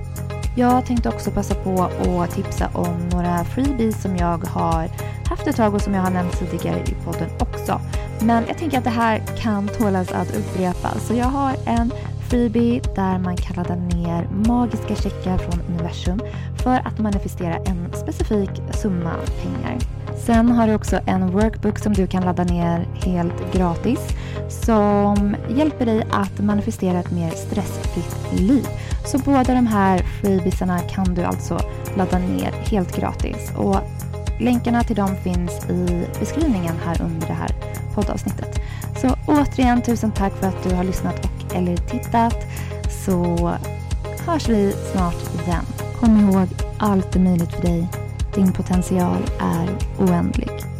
Jag 0.56 0.86
tänkte 0.86 1.10
också 1.10 1.32
passa 1.32 1.56
på 1.56 1.82
att 2.22 2.32
tipsa 2.32 2.70
om 2.74 3.10
några 3.12 3.44
freebies 3.44 4.02
som 4.02 4.18
jag 4.18 4.38
har 4.38 4.90
haft 5.30 5.48
ett 5.48 5.56
tag 5.56 5.74
och 5.74 5.82
som 5.82 5.94
jag 5.94 6.02
har 6.02 6.10
nämnt 6.10 6.40
tidigare 6.40 6.80
i 6.80 6.96
podden 7.06 7.30
också. 7.40 7.82
Men 8.22 8.44
jag 8.48 8.58
tänker 8.58 8.78
att 8.78 8.84
det 8.84 8.90
här 8.90 9.22
kan 9.38 9.68
tålas 9.68 10.12
att 10.12 10.36
upprepa. 10.36 10.90
Så 11.00 11.14
jag 11.14 11.26
har 11.26 11.56
en 11.66 11.92
freebie 12.30 12.82
där 12.96 13.20
man 13.20 13.38
kan 13.38 13.56
ladda 13.56 13.76
ner 13.76 14.28
magiska 14.48 14.96
checkar 14.96 15.38
från 15.38 15.62
universum 15.70 16.20
för 16.64 16.82
att 16.86 17.00
manifestera 17.00 17.56
en 17.56 17.94
specifik 17.94 18.50
summa 18.74 19.14
pengar. 19.42 19.78
Sen 20.26 20.52
har 20.52 20.68
du 20.68 20.76
också 20.76 21.00
en 21.06 21.32
workbook 21.32 21.80
som 21.80 21.94
du 21.94 22.08
kan 22.08 22.24
ladda 22.24 22.44
ner 22.44 22.88
helt 22.94 23.54
gratis 23.54 24.00
som 24.50 25.36
hjälper 25.50 25.86
dig 25.86 26.04
att 26.12 26.40
manifestera 26.40 27.00
ett 27.00 27.12
mer 27.12 27.32
stressfritt 27.32 28.40
liv. 28.40 28.68
Så 29.06 29.18
båda 29.18 29.54
de 29.54 29.68
här 29.68 30.00
freebiesarna 30.00 30.80
kan 30.80 31.14
du 31.14 31.24
alltså 31.24 31.60
ladda 31.98 32.20
ner 32.20 32.52
helt 32.52 32.96
gratis. 32.96 33.52
Och 33.56 33.80
länkarna 34.40 34.84
till 34.84 34.96
dem 34.96 35.16
finns 35.24 35.70
i 35.70 36.06
beskrivningen 36.20 36.76
här 36.86 37.02
under 37.02 37.28
det 37.28 37.34
här 37.34 37.52
poddavsnittet. 37.96 38.60
Så 39.02 39.16
återigen 39.28 39.82
tusen 39.82 40.12
tack 40.12 40.34
för 40.34 40.48
att 40.48 40.64
du 40.64 40.76
har 40.76 40.84
lyssnat 40.84 41.26
och 41.26 41.56
eller 41.56 41.78
tittat. 41.78 42.38
Så 43.06 43.52
hörs 44.26 44.50
vi 44.50 44.74
snart 44.92 45.46
igen. 45.46 45.66
Kom 46.00 46.20
ihåg, 46.20 46.48
allt 46.78 47.16
är 47.16 47.20
möjligt 47.20 47.54
för 47.54 47.62
dig. 47.62 47.88
Din 48.36 48.54
potential 48.54 49.24
är 49.40 49.70
oändlig. 50.00 50.73